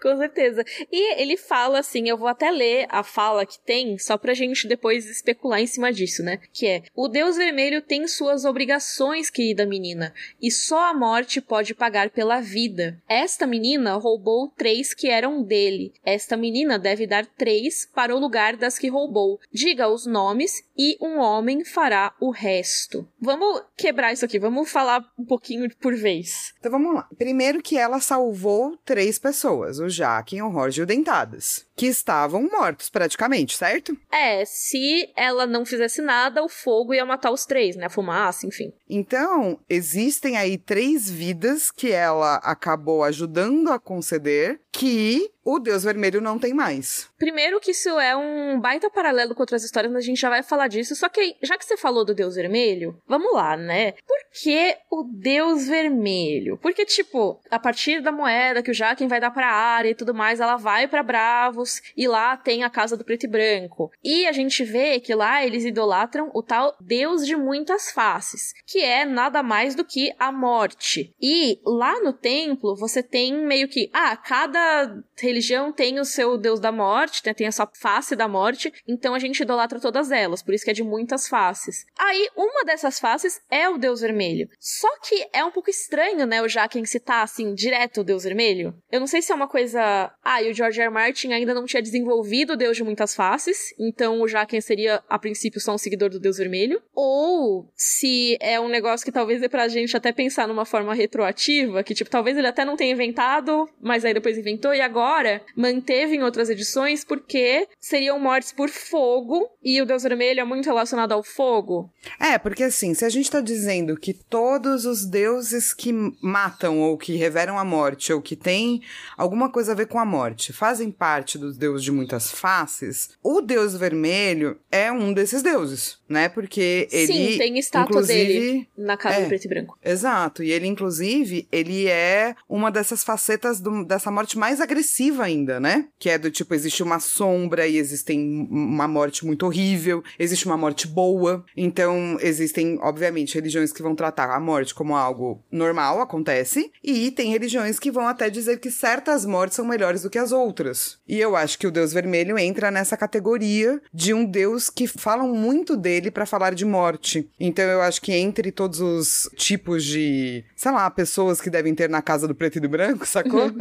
com 0.00 0.16
certeza. 0.16 0.64
E 0.90 1.20
ele 1.20 1.36
fala 1.36 1.78
assim, 1.78 2.08
eu 2.08 2.16
vou 2.16 2.28
até 2.28 2.50
ler 2.50 2.86
a 2.88 3.02
fala 3.02 3.46
que 3.46 3.58
tem, 3.58 3.98
só 3.98 4.16
pra 4.16 4.34
gente 4.34 4.66
depois 4.66 5.06
especular 5.08 5.60
em 5.60 5.66
cima 5.66 5.92
disso, 5.92 6.22
né? 6.22 6.38
Que 6.52 6.66
é: 6.66 6.82
O 6.94 7.08
Deus 7.08 7.36
Vermelho 7.36 7.82
tem 7.82 8.06
suas 8.06 8.44
obrigações, 8.44 9.30
querida 9.30 9.66
menina, 9.66 10.12
e 10.40 10.50
só 10.50 10.90
a 10.90 10.94
morte 10.94 11.40
pode 11.40 11.74
pagar 11.74 12.10
pela 12.10 12.40
vida. 12.40 13.00
Esta 13.08 13.46
menina 13.46 13.94
roubou 13.94 14.52
três 14.56 14.92
que 14.92 15.08
eram 15.08 15.42
dele. 15.42 15.92
Esta 16.04 16.36
menina 16.36 16.78
deve 16.86 17.04
dar 17.04 17.26
três 17.26 17.84
para 17.92 18.14
o 18.14 18.18
lugar 18.18 18.56
das 18.56 18.78
que 18.78 18.88
roubou. 18.88 19.40
Diga 19.52 19.88
os 19.88 20.06
nomes 20.06 20.62
e 20.78 20.96
um 21.00 21.18
homem 21.18 21.64
fará 21.64 22.14
o 22.20 22.30
resto. 22.30 23.08
Vamos 23.20 23.62
quebrar 23.76 24.12
isso 24.12 24.24
aqui, 24.24 24.38
vamos 24.38 24.70
falar 24.70 25.04
um 25.18 25.24
pouquinho 25.24 25.68
por 25.78 25.96
vez. 25.96 26.54
Então 26.60 26.70
vamos 26.70 26.94
lá. 26.94 27.08
Primeiro 27.18 27.60
que 27.60 27.76
ela 27.76 27.98
salvou 28.00 28.78
três 28.84 29.18
pessoas, 29.18 29.80
o 29.80 29.88
Jaquen, 29.88 30.42
o 30.42 30.52
Jorge 30.52 30.80
e 30.80 30.84
o 30.84 30.86
Dentadas, 30.86 31.66
que 31.74 31.86
estavam 31.86 32.48
mortos 32.48 32.88
praticamente, 32.88 33.56
certo? 33.56 33.96
É, 34.12 34.44
se 34.44 35.10
ela 35.16 35.44
não 35.44 35.64
fizesse 35.64 36.00
nada, 36.00 36.44
o 36.44 36.48
fogo 36.48 36.94
ia 36.94 37.04
matar 37.04 37.32
os 37.32 37.44
três, 37.44 37.74
né? 37.74 37.86
A 37.86 37.90
fumaça, 37.90 38.46
enfim. 38.46 38.72
Então, 38.88 39.58
existem 39.68 40.36
aí 40.36 40.56
três 40.56 41.10
vidas 41.10 41.72
que 41.72 41.90
ela 41.90 42.36
acabou 42.36 43.02
ajudando 43.02 43.72
a 43.72 43.78
conceder 43.78 44.60
que 44.70 45.30
o 45.46 45.60
Deus 45.60 45.84
Vermelho 45.84 46.20
não 46.20 46.40
tem 46.40 46.52
mais. 46.52 47.08
Primeiro 47.16 47.60
que 47.60 47.70
isso 47.70 47.88
é 48.00 48.16
um 48.16 48.58
baita 48.58 48.90
paralelo 48.90 49.32
com 49.32 49.42
outras 49.42 49.62
histórias, 49.62 49.92
mas 49.92 50.02
a 50.02 50.06
gente 50.06 50.20
já 50.20 50.28
vai 50.28 50.42
falar 50.42 50.66
disso. 50.66 50.96
Só 50.96 51.08
que, 51.08 51.36
já 51.40 51.56
que 51.56 51.64
você 51.64 51.76
falou 51.76 52.04
do 52.04 52.12
Deus 52.12 52.34
Vermelho, 52.34 53.00
vamos 53.06 53.32
lá, 53.32 53.56
né? 53.56 53.92
Por 53.92 54.18
que 54.42 54.76
o 54.90 55.04
Deus 55.04 55.68
Vermelho? 55.68 56.58
Porque, 56.60 56.84
tipo, 56.84 57.40
a 57.48 57.60
partir 57.60 58.02
da 58.02 58.10
moeda 58.10 58.60
que 58.60 58.72
o 58.72 58.74
Jaquen 58.74 59.06
vai 59.06 59.20
dar 59.20 59.30
pra 59.30 59.46
área 59.46 59.90
e 59.90 59.94
tudo 59.94 60.12
mais, 60.12 60.40
ela 60.40 60.56
vai 60.56 60.88
para 60.88 61.04
Bravos 61.04 61.80
e 61.96 62.08
lá 62.08 62.36
tem 62.36 62.64
a 62.64 62.70
Casa 62.70 62.96
do 62.96 63.04
Preto 63.04 63.26
e 63.26 63.28
Branco. 63.28 63.92
E 64.02 64.26
a 64.26 64.32
gente 64.32 64.64
vê 64.64 64.98
que 64.98 65.14
lá 65.14 65.46
eles 65.46 65.64
idolatram 65.64 66.28
o 66.34 66.42
tal 66.42 66.76
Deus 66.80 67.24
de 67.24 67.36
muitas 67.36 67.92
faces, 67.92 68.52
que 68.66 68.80
é 68.80 69.04
nada 69.04 69.44
mais 69.44 69.76
do 69.76 69.84
que 69.84 70.12
a 70.18 70.32
morte. 70.32 71.14
E 71.22 71.60
lá 71.64 72.00
no 72.02 72.12
templo 72.12 72.74
você 72.74 73.00
tem 73.00 73.32
meio 73.32 73.68
que, 73.68 73.88
ah, 73.92 74.16
cada 74.16 74.92
religião 75.16 75.35
tem 75.72 75.98
o 75.98 76.04
seu 76.04 76.36
deus 76.36 76.60
da 76.60 76.72
morte, 76.72 77.22
né? 77.24 77.34
tem 77.34 77.46
a 77.46 77.52
sua 77.52 77.68
face 77.74 78.16
da 78.16 78.28
morte, 78.28 78.72
então 78.86 79.14
a 79.14 79.18
gente 79.18 79.40
idolatra 79.40 79.80
todas 79.80 80.10
elas, 80.10 80.42
por 80.42 80.54
isso 80.54 80.64
que 80.64 80.70
é 80.70 80.74
de 80.74 80.82
muitas 80.82 81.28
faces. 81.28 81.84
Aí, 81.98 82.28
uma 82.36 82.64
dessas 82.64 82.98
faces 82.98 83.40
é 83.50 83.68
o 83.68 83.78
deus 83.78 84.00
vermelho. 84.00 84.48
Só 84.58 84.88
que 85.00 85.28
é 85.32 85.44
um 85.44 85.50
pouco 85.50 85.70
estranho, 85.70 86.26
né, 86.26 86.42
o 86.42 86.48
Jaquen 86.48 86.84
citar, 86.84 87.22
assim, 87.22 87.54
direto 87.54 88.00
o 88.00 88.04
deus 88.04 88.24
vermelho. 88.24 88.74
Eu 88.90 89.00
não 89.00 89.06
sei 89.06 89.22
se 89.22 89.32
é 89.32 89.34
uma 89.34 89.48
coisa... 89.48 90.12
Ah, 90.22 90.42
e 90.42 90.50
o 90.50 90.54
George 90.54 90.80
R. 90.80 90.86
R. 90.86 90.92
Martin 90.92 91.32
ainda 91.32 91.54
não 91.54 91.64
tinha 91.64 91.82
desenvolvido 91.82 92.54
o 92.54 92.56
deus 92.56 92.76
de 92.76 92.84
muitas 92.84 93.14
faces, 93.14 93.74
então 93.78 94.20
o 94.20 94.28
Jaquen 94.28 94.60
seria, 94.60 95.02
a 95.08 95.18
princípio, 95.18 95.60
só 95.60 95.74
um 95.74 95.78
seguidor 95.78 96.10
do 96.10 96.20
deus 96.20 96.38
vermelho. 96.38 96.82
Ou 96.94 97.70
se 97.74 98.36
é 98.40 98.58
um 98.60 98.68
negócio 98.68 99.04
que 99.04 99.12
talvez 99.12 99.40
dê 99.40 99.48
pra 99.48 99.68
gente 99.68 99.96
até 99.96 100.12
pensar 100.12 100.48
numa 100.48 100.64
forma 100.64 100.94
retroativa, 100.94 101.82
que, 101.82 101.94
tipo, 101.94 102.10
talvez 102.10 102.36
ele 102.36 102.46
até 102.46 102.64
não 102.64 102.76
tenha 102.76 102.92
inventado, 102.92 103.68
mas 103.80 104.04
aí 104.04 104.14
depois 104.14 104.38
inventou, 104.38 104.74
e 104.74 104.80
agora 104.80 105.25
manteve 105.56 106.16
em 106.16 106.22
outras 106.22 106.48
edições 106.50 107.04
porque 107.04 107.68
seriam 107.80 108.18
mortes 108.18 108.52
por 108.52 108.68
fogo 108.68 109.48
e 109.62 109.80
o 109.80 109.86
Deus 109.86 110.02
Vermelho 110.02 110.40
é 110.40 110.44
muito 110.44 110.66
relacionado 110.66 111.12
ao 111.12 111.22
fogo. 111.22 111.90
É, 112.20 112.38
porque 112.38 112.64
assim, 112.64 112.94
se 112.94 113.04
a 113.04 113.08
gente 113.08 113.30
tá 113.30 113.40
dizendo 113.40 113.96
que 113.96 114.12
todos 114.12 114.84
os 114.84 115.04
deuses 115.04 115.72
que 115.72 115.92
matam 116.20 116.80
ou 116.80 116.96
que 116.96 117.16
reveram 117.16 117.58
a 117.58 117.64
morte 117.64 118.12
ou 118.12 118.20
que 118.20 118.36
têm 118.36 118.82
alguma 119.16 119.50
coisa 119.50 119.72
a 119.72 119.74
ver 119.74 119.86
com 119.86 119.98
a 119.98 120.04
morte 120.04 120.52
fazem 120.52 120.90
parte 120.90 121.38
dos 121.38 121.56
deuses 121.56 121.84
de 121.84 121.92
muitas 121.92 122.30
faces, 122.30 123.10
o 123.22 123.40
Deus 123.40 123.74
Vermelho 123.74 124.58
é 124.70 124.90
um 124.92 125.12
desses 125.12 125.42
deuses, 125.42 125.98
né? 126.08 126.28
Porque 126.28 126.88
ele. 126.90 127.12
Sim, 127.12 127.38
tem 127.38 127.58
estátua 127.58 128.02
dele 128.02 128.68
na 128.76 128.96
casa 128.96 129.16
é, 129.16 129.22
do 129.22 129.28
preto 129.28 129.44
e 129.44 129.48
branco. 129.48 129.78
Exato. 129.84 130.42
E 130.42 130.50
ele, 130.50 130.66
inclusive, 130.66 131.46
ele 131.50 131.86
é 131.86 132.34
uma 132.48 132.70
dessas 132.70 133.02
facetas 133.02 133.60
do, 133.60 133.84
dessa 133.84 134.10
morte 134.10 134.38
mais 134.38 134.60
agressiva 134.60 135.15
ainda, 135.22 135.58
né? 135.60 135.88
Que 135.98 136.10
é 136.10 136.18
do 136.18 136.30
tipo, 136.30 136.54
existe 136.54 136.82
uma 136.82 137.00
sombra 137.00 137.66
e 137.66 137.76
existem 137.76 138.46
uma 138.50 138.86
morte 138.86 139.24
muito 139.24 139.46
horrível, 139.46 140.02
existe 140.18 140.46
uma 140.46 140.56
morte 140.56 140.86
boa. 140.86 141.44
Então, 141.56 142.18
existem, 142.20 142.78
obviamente, 142.82 143.34
religiões 143.34 143.72
que 143.72 143.82
vão 143.82 143.94
tratar 143.94 144.34
a 144.34 144.40
morte 144.40 144.74
como 144.74 144.96
algo 144.96 145.42
normal, 145.50 146.00
acontece, 146.00 146.70
e 146.82 147.10
tem 147.10 147.30
religiões 147.30 147.78
que 147.78 147.90
vão 147.90 148.06
até 148.06 148.28
dizer 148.30 148.60
que 148.60 148.70
certas 148.70 149.24
mortes 149.24 149.56
são 149.56 149.64
melhores 149.64 150.02
do 150.02 150.10
que 150.10 150.18
as 150.18 150.32
outras. 150.32 150.98
E 151.08 151.18
eu 151.18 151.36
acho 151.36 151.58
que 151.58 151.66
o 151.66 151.70
Deus 151.70 151.92
Vermelho 151.92 152.38
entra 152.38 152.70
nessa 152.70 152.96
categoria 152.96 153.80
de 153.92 154.12
um 154.12 154.24
Deus 154.24 154.70
que 154.70 154.86
falam 154.86 155.32
muito 155.34 155.76
dele 155.76 156.10
para 156.10 156.26
falar 156.26 156.54
de 156.54 156.64
morte. 156.64 157.28
Então, 157.38 157.64
eu 157.64 157.80
acho 157.80 158.00
que 158.00 158.12
entre 158.12 158.50
todos 158.52 158.80
os 158.80 159.30
tipos 159.36 159.84
de, 159.84 160.44
sei 160.54 160.72
lá, 160.72 160.90
pessoas 160.90 161.40
que 161.40 161.50
devem 161.50 161.74
ter 161.74 161.88
na 161.88 162.02
casa 162.02 162.28
do 162.28 162.34
preto 162.34 162.56
e 162.56 162.60
do 162.60 162.68
branco, 162.68 163.06
sacou? 163.06 163.52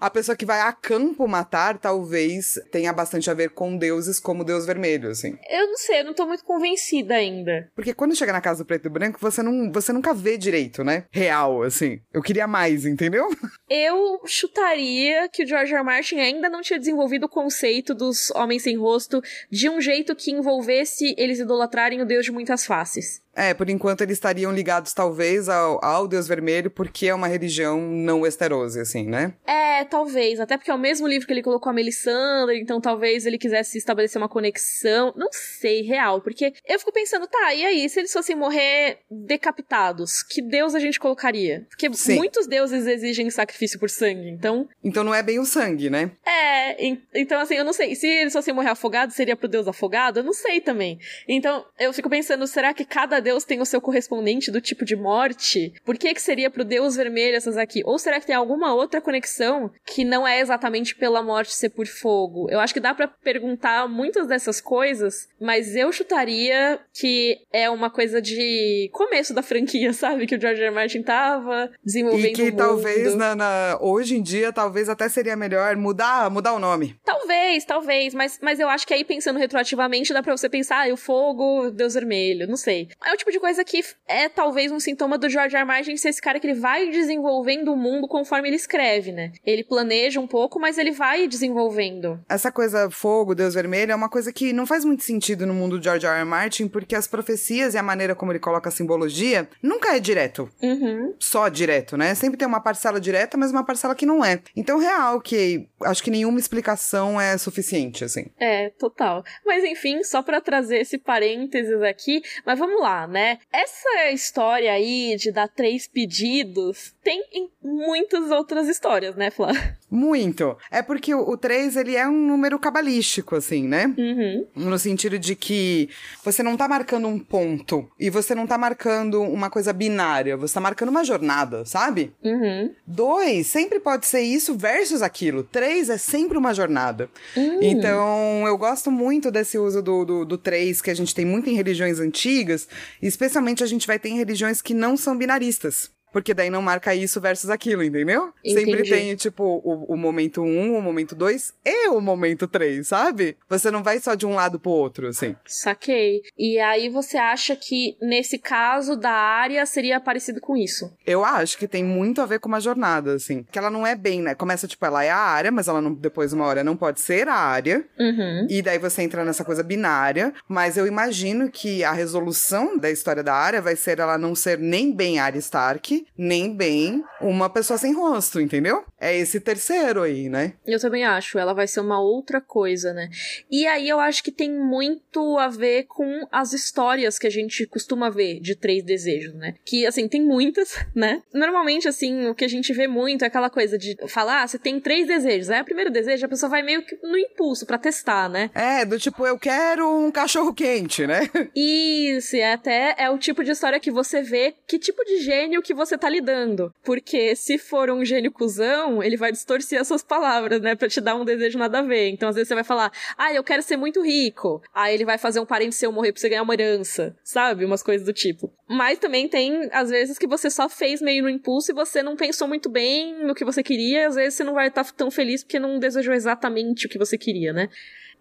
a 0.00 0.10
pessoa 0.10 0.36
que 0.36 0.46
vai 0.46 0.60
a 0.60 0.72
campo 0.72 0.99
campo 1.00 1.26
matar 1.26 1.78
talvez 1.78 2.60
tenha 2.70 2.92
bastante 2.92 3.30
a 3.30 3.34
ver 3.34 3.50
com 3.50 3.76
deuses 3.76 4.20
como 4.20 4.44
Deus 4.44 4.66
Vermelho, 4.66 5.10
assim. 5.10 5.38
Eu 5.48 5.66
não 5.68 5.76
sei, 5.76 6.00
eu 6.00 6.04
não 6.04 6.14
tô 6.14 6.26
muito 6.26 6.44
convencida 6.44 7.14
ainda. 7.14 7.70
Porque 7.74 7.94
quando 7.94 8.14
chega 8.14 8.32
na 8.32 8.40
casa 8.40 8.62
do 8.62 8.66
preto 8.66 8.86
e 8.86 8.90
branco, 8.90 9.18
você, 9.20 9.42
não, 9.42 9.72
você 9.72 9.92
nunca 9.92 10.12
vê 10.12 10.36
direito, 10.36 10.84
né? 10.84 11.04
Real, 11.10 11.62
assim. 11.62 12.00
Eu 12.12 12.22
queria 12.22 12.46
mais, 12.46 12.84
entendeu? 12.84 13.28
Eu 13.68 14.20
chutaria 14.26 15.28
que 15.28 15.44
o 15.44 15.46
George 15.46 15.72
R. 15.72 15.78
R. 15.78 15.84
Martin 15.84 16.16
ainda 16.16 16.50
não 16.50 16.60
tinha 16.60 16.78
desenvolvido 16.78 17.26
o 17.26 17.28
conceito 17.28 17.94
dos 17.94 18.30
homens 18.32 18.62
sem 18.62 18.76
rosto 18.76 19.22
de 19.50 19.68
um 19.68 19.80
jeito 19.80 20.14
que 20.16 20.32
envolvesse 20.32 21.14
eles 21.16 21.38
idolatrarem 21.38 22.02
o 22.02 22.06
deus 22.06 22.24
de 22.24 22.32
muitas 22.32 22.66
faces. 22.66 23.22
É, 23.34 23.54
por 23.54 23.68
enquanto 23.70 24.00
eles 24.02 24.16
estariam 24.16 24.52
ligados 24.52 24.92
talvez 24.92 25.48
ao, 25.48 25.82
ao 25.84 26.08
Deus 26.08 26.26
Vermelho, 26.26 26.70
porque 26.70 27.06
é 27.06 27.14
uma 27.14 27.28
religião 27.28 27.80
não 27.80 28.20
Westerosi, 28.20 28.80
assim, 28.80 29.06
né? 29.06 29.34
É, 29.46 29.84
talvez. 29.84 30.40
Até 30.40 30.56
porque 30.56 30.70
é 30.70 30.74
o 30.74 30.78
mesmo 30.78 31.06
livro 31.06 31.26
que 31.26 31.32
ele 31.32 31.42
colocou 31.42 31.70
a 31.70 31.72
Melisandre, 31.72 32.60
então 32.60 32.80
talvez 32.80 33.26
ele 33.26 33.38
quisesse 33.38 33.78
estabelecer 33.78 34.20
uma 34.20 34.28
conexão. 34.28 35.12
Não 35.16 35.28
sei, 35.30 35.82
real. 35.82 36.20
Porque 36.20 36.52
eu 36.66 36.78
fico 36.78 36.92
pensando, 36.92 37.26
tá, 37.26 37.54
e 37.54 37.64
aí, 37.64 37.88
se 37.88 38.00
eles 38.00 38.12
fossem 38.12 38.34
morrer 38.34 38.98
decapitados, 39.10 40.22
que 40.22 40.42
deus 40.42 40.74
a 40.74 40.80
gente 40.80 40.98
colocaria? 40.98 41.66
Porque 41.68 41.92
Sim. 41.94 42.16
muitos 42.16 42.46
deuses 42.46 42.86
exigem 42.86 43.30
sacrifício 43.30 43.78
por 43.78 43.88
sangue, 43.88 44.28
então. 44.28 44.68
Então 44.82 45.04
não 45.04 45.14
é 45.14 45.22
bem 45.22 45.38
o 45.38 45.44
sangue, 45.44 45.88
né? 45.88 46.10
É, 46.26 46.76
então 47.14 47.40
assim, 47.40 47.54
eu 47.54 47.64
não 47.64 47.72
sei. 47.72 47.94
Se 47.94 48.06
eles 48.06 48.32
fossem 48.32 48.52
morrer 48.52 48.70
afogados, 48.70 49.14
seria 49.14 49.36
pro 49.36 49.48
deus 49.48 49.68
afogado? 49.68 50.20
Eu 50.20 50.24
não 50.24 50.32
sei 50.32 50.60
também. 50.60 50.98
Então, 51.28 51.64
eu 51.78 51.92
fico 51.92 52.08
pensando, 52.08 52.46
será 52.46 52.74
que 52.74 52.84
cada 52.84 53.20
deus 53.20 53.29
tem 53.38 53.60
o 53.60 53.66
seu 53.66 53.80
correspondente 53.80 54.50
do 54.50 54.60
tipo 54.60 54.84
de 54.84 54.94
morte? 54.94 55.74
Por 55.84 55.96
que 55.96 56.14
que 56.14 56.22
seria 56.22 56.50
pro 56.50 56.64
deus 56.64 56.96
vermelho 56.96 57.36
essas 57.36 57.56
aqui? 57.56 57.82
Ou 57.84 57.98
será 57.98 58.20
que 58.20 58.26
tem 58.26 58.36
alguma 58.36 58.74
outra 58.74 59.00
conexão 59.00 59.70
que 59.84 60.04
não 60.04 60.26
é 60.26 60.40
exatamente 60.40 60.94
pela 60.94 61.22
morte 61.22 61.52
ser 61.52 61.70
por 61.70 61.86
fogo? 61.86 62.48
Eu 62.50 62.60
acho 62.60 62.72
que 62.72 62.80
dá 62.80 62.94
para 62.94 63.08
perguntar 63.08 63.88
muitas 63.88 64.26
dessas 64.28 64.60
coisas, 64.60 65.28
mas 65.40 65.74
eu 65.74 65.92
chutaria 65.92 66.80
que 66.94 67.38
é 67.52 67.68
uma 67.68 67.90
coisa 67.90 68.20
de 68.22 68.88
começo 68.92 69.34
da 69.34 69.42
franquia, 69.42 69.92
sabe? 69.94 70.26
Que 70.26 70.36
o 70.36 70.40
George. 70.40 70.60
R. 70.60 70.70
Martin 70.70 71.02
tava 71.02 71.70
desenvolvendo 71.84 72.26
E 72.26 72.32
que 72.32 72.52
talvez 72.52 73.14
na, 73.14 73.34
na, 73.34 73.78
hoje 73.80 74.16
em 74.16 74.22
dia 74.22 74.52
talvez 74.52 74.88
até 74.88 75.08
seria 75.08 75.36
melhor 75.36 75.74
mudar, 75.76 76.30
mudar 76.30 76.52
o 76.52 76.58
nome. 76.58 76.96
Talvez, 77.04 77.64
talvez, 77.64 78.14
mas, 78.14 78.38
mas 78.42 78.60
eu 78.60 78.68
acho 78.68 78.86
que 78.86 78.94
aí 78.94 79.04
pensando 79.04 79.38
retroativamente 79.38 80.12
dá 80.12 80.22
para 80.22 80.36
você 80.36 80.48
pensar, 80.48 80.88
ah, 80.88 80.92
o 80.92 80.96
fogo, 80.96 81.70
Deus 81.70 81.94
vermelho, 81.94 82.46
não 82.46 82.56
sei. 82.56 82.88
É 83.10 83.14
o 83.14 83.16
tipo 83.16 83.32
de 83.32 83.40
coisa 83.40 83.64
que 83.64 83.82
é 84.06 84.28
talvez 84.28 84.70
um 84.70 84.78
sintoma 84.78 85.18
do 85.18 85.28
George 85.28 85.56
R. 85.56 85.64
Martin 85.64 85.96
ser 85.96 86.10
esse 86.10 86.22
cara 86.22 86.38
que 86.38 86.46
ele 86.46 86.60
vai 86.60 86.90
desenvolvendo 86.90 87.72
o 87.72 87.76
mundo 87.76 88.06
conforme 88.06 88.48
ele 88.48 88.54
escreve, 88.54 89.10
né? 89.10 89.32
Ele 89.44 89.64
planeja 89.64 90.20
um 90.20 90.28
pouco, 90.28 90.60
mas 90.60 90.78
ele 90.78 90.92
vai 90.92 91.26
desenvolvendo. 91.26 92.20
Essa 92.28 92.52
coisa 92.52 92.88
fogo, 92.88 93.34
Deus 93.34 93.54
vermelho 93.54 93.90
é 93.90 93.96
uma 93.96 94.08
coisa 94.08 94.32
que 94.32 94.52
não 94.52 94.64
faz 94.64 94.84
muito 94.84 95.02
sentido 95.02 95.44
no 95.44 95.52
mundo 95.52 95.76
do 95.76 95.82
George 95.82 96.06
R. 96.06 96.20
R. 96.20 96.24
Martin, 96.24 96.68
porque 96.68 96.94
as 96.94 97.08
profecias 97.08 97.74
e 97.74 97.78
a 97.78 97.82
maneira 97.82 98.14
como 98.14 98.30
ele 98.30 98.38
coloca 98.38 98.68
a 98.68 98.72
simbologia 98.72 99.48
nunca 99.60 99.96
é 99.96 99.98
direto. 99.98 100.48
Uhum. 100.62 101.12
Só 101.18 101.48
direto, 101.48 101.96
né? 101.96 102.14
Sempre 102.14 102.38
tem 102.38 102.46
uma 102.46 102.60
parcela 102.60 103.00
direta, 103.00 103.36
mas 103.36 103.50
uma 103.50 103.64
parcela 103.64 103.96
que 103.96 104.06
não 104.06 104.24
é. 104.24 104.40
Então, 104.54 104.78
real 104.78 105.20
que 105.20 105.66
acho 105.82 106.00
que 106.00 106.12
nenhuma 106.12 106.38
explicação 106.38 107.20
é 107.20 107.36
suficiente, 107.36 108.04
assim. 108.04 108.26
É, 108.38 108.70
total. 108.70 109.24
Mas 109.44 109.64
enfim, 109.64 110.04
só 110.04 110.22
para 110.22 110.40
trazer 110.40 110.78
esse 110.78 110.96
parênteses 110.96 111.82
aqui, 111.82 112.22
mas 112.46 112.56
vamos 112.56 112.80
lá, 112.80 112.99
né? 113.06 113.38
Essa 113.52 114.10
história 114.10 114.72
aí 114.72 115.16
de 115.16 115.32
dar 115.32 115.48
três 115.48 115.86
pedidos 115.86 116.94
tem 117.02 117.24
em 117.32 117.48
muitas 117.62 118.30
outras 118.30 118.68
histórias, 118.68 119.16
né, 119.16 119.30
Flá? 119.30 119.52
Muito. 119.90 120.56
É 120.70 120.82
porque 120.82 121.14
o 121.14 121.36
3, 121.36 121.76
ele 121.76 121.96
é 121.96 122.06
um 122.06 122.26
número 122.26 122.58
cabalístico, 122.58 123.34
assim, 123.34 123.66
né? 123.66 123.92
Uhum. 123.96 124.46
No 124.54 124.78
sentido 124.78 125.18
de 125.18 125.34
que 125.34 125.88
você 126.22 126.42
não 126.42 126.56
tá 126.56 126.68
marcando 126.68 127.08
um 127.08 127.18
ponto 127.18 127.90
e 127.98 128.10
você 128.10 128.34
não 128.34 128.46
tá 128.46 128.56
marcando 128.56 129.22
uma 129.22 129.50
coisa 129.50 129.72
binária, 129.72 130.36
você 130.36 130.54
tá 130.54 130.60
marcando 130.60 130.90
uma 130.90 131.04
jornada, 131.04 131.64
sabe? 131.64 132.12
Uhum. 132.22 132.72
Dois, 132.86 133.46
sempre 133.46 133.80
pode 133.80 134.06
ser 134.06 134.20
isso 134.20 134.56
versus 134.56 135.02
aquilo. 135.02 135.42
Três 135.42 135.88
é 135.88 135.98
sempre 135.98 136.38
uma 136.38 136.54
jornada. 136.54 137.08
Uhum. 137.36 137.58
Então, 137.62 138.46
eu 138.46 138.56
gosto 138.56 138.90
muito 138.90 139.30
desse 139.30 139.58
uso 139.58 139.82
do, 139.82 140.04
do, 140.04 140.24
do 140.24 140.38
três, 140.38 140.80
que 140.80 140.90
a 140.90 140.94
gente 140.94 141.14
tem 141.14 141.24
muito 141.24 141.48
em 141.48 141.54
religiões 141.54 141.98
antigas, 141.98 142.68
e 143.02 143.06
especialmente 143.06 143.64
a 143.64 143.66
gente 143.66 143.86
vai 143.86 143.98
ter 143.98 144.10
em 144.10 144.18
religiões 144.18 144.62
que 144.62 144.74
não 144.74 144.96
são 144.96 145.16
binaristas. 145.16 145.90
Porque 146.12 146.34
daí 146.34 146.50
não 146.50 146.62
marca 146.62 146.94
isso 146.94 147.20
versus 147.20 147.50
aquilo, 147.50 147.82
entendeu? 147.82 148.32
Entendi. 148.44 148.66
Sempre 148.66 148.82
tem, 148.88 149.16
tipo, 149.16 149.44
o, 149.64 149.94
o 149.94 149.96
momento 149.96 150.42
1, 150.42 150.46
um, 150.46 150.78
o 150.78 150.82
momento 150.82 151.14
2 151.14 151.54
e 151.64 151.88
o 151.88 152.00
momento 152.00 152.46
3, 152.46 152.86
sabe? 152.86 153.36
Você 153.48 153.70
não 153.70 153.82
vai 153.82 153.98
só 154.00 154.14
de 154.14 154.26
um 154.26 154.34
lado 154.34 154.58
pro 154.58 154.70
outro, 154.70 155.08
assim. 155.08 155.36
Saquei. 155.46 156.22
E 156.38 156.58
aí 156.58 156.88
você 156.88 157.16
acha 157.16 157.54
que, 157.56 157.96
nesse 158.00 158.38
caso 158.38 158.96
da 158.96 159.12
área, 159.12 159.64
seria 159.66 160.00
parecido 160.00 160.40
com 160.40 160.56
isso? 160.56 160.90
Eu 161.06 161.24
acho 161.24 161.58
que 161.58 161.68
tem 161.68 161.84
muito 161.84 162.20
a 162.20 162.26
ver 162.26 162.40
com 162.40 162.48
uma 162.48 162.60
jornada, 162.60 163.14
assim. 163.14 163.44
Que 163.50 163.58
ela 163.58 163.70
não 163.70 163.86
é 163.86 163.94
bem, 163.94 164.20
né? 164.20 164.34
Começa, 164.34 164.66
tipo, 164.66 164.84
ela 164.84 165.04
é 165.04 165.10
a 165.10 165.18
área, 165.18 165.50
mas 165.50 165.68
ela 165.68 165.80
não, 165.80 165.92
depois, 165.94 166.32
uma 166.32 166.46
hora, 166.46 166.64
não 166.64 166.76
pode 166.76 167.00
ser 167.00 167.28
a 167.28 167.34
área. 167.34 167.84
Uhum. 167.98 168.46
E 168.48 168.62
daí 168.62 168.78
você 168.78 169.02
entra 169.02 169.24
nessa 169.24 169.44
coisa 169.44 169.62
binária. 169.62 170.32
Mas 170.48 170.76
eu 170.76 170.86
imagino 170.86 171.50
que 171.50 171.84
a 171.84 171.92
resolução 171.92 172.78
da 172.78 172.90
história 172.90 173.22
da 173.22 173.34
área 173.34 173.60
vai 173.60 173.76
ser 173.76 173.98
ela 173.98 174.18
não 174.18 174.34
ser 174.34 174.58
nem 174.58 174.92
bem 174.92 175.18
Arya 175.18 175.38
Stark, 175.38 175.99
nem 176.16 176.54
bem 176.54 177.02
uma 177.20 177.48
pessoa 177.48 177.78
sem 177.78 177.94
rosto, 177.94 178.40
entendeu? 178.40 178.84
É 178.98 179.16
esse 179.16 179.40
terceiro 179.40 180.02
aí, 180.02 180.28
né? 180.28 180.54
Eu 180.66 180.78
também 180.80 181.04
acho, 181.04 181.38
ela 181.38 181.52
vai 181.52 181.66
ser 181.66 181.80
uma 181.80 182.00
outra 182.00 182.40
coisa, 182.40 182.92
né? 182.92 183.08
E 183.50 183.66
aí 183.66 183.88
eu 183.88 183.98
acho 183.98 184.22
que 184.22 184.30
tem 184.30 184.50
muito 184.50 185.38
a 185.38 185.48
ver 185.48 185.84
com 185.84 186.26
as 186.30 186.52
histórias 186.52 187.18
que 187.18 187.26
a 187.26 187.30
gente 187.30 187.66
costuma 187.66 188.10
ver 188.10 188.40
de 188.40 188.54
três 188.54 188.82
desejos, 188.84 189.34
né? 189.34 189.54
Que, 189.64 189.86
assim, 189.86 190.08
tem 190.08 190.22
muitas, 190.22 190.74
né? 190.94 191.22
Normalmente, 191.32 191.88
assim, 191.88 192.26
o 192.26 192.34
que 192.34 192.44
a 192.44 192.48
gente 192.48 192.72
vê 192.72 192.86
muito 192.86 193.24
é 193.24 193.26
aquela 193.26 193.50
coisa 193.50 193.78
de 193.78 193.96
falar, 194.08 194.42
ah, 194.42 194.46
você 194.46 194.58
tem 194.58 194.80
três 194.80 195.06
desejos. 195.06 195.50
Aí 195.50 195.60
o 195.60 195.64
primeiro 195.64 195.90
desejo, 195.90 196.26
a 196.26 196.28
pessoa 196.28 196.50
vai 196.50 196.62
meio 196.62 196.82
que 196.82 196.98
no 197.02 197.16
impulso 197.16 197.66
para 197.66 197.78
testar, 197.78 198.28
né? 198.28 198.50
É, 198.54 198.84
do 198.84 198.98
tipo, 198.98 199.26
eu 199.26 199.38
quero 199.38 199.88
um 199.88 200.10
cachorro 200.10 200.52
quente, 200.52 201.06
né? 201.06 201.28
Isso, 201.54 202.36
e 202.36 202.42
até 202.42 202.94
é 202.98 203.10
o 203.10 203.18
tipo 203.18 203.42
de 203.42 203.50
história 203.50 203.80
que 203.80 203.90
você 203.90 204.22
vê 204.22 204.54
que 204.66 204.78
tipo 204.78 205.04
de 205.04 205.18
gênio 205.18 205.62
que 205.62 205.74
você 205.74 205.89
você 205.90 205.98
tá 205.98 206.08
lidando. 206.08 206.72
Porque 206.82 207.36
se 207.36 207.58
for 207.58 207.90
um 207.90 208.04
gênio 208.04 208.32
cuzão, 208.32 209.02
ele 209.02 209.16
vai 209.16 209.30
distorcer 209.32 209.80
as 209.80 209.88
suas 209.88 210.02
palavras, 210.02 210.60
né? 210.60 210.74
Pra 210.74 210.88
te 210.88 211.00
dar 211.00 211.14
um 211.14 211.24
desejo 211.24 211.58
nada 211.58 211.80
a 211.80 211.82
ver. 211.82 212.08
Então, 212.08 212.28
às 212.28 212.34
vezes, 212.34 212.48
você 212.48 212.54
vai 212.54 212.64
falar, 212.64 212.92
ah, 213.18 213.32
eu 213.32 213.44
quero 213.44 213.62
ser 213.62 213.76
muito 213.76 214.02
rico. 214.02 214.62
Aí 214.72 214.94
ele 214.94 215.04
vai 215.04 215.18
fazer 215.18 215.40
um 215.40 215.46
parente 215.46 215.74
seu 215.74 215.92
morrer 215.92 216.12
pra 216.12 216.20
você 216.20 216.28
ganhar 216.28 216.42
uma 216.42 216.54
herança, 216.54 217.16
sabe? 217.22 217.64
Umas 217.64 217.82
coisas 217.82 218.06
do 218.06 218.12
tipo. 218.12 218.52
Mas 218.68 218.98
também 218.98 219.28
tem, 219.28 219.68
às 219.72 219.90
vezes, 219.90 220.18
que 220.18 220.26
você 220.26 220.48
só 220.48 220.68
fez 220.68 221.02
meio 221.02 221.22
no 221.22 221.28
impulso 221.28 221.72
e 221.72 221.74
você 221.74 222.02
não 222.02 222.16
pensou 222.16 222.46
muito 222.46 222.70
bem 222.70 223.24
no 223.24 223.34
que 223.34 223.44
você 223.44 223.62
queria. 223.62 224.08
Às 224.08 224.14
vezes, 224.14 224.34
você 224.34 224.44
não 224.44 224.54
vai 224.54 224.68
estar 224.68 224.84
tá 224.84 224.92
tão 224.96 225.10
feliz 225.10 225.42
porque 225.42 225.58
não 225.58 225.78
desejou 225.78 226.14
exatamente 226.14 226.86
o 226.86 226.88
que 226.88 226.98
você 226.98 227.18
queria, 227.18 227.52
né? 227.52 227.68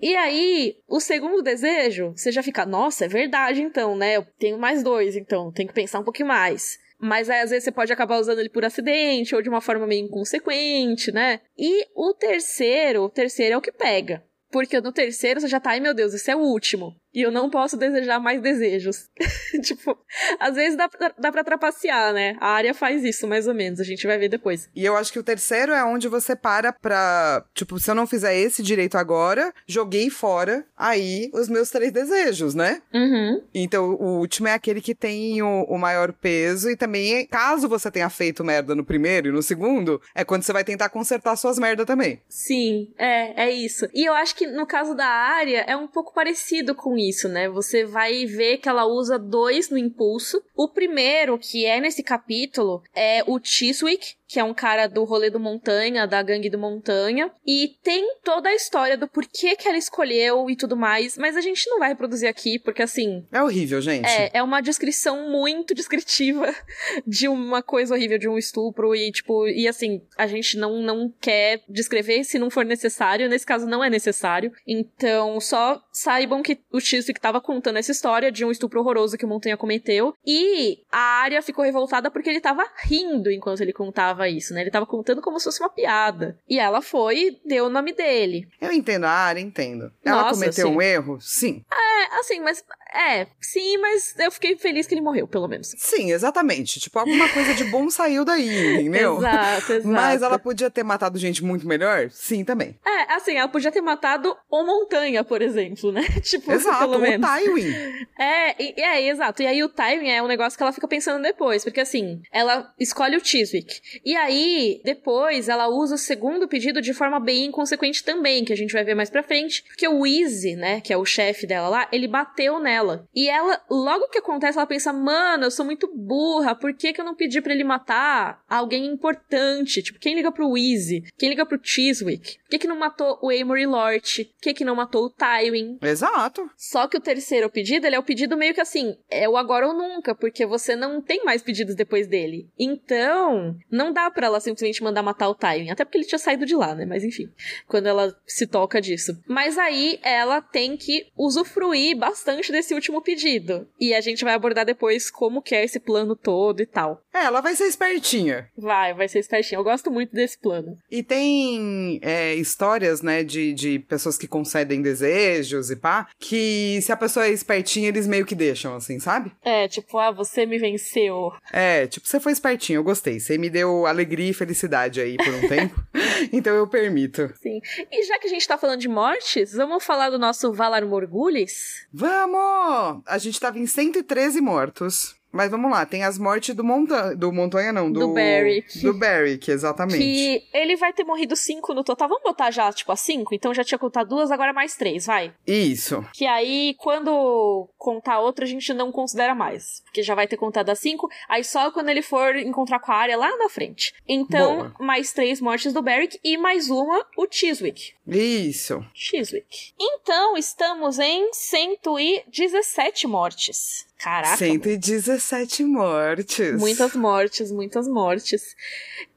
E 0.01 0.15
aí, 0.15 0.77
o 0.87 1.01
segundo 1.01 1.41
desejo, 1.41 2.13
você 2.15 2.31
já 2.31 2.41
fica, 2.41 2.65
nossa, 2.65 3.03
é 3.03 3.07
verdade 3.09 3.61
então, 3.61 3.97
né? 3.97 4.15
Eu 4.15 4.25
tenho 4.39 4.57
mais 4.57 4.81
dois, 4.81 5.17
então, 5.17 5.51
tenho 5.51 5.67
que 5.67 5.75
pensar 5.75 5.99
um 5.99 6.05
pouquinho 6.05 6.29
mais. 6.29 6.79
Mas 6.99 7.29
aí, 7.29 7.39
às 7.39 7.49
vezes, 7.49 7.63
você 7.63 7.71
pode 7.71 7.93
acabar 7.93 8.19
usando 8.19 8.39
ele 8.39 8.49
por 8.49 8.65
acidente 8.65 9.33
ou 9.33 9.41
de 9.41 9.47
uma 9.47 9.61
forma 9.61 9.87
meio 9.87 10.05
inconsequente, 10.05 11.11
né? 11.11 11.39
E 11.57 11.87
o 11.95 12.13
terceiro, 12.13 13.03
o 13.03 13.09
terceiro 13.09 13.53
é 13.53 13.57
o 13.57 13.61
que 13.61 13.71
pega. 13.71 14.23
Porque 14.51 14.81
no 14.81 14.91
terceiro 14.91 15.39
você 15.39 15.47
já 15.47 15.59
tá, 15.59 15.71
ai 15.71 15.79
meu 15.79 15.93
Deus, 15.93 16.13
esse 16.13 16.29
é 16.29 16.35
o 16.35 16.39
último. 16.39 16.95
E 17.13 17.21
eu 17.21 17.31
não 17.31 17.49
posso 17.49 17.75
desejar 17.75 18.19
mais 18.19 18.41
desejos. 18.41 19.09
tipo, 19.63 19.97
às 20.39 20.55
vezes 20.55 20.77
dá, 20.77 20.87
dá, 20.87 21.13
dá 21.17 21.31
pra 21.31 21.43
trapacear, 21.43 22.13
né? 22.13 22.35
A 22.39 22.49
área 22.49 22.73
faz 22.73 23.03
isso, 23.03 23.27
mais 23.27 23.47
ou 23.47 23.53
menos. 23.53 23.79
A 23.79 23.83
gente 23.83 24.05
vai 24.05 24.17
ver 24.17 24.29
depois. 24.29 24.69
E 24.75 24.85
eu 24.85 24.95
acho 24.95 25.11
que 25.11 25.19
o 25.19 25.23
terceiro 25.23 25.73
é 25.73 25.83
onde 25.83 26.07
você 26.07 26.35
para 26.35 26.71
pra. 26.71 27.43
Tipo, 27.53 27.79
se 27.79 27.89
eu 27.89 27.95
não 27.95 28.05
fizer 28.05 28.35
esse 28.35 28.61
direito 28.61 28.97
agora, 28.97 29.51
joguei 29.67 30.09
fora 30.09 30.65
aí 30.77 31.29
os 31.33 31.49
meus 31.49 31.69
três 31.69 31.91
desejos, 31.91 32.53
né? 32.53 32.81
Uhum. 32.93 33.41
Então, 33.53 33.89
o 33.95 34.19
último 34.19 34.47
é 34.47 34.53
aquele 34.53 34.81
que 34.81 34.93
tem 34.93 35.41
o, 35.41 35.63
o 35.63 35.77
maior 35.77 36.13
peso. 36.13 36.69
E 36.69 36.75
também, 36.75 37.25
caso 37.27 37.67
você 37.67 37.89
tenha 37.89 38.09
feito 38.09 38.43
merda 38.43 38.75
no 38.75 38.85
primeiro 38.85 39.29
e 39.29 39.31
no 39.31 39.41
segundo, 39.41 39.99
é 40.13 40.23
quando 40.23 40.43
você 40.43 40.53
vai 40.53 40.63
tentar 40.63 40.89
consertar 40.89 41.35
suas 41.35 41.57
merdas 41.57 41.85
também. 41.85 42.21
Sim, 42.27 42.93
é, 42.97 43.45
é 43.45 43.51
isso. 43.51 43.87
E 43.93 44.07
eu 44.07 44.13
acho 44.13 44.35
que 44.35 44.45
no 44.45 44.67
caso 44.67 44.93
da 44.93 45.07
área 45.07 45.61
é 45.67 45.75
um 45.75 45.87
pouco 45.87 46.13
parecido 46.13 46.75
com 46.75 46.98
isso, 46.99 47.27
né? 47.27 47.49
Você 47.49 47.85
vai 47.85 48.25
ver 48.25 48.57
que 48.57 48.69
ela 48.69 48.85
usa 48.85 49.17
dois 49.17 49.69
no 49.69 49.77
impulso. 49.77 50.43
O 50.55 50.67
primeiro, 50.67 51.37
que 51.37 51.65
é 51.65 51.79
nesse 51.79 52.03
capítulo, 52.03 52.83
é 52.93 53.23
o 53.25 53.39
Chiswick, 53.41 54.15
que 54.29 54.39
é 54.39 54.43
um 54.43 54.53
cara 54.53 54.85
do 54.85 55.03
rolê 55.05 55.31
do 55.31 55.39
Montanha, 55.39 56.05
da 56.05 56.21
gangue 56.21 56.51
do 56.51 56.59
Montanha, 56.59 57.31
e 57.43 57.75
tem 57.81 58.15
toda 58.23 58.47
a 58.47 58.53
história 58.53 58.95
do 58.95 59.07
porquê 59.07 59.55
que 59.55 59.67
ela 59.67 59.75
escolheu 59.75 60.47
e 60.51 60.55
tudo 60.55 60.77
mais, 60.77 61.17
mas 61.17 61.35
a 61.35 61.41
gente 61.41 61.67
não 61.67 61.79
vai 61.79 61.89
reproduzir 61.89 62.29
aqui, 62.29 62.59
porque 62.59 62.83
assim. 62.83 63.25
É 63.31 63.41
horrível, 63.41 63.81
gente. 63.81 64.05
É, 64.05 64.29
é 64.35 64.43
uma 64.43 64.61
descrição 64.61 65.31
muito 65.31 65.73
descritiva 65.73 66.53
de 67.07 67.27
uma 67.27 67.63
coisa 67.63 67.95
horrível, 67.95 68.19
de 68.19 68.29
um 68.29 68.37
estupro, 68.37 68.95
e 68.95 69.11
tipo, 69.11 69.47
e 69.47 69.67
assim, 69.67 69.99
a 70.15 70.27
gente 70.27 70.59
não, 70.59 70.79
não 70.79 71.11
quer 71.19 71.63
descrever 71.67 72.23
se 72.23 72.37
não 72.37 72.51
for 72.51 72.63
necessário, 72.63 73.27
nesse 73.27 73.47
caso 73.47 73.65
não 73.65 73.83
é 73.83 73.89
necessário. 73.89 74.51
Então, 74.67 75.39
só 75.39 75.81
saibam 75.91 76.43
que 76.43 76.59
o 76.71 76.79
Chiswick 76.79 77.17
estava 77.17 77.41
contando 77.41 77.77
essa 77.77 77.91
história 77.91 78.31
de 78.31 78.45
um 78.45 78.51
estupro 78.51 78.79
horroroso 78.79 79.17
que 79.17 79.25
o 79.25 79.27
Montanha 79.27 79.57
cometeu, 79.57 80.13
e 80.23 80.83
a 80.91 81.21
área 81.23 81.41
ficou 81.41 81.65
revoltada 81.65 82.11
porque 82.11 82.29
ele 82.29 82.37
estava 82.37 82.63
rindo 82.83 83.31
enquanto 83.31 83.61
ele 83.61 83.73
contava 83.73 84.18
contava 84.19 84.29
isso, 84.29 84.53
né? 84.53 84.61
Ele 84.61 84.71
tava 84.71 84.85
contando 84.85 85.21
como 85.21 85.39
se 85.39 85.45
fosse 85.45 85.61
uma 85.61 85.69
piada. 85.69 86.37
E 86.47 86.59
ela 86.59 86.81
foi 86.81 87.17
e 87.17 87.41
deu 87.45 87.65
o 87.65 87.69
nome 87.69 87.93
dele. 87.93 88.47
Eu 88.59 88.71
entendo 88.71 89.05
a 89.05 89.11
área, 89.11 89.39
entendo. 89.39 89.91
Ela 90.03 90.23
Nossa, 90.23 90.33
cometeu 90.35 90.67
assim, 90.67 90.75
um 90.75 90.81
erro? 90.81 91.17
Sim. 91.21 91.63
É, 91.71 92.19
assim, 92.19 92.41
mas 92.41 92.63
É, 92.93 93.27
sim, 93.39 93.77
mas 93.77 94.15
eu 94.17 94.31
fiquei 94.31 94.57
feliz 94.57 94.87
que 94.87 94.93
ele 94.93 95.01
morreu, 95.01 95.27
pelo 95.27 95.47
menos. 95.47 95.73
Sim, 95.77 96.11
exatamente. 96.11 96.79
Tipo, 96.79 96.99
alguma 96.99 97.29
coisa 97.29 97.53
de 97.53 97.63
bom 97.65 97.89
saiu 97.89 98.25
daí, 98.25 98.81
entendeu? 98.81 99.17
exato, 99.19 99.73
exato. 99.73 99.87
Mas 99.87 100.21
ela 100.21 100.39
podia 100.39 100.69
ter 100.69 100.83
matado 100.83 101.17
gente 101.17 101.43
muito 101.43 101.67
melhor? 101.67 102.09
Sim, 102.09 102.43
também. 102.43 102.75
É, 102.85 103.13
assim, 103.13 103.35
ela 103.35 103.47
podia 103.47 103.71
ter 103.71 103.81
matado 103.81 104.35
o 104.49 104.63
Montanha, 104.63 105.23
por 105.23 105.41
exemplo, 105.41 105.91
né? 105.91 106.01
tipo, 106.21 106.51
exato, 106.51 106.79
pelo 106.79 106.99
menos. 106.99 107.27
o 107.27 107.33
Tywin. 107.33 107.69
É, 108.19 108.81
é, 108.81 109.07
exato. 109.07 109.41
E 109.41 109.47
aí 109.47 109.63
o 109.63 109.69
Tywin 109.69 110.09
é 110.09 110.21
um 110.21 110.27
negócio 110.27 110.57
que 110.57 110.61
ela 110.61 110.73
fica 110.73 110.87
pensando 110.89 111.23
depois, 111.23 111.63
porque 111.63 111.79
assim, 111.79 112.21
ela 112.33 112.73
escolhe 112.77 113.15
o 113.15 113.25
Chiswick. 113.25 113.79
E 114.03 114.13
aí, 114.13 114.81
depois, 114.83 115.47
ela 115.47 115.69
usa 115.69 115.95
o 115.95 115.97
segundo 115.97 116.45
pedido 116.45 116.81
de 116.81 116.93
forma 116.93 117.17
bem 117.17 117.45
inconsequente 117.45 118.03
também, 118.03 118.43
que 118.43 118.51
a 118.51 118.57
gente 118.57 118.73
vai 118.73 118.83
ver 118.83 118.93
mais 118.93 119.09
pra 119.09 119.23
frente, 119.23 119.63
porque 119.63 119.87
o 119.87 120.05
Easy, 120.05 120.57
né, 120.57 120.81
que 120.81 120.91
é 120.91 120.97
o 120.97 121.05
chefe 121.05 121.47
dela 121.47 121.69
lá, 121.69 121.87
ele 121.93 122.09
bateu 122.09 122.59
nela. 122.59 122.78
E 123.13 123.29
ela, 123.29 123.61
logo 123.69 124.09
que 124.09 124.19
acontece, 124.19 124.57
ela 124.57 124.67
pensa, 124.67 124.91
mano, 124.93 125.45
eu 125.45 125.51
sou 125.51 125.65
muito 125.65 125.87
burra, 125.93 126.55
por 126.55 126.73
que 126.73 126.93
que 126.93 127.01
eu 127.01 127.05
não 127.05 127.15
pedi 127.15 127.41
para 127.41 127.53
ele 127.53 127.63
matar 127.63 128.43
alguém 128.47 128.85
importante? 128.85 129.81
Tipo, 129.81 129.99
quem 129.99 130.15
liga 130.15 130.31
pro 130.31 130.57
Easy? 130.57 131.03
Quem 131.17 131.29
liga 131.29 131.45
pro 131.45 131.59
Chiswick? 131.61 132.37
Por 132.39 132.49
que 132.49 132.59
que 132.59 132.67
não 132.67 132.77
matou 132.77 133.19
o 133.21 133.29
Amory 133.29 133.65
Lort? 133.65 134.25
Por 134.25 134.41
que 134.41 134.53
que 134.53 134.65
não 134.65 134.75
matou 134.75 135.05
o 135.05 135.09
Tywin? 135.09 135.77
Exato. 135.81 136.49
Só 136.57 136.87
que 136.87 136.97
o 136.97 137.01
terceiro 137.01 137.49
pedido, 137.49 137.85
ele 137.85 137.95
é 137.95 137.99
o 137.99 138.03
pedido 138.03 138.37
meio 138.37 138.53
que 138.53 138.61
assim, 138.61 138.97
é 139.09 139.27
o 139.27 139.37
agora 139.37 139.67
ou 139.67 139.73
nunca, 139.73 140.15
porque 140.15 140.45
você 140.45 140.75
não 140.75 141.01
tem 141.01 141.23
mais 141.23 141.41
pedidos 141.41 141.75
depois 141.75 142.07
dele. 142.07 142.49
Então, 142.57 143.55
não 143.71 143.91
dá 143.91 144.09
para 144.09 144.27
ela 144.27 144.39
simplesmente 144.39 144.83
mandar 144.83 145.03
matar 145.03 145.29
o 145.29 145.35
Tywin, 145.35 145.69
até 145.69 145.83
porque 145.83 145.97
ele 145.97 146.05
tinha 146.05 146.19
saído 146.19 146.45
de 146.45 146.55
lá, 146.55 146.73
né? 146.75 146.85
Mas 146.85 147.03
enfim, 147.03 147.29
quando 147.67 147.87
ela 147.87 148.15
se 148.25 148.47
toca 148.47 148.81
disso. 148.81 149.17
Mas 149.27 149.57
aí 149.57 149.99
ela 150.03 150.41
tem 150.41 150.77
que 150.77 151.07
usufruir 151.17 151.97
bastante 151.97 152.51
desse 152.51 152.68
último 152.73 153.01
pedido. 153.01 153.67
E 153.79 153.93
a 153.93 154.01
gente 154.01 154.23
vai 154.23 154.33
abordar 154.33 154.65
depois 154.65 155.09
como 155.09 155.41
que 155.41 155.55
é 155.55 155.63
esse 155.63 155.79
plano 155.79 156.15
todo 156.15 156.61
e 156.61 156.65
tal. 156.65 157.01
É, 157.13 157.25
ela 157.25 157.41
vai 157.41 157.55
ser 157.55 157.65
espertinha. 157.65 158.49
Vai, 158.57 158.93
vai 158.93 159.07
ser 159.07 159.19
espertinha. 159.19 159.59
Eu 159.59 159.63
gosto 159.63 159.91
muito 159.91 160.13
desse 160.13 160.37
plano. 160.37 160.77
E 160.89 161.03
tem 161.03 161.99
é, 162.01 162.35
histórias, 162.35 163.01
né, 163.01 163.23
de, 163.23 163.53
de 163.53 163.79
pessoas 163.79 164.17
que 164.17 164.27
concedem 164.27 164.81
desejos 164.81 165.71
e 165.71 165.75
pá, 165.75 166.07
que 166.19 166.79
se 166.81 166.91
a 166.91 166.97
pessoa 166.97 167.25
é 167.25 167.31
espertinha, 167.31 167.87
eles 167.87 168.07
meio 168.07 168.25
que 168.25 168.35
deixam, 168.35 168.75
assim, 168.75 168.99
sabe? 168.99 169.31
É, 169.43 169.67
tipo, 169.67 169.97
ah, 169.97 170.11
você 170.11 170.45
me 170.45 170.57
venceu. 170.57 171.31
É, 171.51 171.87
tipo, 171.87 172.07
você 172.07 172.19
foi 172.19 172.31
espertinho, 172.31 172.77
eu 172.77 172.83
gostei. 172.83 173.19
Você 173.19 173.37
me 173.37 173.49
deu 173.49 173.85
alegria 173.85 174.29
e 174.29 174.33
felicidade 174.33 175.01
aí 175.01 175.17
por 175.17 175.33
um 175.33 175.47
tempo. 175.47 175.83
então 176.31 176.53
eu 176.55 176.67
permito. 176.67 177.31
Sim. 177.41 177.59
E 177.91 178.03
já 178.03 178.19
que 178.19 178.27
a 178.27 178.29
gente 178.29 178.47
tá 178.47 178.57
falando 178.57 178.79
de 178.79 178.87
mortes, 178.87 179.53
vamos 179.53 179.83
falar 179.83 180.09
do 180.09 180.19
nosso 180.19 180.51
Valar 180.53 180.85
Morgulis? 180.85 181.87
Vamos! 181.93 182.58
A 183.05 183.17
gente 183.17 183.39
tava 183.39 183.59
em 183.59 183.65
113 183.65 184.41
mortos. 184.41 185.18
Mas 185.31 185.51
vamos 185.51 185.69
lá, 185.69 185.85
tem 185.85 186.03
as 186.03 186.17
mortes 186.17 186.55
do 186.55 186.63
Montanha. 186.63 187.15
Do 187.15 187.31
Montanha, 187.31 187.71
não, 187.71 187.91
do. 187.91 187.99
Do 187.99 188.13
Beric. 188.13 188.79
Do 188.81 188.93
Beric, 188.93 189.51
exatamente. 189.51 189.99
Que 189.99 190.43
ele 190.51 190.75
vai 190.75 190.91
ter 190.91 191.03
morrido 191.03 191.35
cinco 191.35 191.73
no 191.73 191.83
total. 191.83 192.09
Vamos 192.09 192.23
botar 192.23 192.49
já, 192.49 192.71
tipo, 192.73 192.91
a 192.91 192.95
cinco? 192.95 193.35
Então 193.35 193.53
já 193.53 193.63
tinha 193.63 193.77
contado 193.77 194.09
duas, 194.09 194.31
agora 194.31 194.51
mais 194.51 194.75
três, 194.75 195.05
vai. 195.05 195.33
Isso. 195.45 196.03
Que 196.13 196.25
aí, 196.25 196.75
quando 196.79 197.69
contar 197.77 198.19
outra, 198.19 198.45
a 198.45 198.47
gente 198.47 198.73
não 198.73 198.91
considera 198.91 199.35
mais. 199.35 199.81
Porque 199.85 200.01
já 200.01 200.15
vai 200.15 200.27
ter 200.27 200.37
contado 200.37 200.69
as 200.69 200.79
cinco. 200.79 201.09
Aí 201.27 201.43
só 201.43 201.71
quando 201.71 201.89
ele 201.89 202.01
for 202.01 202.35
encontrar 202.35 202.79
com 202.79 202.91
a 202.91 202.95
área 202.95 203.17
lá 203.17 203.35
na 203.37 203.49
frente. 203.49 203.93
Então, 204.07 204.57
Boa. 204.57 204.75
mais 204.79 205.13
três 205.13 205.39
mortes 205.39 205.73
do 205.73 205.81
Beric 205.81 206.19
e 206.23 206.37
mais 206.37 206.69
uma, 206.69 207.05
o 207.15 207.27
Chiswick. 207.29 207.93
Isso. 208.07 208.83
Chiswick. 208.93 209.73
Então, 209.79 210.35
estamos 210.35 210.97
em 210.97 211.31
117 211.31 213.05
mortes. 213.07 213.88
Caraca. 213.99 214.37
117 214.37 215.65
mortes. 215.65 216.57
Muitas 216.57 216.95
mortes, 216.95 217.51
muitas 217.51 217.87
mortes. 217.87 218.55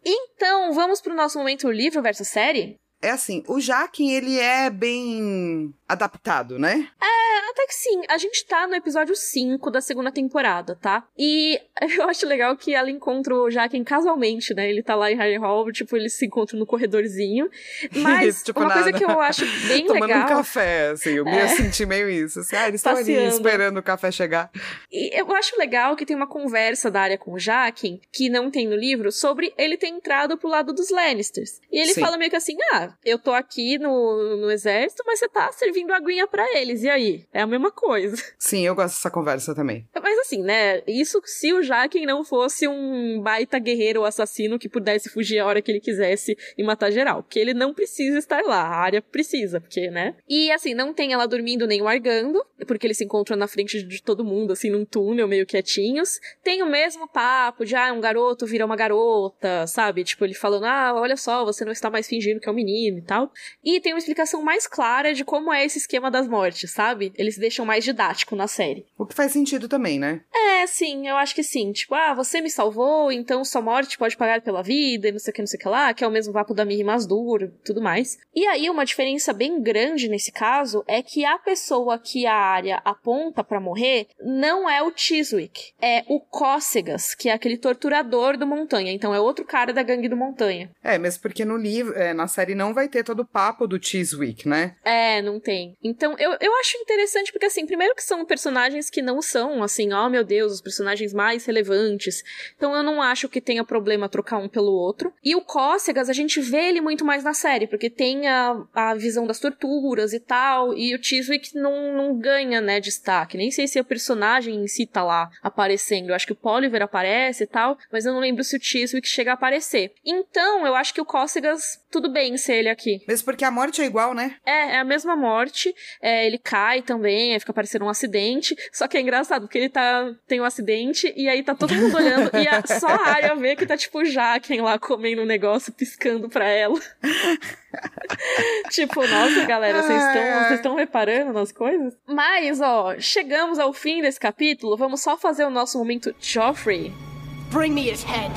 Então, 0.05 0.73
vamos 0.73 1.01
pro 1.01 1.15
nosso 1.15 1.39
momento 1.39 1.71
livro 1.71 2.03
versus 2.03 2.27
série? 2.27 2.75
É 3.01 3.11
assim, 3.11 3.43
o 3.49 3.61
Jaquen, 3.61 4.13
ele 4.13 4.39
é 4.39 4.71
bem 4.71 5.75
adaptado, 5.93 6.59
né? 6.59 6.89
É, 7.01 7.51
até 7.51 7.67
que 7.67 7.75
sim. 7.75 8.03
A 8.09 8.19
gente 8.19 8.45
tá 8.47 8.67
no 8.67 8.75
episódio 8.75 9.15
5 9.15 9.71
da 9.71 9.81
segunda 9.81 10.11
temporada, 10.11 10.77
tá? 10.81 11.07
E 11.17 11.61
eu 11.99 12.09
acho 12.09 12.27
legal 12.27 12.57
que 12.57 12.75
ela 12.75 12.91
encontra 12.91 13.35
o 13.35 13.51
Jaquen 13.51 13.85
casualmente, 13.85 14.55
né? 14.55 14.69
Ele 14.69 14.83
tá 14.83 14.95
lá 14.95 15.11
em 15.11 15.17
Harrenhal, 15.17 15.71
tipo, 15.73 15.97
eles 15.97 16.15
se 16.15 16.27
encontram 16.27 16.59
no 16.59 16.67
corredorzinho. 16.67 17.49
Mas 17.97 18.43
tipo, 18.45 18.61
uma 18.61 18.69
nada. 18.69 18.83
coisa 18.83 18.99
que 18.99 19.05
eu 19.05 19.21
acho 19.21 19.45
bem 19.69 19.87
Tomando 19.87 20.03
legal... 20.03 20.23
Tomando 20.23 20.25
um 20.25 20.37
café, 20.37 20.91
assim. 20.91 21.11
Eu 21.11 21.27
é. 21.27 21.43
me 21.43 21.49
senti 21.57 21.87
meio 21.87 22.09
isso. 22.09 22.41
Assim, 22.41 22.57
ah, 22.57 22.69
eles 22.69 22.81
estão 22.81 22.97
ali 22.97 23.13
esperando 23.27 23.79
o 23.79 23.83
café 23.83 24.11
chegar. 24.11 24.51
E 24.91 25.19
eu 25.19 25.31
acho 25.35 25.57
legal 25.59 25.95
que 25.97 26.07
tem 26.07 26.17
uma 26.17 26.27
conversa 26.27 26.91
da 26.91 27.01
área 27.01 27.19
com 27.19 27.33
o 27.33 27.39
Jaquen, 27.39 28.01
que 28.13 28.29
não 28.29 28.51
tem 28.51 28.67
no 28.67 28.77
livro, 28.77 29.13
sobre 29.13 29.53
ele 29.59 29.77
ter 29.77 29.89
entrado 29.89 30.37
pro 30.39 30.49
lado 30.49 30.73
dos 30.73 30.91
Lannisters. 30.91 31.61
E 31.71 31.79
ele 31.79 31.93
sim. 31.93 32.01
fala 32.01 32.17
meio 32.17 32.31
que 32.31 32.37
assim, 32.37 32.57
ah, 32.73 32.95
eu 33.05 33.19
tô 33.19 33.33
aqui 33.33 33.79
no, 33.79 34.37
no 34.37 34.51
exército, 34.51 35.03
mas 35.07 35.19
você 35.19 35.29
tá 35.29 35.51
servindo 35.53 35.82
servindo 35.83 35.93
aguinha 35.93 36.27
para 36.27 36.59
eles. 36.59 36.83
E 36.83 36.89
aí? 36.89 37.25
É 37.33 37.41
a 37.41 37.47
mesma 37.47 37.71
coisa. 37.71 38.17
Sim, 38.39 38.65
eu 38.67 38.75
gosto 38.75 38.95
dessa 38.95 39.11
conversa 39.11 39.55
também. 39.55 39.87
Mas 40.01 40.19
assim, 40.21 40.43
né? 40.43 40.83
Isso 40.87 41.21
se 41.25 41.53
o 41.53 41.63
Jaquen 41.63 42.07
não 42.07 42.25
fosse 42.25 42.67
um 42.69 43.21
baita 43.21 43.59
guerreiro 43.59 44.01
ou 44.01 44.07
assassino 44.07 44.59
que 44.59 44.69
pudesse 44.69 45.09
fugir 45.09 45.39
a 45.39 45.47
hora 45.47 45.61
que 45.61 45.71
ele 45.71 45.81
quisesse 45.81 46.37
e 46.57 46.63
matar 46.63 46.91
geral. 46.91 47.23
Porque 47.23 47.39
ele 47.39 47.55
não 47.55 47.75
precisa 47.75 48.19
estar 48.19 48.43
lá. 48.43 48.63
A 48.63 48.77
área 48.77 49.03
precisa, 49.03 49.61
porque, 49.61 49.91
né? 49.91 50.15
E 50.29 50.51
assim, 50.53 50.75
não 50.75 50.95
tem 50.95 51.13
ela 51.13 51.27
dormindo 51.27 51.67
nem 51.67 51.83
largando, 51.83 52.45
porque 52.67 52.87
eles 52.87 52.99
se 52.99 53.05
encontram 53.05 53.37
na 53.37 53.49
frente 53.49 53.83
de 53.83 54.03
todo 54.03 54.25
mundo, 54.25 54.53
assim, 54.53 54.71
num 54.71 54.85
túnel, 54.85 55.29
meio 55.29 55.47
quietinhos. 55.47 56.21
Tem 56.43 56.63
o 56.63 56.67
mesmo 56.67 57.09
papo 57.09 57.65
de, 57.65 57.75
ah, 57.75 57.93
um 57.93 58.01
garoto 58.01 58.47
vira 58.47 58.65
uma 58.65 58.77
garota, 58.77 59.67
sabe? 59.67 60.05
Tipo, 60.05 60.25
ele 60.25 60.35
falando, 60.35 60.65
ah, 60.65 60.93
olha 60.95 61.17
só, 61.17 61.45
você 61.45 61.65
não 61.65 61.73
está 61.73 61.91
mais 61.91 62.07
fingindo 62.07 62.41
que 62.41 62.49
é 62.49 62.53
um 62.53 62.55
menino 62.55 62.99
e 62.99 63.03
tal. 63.03 63.33
E 63.65 63.81
tem 63.81 63.93
uma 63.93 63.99
explicação 63.99 64.43
mais 64.43 64.67
clara 64.67 65.13
de 65.15 65.25
como 65.25 65.53
é 65.53 65.65
esse 65.73 65.79
esquema 65.79 66.11
das 66.11 66.29
mortes, 66.29 66.71
sabe? 66.71 67.13
Eles 67.17 67.39
deixam 67.39 67.65
mais 67.65 67.85
didático 67.85 68.37
na 68.37 68.47
série. 68.47 68.87
O 68.99 69.07
que 69.07 69.15
faz 69.15 69.33
sentido 69.33 69.69
também, 69.69 69.99
né? 69.99 70.21
É, 70.35 70.67
sim, 70.67 71.09
eu 71.09 71.17
acho 71.17 71.35
que 71.35 71.43
sim. 71.43 71.73
Tipo, 71.73 71.95
ah, 71.95 72.15
você 72.15 72.41
me 72.41 72.51
salvou, 72.51 73.11
então 73.11 73.45
sua 73.45 73.63
morte 73.63 73.99
pode 73.99 74.17
pagar 74.17 74.43
pela 74.43 74.63
vida, 74.63 75.09
e 75.09 75.13
não 75.13 75.19
sei 75.19 75.31
o 75.31 75.35
que, 75.35 75.43
não 75.43 75.47
sei 75.47 75.59
o 75.59 75.63
que 75.63 75.69
lá, 75.69 75.95
que 75.95 76.05
é 76.05 76.07
o 76.07 76.11
mesmo 76.11 76.33
vapo 76.33 76.55
da 76.55 76.65
Miri 76.65 76.85
Masdur, 76.85 77.51
tudo 77.65 77.81
mais. 77.81 78.19
E 78.35 78.47
aí, 78.47 78.69
uma 78.69 78.85
diferença 78.85 79.33
bem 79.33 79.63
grande 79.63 80.09
nesse 80.09 80.31
caso 80.31 80.85
é 80.87 81.03
que 81.03 81.25
a 81.25 81.39
pessoa 81.39 81.99
que 81.99 82.27
a 82.27 82.35
área 82.35 82.81
aponta 82.85 83.43
para 83.43 83.61
morrer 83.61 84.09
não 84.21 84.69
é 84.69 84.83
o 84.83 84.93
Chiswick, 84.95 85.73
é 85.81 86.05
o 86.09 86.21
Cócegas, 86.21 87.15
que 87.15 87.29
é 87.29 87.33
aquele 87.33 87.57
torturador 87.57 88.37
do 88.37 88.47
Montanha. 88.47 88.93
Então 88.93 89.15
é 89.15 89.21
outro 89.21 89.45
cara 89.45 89.73
da 89.73 89.83
gangue 89.83 90.09
do 90.09 90.17
Montanha. 90.17 90.71
É, 90.83 90.99
mesmo 90.99 91.23
porque 91.23 91.45
no 91.45 91.57
livro, 91.57 91.95
é, 91.95 92.13
na 92.13 92.29
série 92.29 92.55
não 92.55 92.75
vai 92.75 92.89
ter 92.89 93.05
todo 93.05 93.21
o 93.21 93.27
papo 93.27 93.67
do 93.67 93.83
Chiswick, 93.83 94.49
né? 94.49 94.77
É, 94.85 95.23
não 95.23 95.41
tem. 95.41 95.52
Então, 95.83 96.17
eu, 96.19 96.37
eu 96.41 96.55
acho 96.57 96.77
interessante 96.79 97.33
porque, 97.33 97.47
assim, 97.47 97.67
primeiro 97.67 97.95
que 97.95 98.03
são 98.03 98.25
personagens 98.25 98.91
que 98.91 99.03
não 99.03 99.21
são, 99.21 99.63
assim, 99.63 99.93
oh 99.93 100.09
meu 100.09 100.25
Deus, 100.25 100.53
os 100.53 100.61
personagens 100.61 101.13
mais 101.13 101.45
relevantes. 101.45 102.23
Então, 102.57 102.75
eu 102.75 102.83
não 102.83 103.01
acho 103.01 103.29
que 103.29 103.41
tenha 103.41 103.65
problema 103.65 104.09
trocar 104.09 104.39
um 104.39 104.49
pelo 104.49 104.73
outro. 104.73 105.13
E 105.23 105.35
o 105.35 105.43
Cócegas, 105.43 106.09
a 106.09 106.13
gente 106.13 106.41
vê 106.41 106.69
ele 106.69 106.81
muito 106.81 107.05
mais 107.05 107.25
na 107.25 107.35
série, 107.35 107.67
porque 107.67 107.91
tem 107.91 108.29
a, 108.29 108.63
a 108.73 108.95
visão 108.95 109.27
das 109.27 109.39
torturas 109.39 110.13
e 110.13 110.21
tal, 110.21 110.77
e 110.77 110.95
o 110.95 111.03
Chiswick 111.03 111.55
não, 111.55 111.95
não 111.95 112.19
ganha, 112.19 112.61
né, 112.61 112.81
destaque. 112.81 113.37
Nem 113.37 113.51
sei 113.51 113.67
se 113.67 113.81
o 113.81 113.85
personagem 113.85 114.55
em 114.55 114.67
si 114.67 114.87
tá 114.87 115.03
lá 115.03 115.31
aparecendo. 115.43 116.11
Eu 116.11 116.15
acho 116.15 116.27
que 116.27 116.33
o 116.33 116.37
Poliver 116.37 116.83
aparece 116.83 117.45
e 117.45 117.47
tal, 117.47 117.77
mas 117.91 118.07
eu 118.07 118.13
não 118.13 118.21
lembro 118.21 118.45
se 118.45 118.57
o 118.57 118.63
Chiswick 118.63 119.07
chega 119.09 119.33
a 119.33 119.35
aparecer. 119.35 119.93
Então, 120.05 120.67
eu 120.67 120.75
acho 120.75 120.95
que 120.95 121.01
o 121.01 121.05
Cócegas, 121.05 121.83
tudo 121.91 122.11
bem 122.11 122.37
ser 122.37 122.55
ele 122.55 122.69
aqui. 122.69 123.03
Mesmo 123.07 123.25
porque 123.25 123.45
a 123.45 123.51
morte 123.51 123.83
é 123.83 123.85
igual, 123.85 124.15
né? 124.15 124.37
É, 124.45 124.77
é 124.77 124.79
a 124.79 124.85
mesma 124.85 125.17
morte 125.17 125.42
morte, 125.43 125.75
é, 126.01 126.27
ele 126.27 126.39
cai 126.39 126.83
também, 126.83 127.33
aí 127.33 127.41
fica 127.41 127.53
parecendo 127.53 127.85
um 127.85 127.89
acidente. 127.89 128.57
Só 128.73 128.87
que 128.87 128.97
é 128.97 129.01
engraçado, 129.01 129.43
porque 129.43 129.59
ele 129.59 129.69
tá. 129.69 130.13
tem 130.27 130.41
um 130.41 130.45
acidente 130.45 131.13
e 131.17 131.29
aí 131.29 131.43
tá 131.43 131.55
todo 131.55 131.75
mundo 131.75 131.97
olhando 131.97 132.31
e 132.37 132.49
a, 132.49 132.63
só 132.67 132.87
a 132.87 133.09
área 133.09 133.35
vê 133.35 133.57
que 133.57 133.67
tá 133.67 133.77
tipo 133.77 133.99
o 133.99 134.05
Jaquem 134.05 134.61
lá 134.61 134.79
comendo 134.79 135.23
um 135.23 135.27
negócio, 135.27 135.73
piscando 135.73 136.29
pra 136.29 136.47
ela. 136.47 136.79
tipo, 138.71 139.01
nossa, 139.07 139.45
galera, 139.45 139.83
vocês 139.83 140.53
estão 140.53 140.77
reparando 140.77 141.33
nas 141.33 141.51
coisas? 141.51 141.95
Mas, 142.07 142.61
ó, 142.61 142.95
chegamos 142.99 143.59
ao 143.59 143.73
fim 143.73 144.01
desse 144.01 144.21
capítulo, 144.21 144.77
vamos 144.77 145.01
só 145.01 145.17
fazer 145.17 145.45
o 145.45 145.51
nosso 145.51 145.79
momento 145.79 146.15
Joffrey. 146.21 147.12
Bring 147.53 147.75
me 147.75 147.83
his 147.83 148.03
head. 148.03 148.33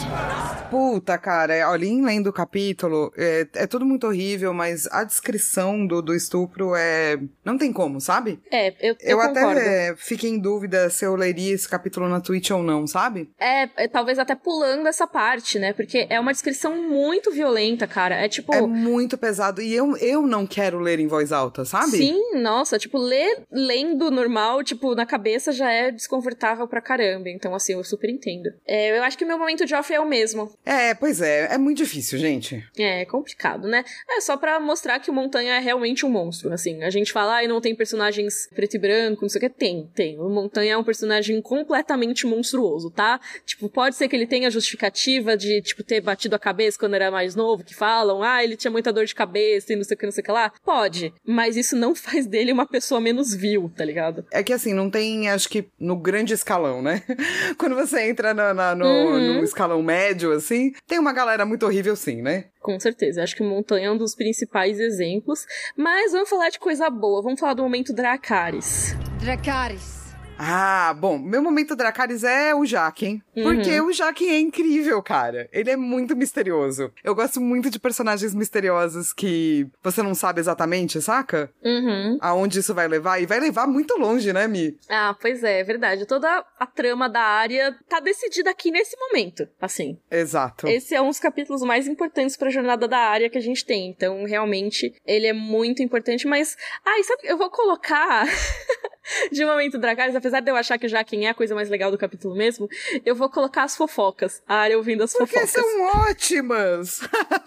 Puta, 0.69 1.17
cara, 1.17 1.69
olha, 1.69 1.85
em 1.85 2.03
lendo 2.03 2.27
o 2.27 2.33
capítulo, 2.33 3.13
é, 3.15 3.47
é, 3.53 3.65
tudo 3.65 3.85
muito 3.85 4.05
horrível, 4.07 4.53
mas 4.53 4.87
a 4.87 5.05
descrição 5.05 5.87
do, 5.87 6.01
do 6.01 6.13
estupro 6.13 6.75
é. 6.75 7.17
Não 7.45 7.57
tem 7.57 7.71
como, 7.71 8.01
sabe? 8.01 8.41
É, 8.51 8.69
eu, 8.81 8.95
eu, 8.99 9.17
eu 9.17 9.21
até 9.21 9.95
fiquei 9.95 10.29
em 10.29 10.37
dúvida 10.37 10.89
se 10.89 11.05
eu 11.05 11.15
leria 11.15 11.53
esse 11.53 11.69
capítulo 11.69 12.09
na 12.09 12.19
Twitch 12.19 12.51
ou 12.51 12.61
não, 12.61 12.85
sabe? 12.85 13.29
É, 13.39 13.69
é, 13.77 13.87
talvez 13.87 14.19
até 14.19 14.35
pulando 14.35 14.87
essa 14.87 15.07
parte, 15.07 15.59
né? 15.59 15.71
Porque 15.71 16.07
é 16.09 16.19
uma 16.19 16.33
descrição 16.33 16.75
muito 16.75 17.31
violenta, 17.31 17.87
cara. 17.87 18.15
É 18.15 18.27
tipo. 18.27 18.53
É 18.53 18.61
muito 18.61 19.17
pesado. 19.17 19.61
E 19.61 19.73
eu, 19.73 19.95
eu 19.97 20.23
não 20.23 20.45
quero 20.45 20.77
ler 20.79 20.99
em 20.99 21.07
voz 21.07 21.31
alta, 21.31 21.63
sabe? 21.63 21.91
Sim, 21.91 22.41
nossa, 22.41 22.77
tipo, 22.77 22.97
ler 22.97 23.45
lendo 23.49 24.11
normal, 24.11 24.61
tipo, 24.61 24.93
na 24.93 25.05
cabeça 25.05 25.53
já 25.53 25.71
é 25.71 25.89
desconfortável 25.89 26.67
pra 26.67 26.81
caramba. 26.81 27.29
Então, 27.29 27.55
assim, 27.55 27.73
eu 27.73 27.83
super 27.85 28.09
entendo. 28.09 28.49
É, 28.67 28.97
eu 28.97 29.04
acho 29.05 29.17
que 29.17 29.23
o 29.23 29.27
meu 29.27 29.37
momento 29.37 29.65
de 29.65 29.73
off 29.73 29.93
é 29.93 29.99
o 29.99 30.07
mesmo. 30.07 30.51
É, 30.65 30.93
pois 30.93 31.21
é. 31.21 31.53
É 31.53 31.57
muito 31.57 31.77
difícil, 31.77 32.17
gente. 32.19 32.63
É, 32.77 33.01
é 33.01 33.05
complicado, 33.05 33.67
né? 33.67 33.83
É 34.09 34.21
só 34.21 34.37
para 34.37 34.59
mostrar 34.59 34.99
que 34.99 35.09
o 35.09 35.13
Montanha 35.13 35.55
é 35.55 35.59
realmente 35.59 36.05
um 36.05 36.09
monstro. 36.09 36.51
Assim, 36.53 36.83
a 36.83 36.89
gente 36.89 37.11
fala, 37.11 37.39
ah, 37.39 37.47
não 37.47 37.61
tem 37.61 37.75
personagens 37.75 38.47
preto 38.53 38.75
e 38.75 38.79
branco, 38.79 39.21
não 39.21 39.29
sei 39.29 39.39
o 39.39 39.41
que. 39.41 39.49
Tem, 39.49 39.89
tem. 39.93 40.19
O 40.19 40.29
Montanha 40.29 40.73
é 40.73 40.77
um 40.77 40.83
personagem 40.83 41.41
completamente 41.41 42.25
monstruoso, 42.25 42.89
tá? 42.89 43.19
Tipo, 43.45 43.69
pode 43.69 43.95
ser 43.95 44.07
que 44.07 44.15
ele 44.15 44.27
tenha 44.27 44.49
justificativa 44.49 45.37
de, 45.37 45.61
tipo, 45.61 45.83
ter 45.83 46.01
batido 46.01 46.35
a 46.35 46.39
cabeça 46.39 46.79
quando 46.79 46.95
era 46.95 47.11
mais 47.11 47.35
novo, 47.35 47.63
que 47.63 47.75
falam, 47.75 48.23
ah, 48.23 48.43
ele 48.43 48.55
tinha 48.55 48.71
muita 48.71 48.91
dor 48.91 49.05
de 49.05 49.15
cabeça 49.15 49.73
e 49.73 49.75
não 49.75 49.83
sei 49.83 49.95
o 49.95 49.97
que, 49.97 50.05
não 50.05 50.11
sei 50.11 50.21
o 50.21 50.25
que 50.25 50.31
lá. 50.31 50.51
Pode. 50.63 51.13
Mas 51.25 51.55
isso 51.55 51.75
não 51.75 51.93
faz 51.95 52.25
dele 52.25 52.51
uma 52.51 52.65
pessoa 52.65 52.99
menos 52.99 53.33
vil, 53.33 53.71
tá 53.75 53.85
ligado? 53.85 54.25
É 54.31 54.43
que 54.43 54.53
assim, 54.53 54.73
não 54.73 54.89
tem, 54.89 55.29
acho 55.29 55.49
que, 55.49 55.65
no 55.79 55.95
grande 55.95 56.33
escalão, 56.33 56.81
né? 56.81 57.03
Quando 57.57 57.75
você 57.75 58.09
entra 58.09 58.33
na, 58.33 58.53
na, 58.53 58.75
no, 58.75 58.85
uhum. 58.95 59.33
no 59.35 59.43
escalão 59.43 59.81
médio, 59.81 60.31
assim, 60.31 60.73
tem 60.87 60.99
uma 60.99 61.13
galera 61.13 61.45
muito 61.45 61.65
horrível, 61.65 61.95
sim, 61.95 62.21
né? 62.21 62.45
Com 62.61 62.79
certeza. 62.79 63.21
Acho 63.21 63.35
que 63.35 63.43
o 63.43 63.45
Montanha 63.45 63.87
é 63.87 63.91
um 63.91 63.97
dos 63.97 64.15
principais 64.15 64.79
exemplos. 64.79 65.45
Mas 65.77 66.11
vamos 66.11 66.29
falar 66.29 66.49
de 66.49 66.59
coisa 66.59 66.89
boa. 66.89 67.21
Vamos 67.21 67.39
falar 67.39 67.53
do 67.53 67.63
momento 67.63 67.93
Dracarys. 67.93 68.95
Dracarys. 69.19 69.94
Ah, 70.37 70.93
bom, 70.97 71.17
meu 71.17 71.41
momento 71.41 71.75
Dracarys 71.75 72.23
é 72.23 72.53
o 72.53 72.65
Jaquen. 72.65 73.21
Uhum. 73.35 73.43
Porque 73.43 73.79
o 73.81 73.91
Jaquen 73.91 74.29
é 74.29 74.39
incrível, 74.39 75.01
cara. 75.01 75.49
Ele 75.51 75.69
é 75.69 75.77
muito 75.77 76.15
misterioso. 76.15 76.91
Eu 77.03 77.15
gosto 77.15 77.39
muito 77.39 77.69
de 77.69 77.79
personagens 77.79 78.35
misteriosos 78.35 79.13
que 79.13 79.67
você 79.81 80.03
não 80.03 80.13
sabe 80.13 80.39
exatamente, 80.39 81.01
saca? 81.01 81.49
Uhum. 81.63 82.17
Aonde 82.21 82.59
isso 82.59 82.73
vai 82.73 82.87
levar. 82.87 83.21
E 83.21 83.25
vai 83.25 83.39
levar 83.39 83.67
muito 83.67 83.97
longe, 83.97 84.31
né, 84.33 84.47
Mi? 84.47 84.77
Ah, 84.89 85.15
pois 85.19 85.43
é, 85.43 85.59
é 85.59 85.63
verdade. 85.63 86.05
Toda 86.05 86.45
a 86.59 86.65
trama 86.65 87.07
da 87.09 87.21
área 87.21 87.75
tá 87.87 87.99
decidida 87.99 88.49
aqui 88.49 88.71
nesse 88.71 88.97
momento, 88.97 89.47
assim. 89.61 89.97
Exato. 90.11 90.67
Esse 90.67 90.95
é 90.95 91.01
um 91.01 91.07
dos 91.07 91.19
capítulos 91.19 91.61
mais 91.61 91.87
importantes 91.87 92.35
pra 92.35 92.49
jornada 92.49 92.87
da 92.87 92.99
área 92.99 93.29
que 93.29 93.37
a 93.37 93.41
gente 93.41 93.65
tem. 93.65 93.89
Então, 93.89 94.23
realmente, 94.25 94.93
ele 95.05 95.27
é 95.27 95.33
muito 95.33 95.81
importante. 95.81 96.27
Mas, 96.27 96.57
ai, 96.85 97.03
sabe, 97.03 97.21
eu 97.23 97.37
vou 97.37 97.49
colocar. 97.49 98.25
de 99.31 99.45
momento 99.45 99.77
Dracarys, 99.77 100.15
apesar 100.15 100.39
de 100.39 100.49
eu 100.49 100.55
achar 100.55 100.77
que 100.77 100.87
já 100.87 101.03
quem 101.03 101.25
é 101.27 101.29
a 101.29 101.33
coisa 101.33 101.55
mais 101.55 101.69
legal 101.69 101.91
do 101.91 101.97
capítulo 101.97 102.35
mesmo, 102.35 102.67
eu 103.05 103.15
vou 103.15 103.29
colocar 103.29 103.63
as 103.63 103.75
fofocas. 103.75 104.41
A 104.47 104.55
área 104.55 104.77
ouvindo 104.77 105.03
as 105.03 105.13
Porque 105.13 105.27
fofocas. 105.27 105.51
Porque 105.51 105.69
são 105.69 106.01
ótimas! 106.09 107.01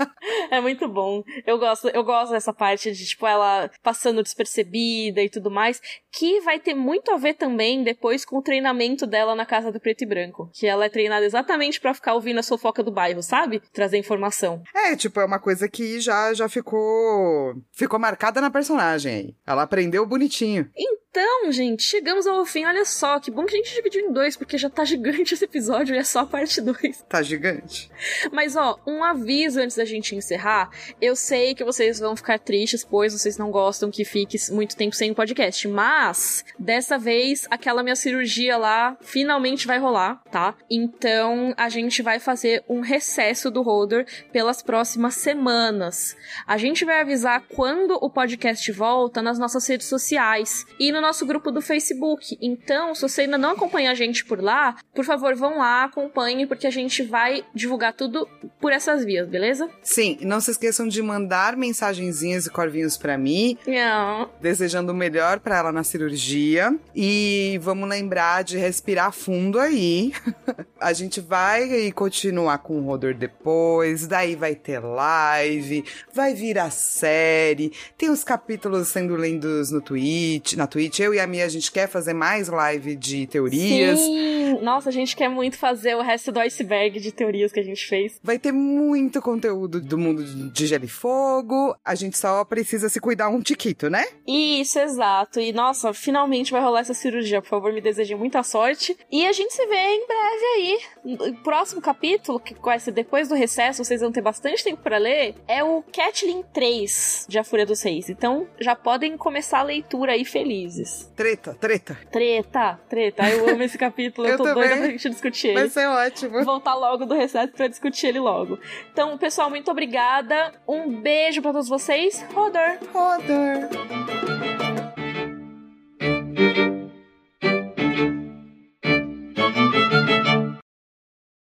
é 0.51 0.61
muito 0.61 0.89
bom. 0.89 1.23
Eu 1.47 1.59
gosto, 1.59 1.89
eu 1.89 2.05
gosto 2.05 2.33
dessa 2.33 2.53
parte 2.53 2.93
de, 2.93 3.07
tipo, 3.07 3.27
ela 3.27 3.71
passando 3.83 4.23
despercebida 4.23 5.23
e 5.23 5.29
tudo 5.29 5.51
mais, 5.51 5.81
que 6.13 6.41
vai 6.41 6.59
ter 6.59 6.75
muito 6.75 7.11
a 7.13 7.17
ver 7.17 7.35
também 7.35 7.83
depois 7.83 8.25
com 8.25 8.39
o 8.39 8.43
treinamento 8.43 9.07
dela 9.07 9.35
na 9.35 9.47
Casa 9.47 9.71
do 9.71 9.81
Preto 9.81 10.03
e 10.03 10.07
Branco. 10.07 10.51
Que 10.53 10.67
ela 10.67 10.85
é 10.85 10.89
treinada 10.89 11.25
exatamente 11.25 11.81
para 11.81 11.95
ficar 11.95 12.15
ouvindo 12.15 12.41
a 12.41 12.43
fofoca 12.43 12.83
do 12.83 12.91
bairro, 12.91 13.23
sabe? 13.23 13.63
Trazer 13.73 13.99
informação. 13.99 14.63
É, 14.75 14.97
tipo, 14.97 15.21
é 15.21 15.25
uma 15.25 15.39
coisa 15.39 15.69
que 15.69 16.01
já, 16.01 16.33
já 16.35 16.49
ficou. 16.49 17.55
ficou 17.73 17.99
marcada 17.99 18.41
na 18.41 18.51
personagem. 18.51 19.37
Ela 19.47 19.63
aprendeu 19.63 20.05
bonitinho. 20.07 20.71
Então, 20.77 21.48
gente, 21.51 21.83
chegamos 21.83 22.27
ao 22.27 22.45
fim. 22.45 22.65
Olha 22.65 22.85
só, 22.85 23.19
que 23.21 23.31
bom 23.31 23.45
que 23.45 23.55
a 23.55 23.59
gente 23.59 23.75
dividiu 23.75 24.03
em 24.03 24.13
dois, 24.13 24.37
porque 24.37 24.59
já 24.59 24.69
tá 24.69 24.85
gigante 24.85 25.35
esse 25.35 25.45
episódio 25.45 25.95
e 25.95 25.99
é 25.99 26.05
só 26.05 26.21
a 26.21 26.27
parte 26.27 26.61
2. 26.61 27.05
Tá 27.09 27.23
gigante. 27.23 27.91
Mas, 28.33 28.57
ó, 28.57 28.79
um 28.87 29.05
aviso 29.05 29.61
antes 29.61 29.77
da 29.77 29.85
gente 29.85 30.15
encerrar. 30.15 30.71
Eu 31.01 31.15
sei 31.15 31.55
que 31.55 31.65
vocês 31.65 31.99
vão 31.99 32.17
ficar 32.17 32.39
tristes, 32.39 32.85
pois 32.85 33.13
vocês 33.13 33.39
não 33.39 33.51
gostam 33.51 33.91
que 33.91 34.05
fique 34.05 34.37
muito 34.51 34.77
tempo 34.77 34.95
sem 34.97 35.11
o 35.11 35.15
podcast. 35.15 35.67
Mas, 35.69 36.45
dessa 36.59 36.99
vez, 36.99 37.47
aquela 37.51 37.83
minha 37.83 37.97
cirurgia 37.97 38.57
lá 38.57 38.97
finalmente 39.01 39.67
vai 39.67 39.79
rolar, 39.79 40.23
tá? 40.31 40.55
Então, 40.71 41.55
a 41.57 41.69
gente 41.69 42.03
vai 42.03 42.19
fazer 42.19 42.65
um 42.69 42.81
recesso 42.81 43.51
do 43.51 43.63
Holder 43.63 44.07
pelas 44.33 44.63
próximas 44.63 45.15
semanas. 45.15 46.17
A 46.47 46.57
gente 46.57 46.85
vai 46.85 47.01
avisar 47.01 47.43
quando 47.55 47.93
o 48.01 48.11
podcast 48.11 48.71
volta 48.73 49.23
nas 49.23 49.39
nossas 49.39 49.67
redes 49.67 49.87
sociais 49.87 50.65
e 50.79 50.91
no 50.91 51.01
nosso 51.01 51.27
grupo 51.27 51.38
do 51.51 51.61
Facebook. 51.61 52.37
Então, 52.41 52.95
se 52.95 53.03
você 53.03 53.23
ainda 53.23 53.39
não 53.39 53.51
acompanha 53.51 53.91
a 53.91 53.95
gente 53.95 54.25
por 54.25 54.43
lá, 54.43 54.77
por 54.95 55.05
favor, 55.05 55.35
vão 55.35 55.59
lá, 55.59 55.85
acompanhe, 55.85 56.47
porque 56.47 56.67
a 56.67 56.71
gente 56.71 57.03
vai 57.03 57.45
divulgar 57.55 57.93
tudo 57.93 58.29
por 58.61 58.73
essas 58.73 59.05
vias, 59.05 59.29
beleza? 59.29 59.69
Sim, 59.83 60.19
não 60.23 60.41
se 60.41 60.51
esqueçam 60.51 60.89
de 60.89 61.01
mandar 61.03 61.57
mensagenzinhas 61.57 62.47
e 62.47 62.51
corvinhos 62.51 62.97
para 62.97 63.17
mim. 63.17 63.57
Não. 63.67 64.31
Desejando 64.41 64.93
o 64.93 64.95
melhor 64.95 65.41
para 65.41 65.59
ela 65.59 65.73
na 65.73 65.85
cirurgia. 65.85 66.77
E 66.95 67.59
vamos 67.63 67.89
lembrar 67.89 68.45
de 68.45 68.59
respirar 68.59 69.13
fundo 69.13 69.59
aí. 69.59 70.13
a 70.81 70.93
gente 70.93 71.21
vai 71.21 71.93
continuar 71.93 72.59
com 72.59 72.79
o 72.79 72.85
Rodor 72.85 73.15
depois, 73.15 74.07
daí 74.07 74.35
vai 74.37 74.55
ter 74.55 74.81
live, 74.81 75.85
vai 76.13 76.35
vir 76.35 76.59
a 76.59 76.71
série, 76.71 77.73
tem 77.97 78.11
os 78.11 78.25
capítulos 78.25 78.89
sendo 78.89 79.17
lendos 79.17 79.71
no 79.71 79.81
Twitch, 79.81 80.55
na 80.55 80.67
Twitch. 80.67 81.01
Eu 81.01 81.15
e 81.15 81.21
a 81.21 81.27
Mia, 81.29 81.45
a 81.45 81.49
gente 81.49 81.71
quer 81.71 81.89
fazer 81.89 82.15
mais 82.15 82.49
live 82.49 82.97
de 82.97 83.27
teorias. 83.27 83.99
Sim! 83.99 84.39
Nossa, 84.63 84.89
a 84.89 84.93
gente 84.93 85.15
quer 85.15 85.29
muito 85.29 85.57
fazer 85.57 85.95
o 85.95 86.03
resto 86.03 86.33
do 86.33 86.41
iceberg 86.41 86.99
de 87.01 87.13
teorias 87.13 87.53
que 87.53 87.61
a 87.61 87.63
gente 87.63 87.87
fez. 87.87 88.19
Vai 88.23 88.39
ter 88.39 88.53
muito 88.53 89.21
conteúdo 89.21 89.81
do 89.81 89.99
mundo 89.99 90.25
de 90.51 90.67
gelo 90.67 90.85
e 90.85 90.89
fogo. 90.89 91.77
A 91.85 91.95
gente 91.95 92.17
só 92.17 92.45
precisa 92.45 92.89
se 92.89 93.01
cuidar 93.01 93.29
um 93.29 93.41
tiquito, 93.41 93.91
né? 93.91 94.05
Isso, 94.27 94.79
exato. 94.79 95.41
E 95.41 95.53
nossa, 95.53 95.93
finalmente 95.93 96.53
vai 96.53 96.61
rolar 96.61 96.81
essa 96.81 96.95
cirurgia. 96.95 97.43
Por 97.43 97.49
favor, 97.49 97.73
me 97.73 97.81
desejem 97.81 98.17
muita 98.17 98.43
sorte. 98.43 98.97
E 99.11 99.27
a 99.27 99.33
gente 99.33 99.53
se 99.53 99.67
vê 99.67 99.77
em 99.77 100.07
breve 100.07 100.45
aí. 100.57 100.79
O 101.05 101.43
próximo 101.43 101.81
capítulo, 101.81 102.41
que 102.41 102.55
vai 102.55 102.79
ser 102.81 102.93
depois 102.93 103.29
do 103.29 103.35
recesso, 103.35 103.85
vocês 103.85 104.01
vão 104.01 104.13
ter 104.13 104.23
bastante 104.23 104.65
tempo 104.65 104.83
para 104.83 104.99
ler, 104.99 105.35
é 105.47 105.63
o 105.63 105.83
Catlin 105.83 106.43
3 106.53 107.27
de 107.29 107.39
A 107.39 107.45
Fúria 107.45 107.67
dos 107.67 107.83
Reis. 107.83 108.09
Então 108.09 108.47
já 108.61 108.75
podem 108.75 109.17
começar 109.17 109.61
a 109.61 109.65
leitura 109.65 110.13
aí 110.13 110.25
felizes. 110.25 111.11
Treta, 111.19 111.53
treta. 111.61 111.99
Treta, 112.13 112.81
treta. 112.89 113.29
Eu 113.29 113.49
amo 113.49 113.61
esse 113.65 113.77
capítulo. 113.77 114.25
eu, 114.25 114.35
eu 114.35 114.39
tô 114.39 114.45
também. 114.45 114.69
doida 114.69 114.77
pra 114.77 114.87
gente 114.87 115.11
discutir 115.11 115.49
ele. 115.49 115.59
Vai 115.59 115.69
ser 115.69 115.89
ótimo. 115.89 116.45
Voltar 116.45 116.77
logo 116.77 117.05
do 117.07 117.15
recesso 117.17 117.53
pra 117.55 117.67
discutir 117.67 118.07
ele 118.07 118.21
logo. 118.21 118.57
Então, 118.93 119.19
pessoal, 119.19 119.51
muito 119.51 119.69
obrigada. 119.69 120.53
Um 120.69 120.89
beijo 121.01 121.43
para 121.43 121.55
todos 121.55 121.69
vocês. 121.69 122.25
Rodor. 122.33 122.79
Rodor. 122.95 123.69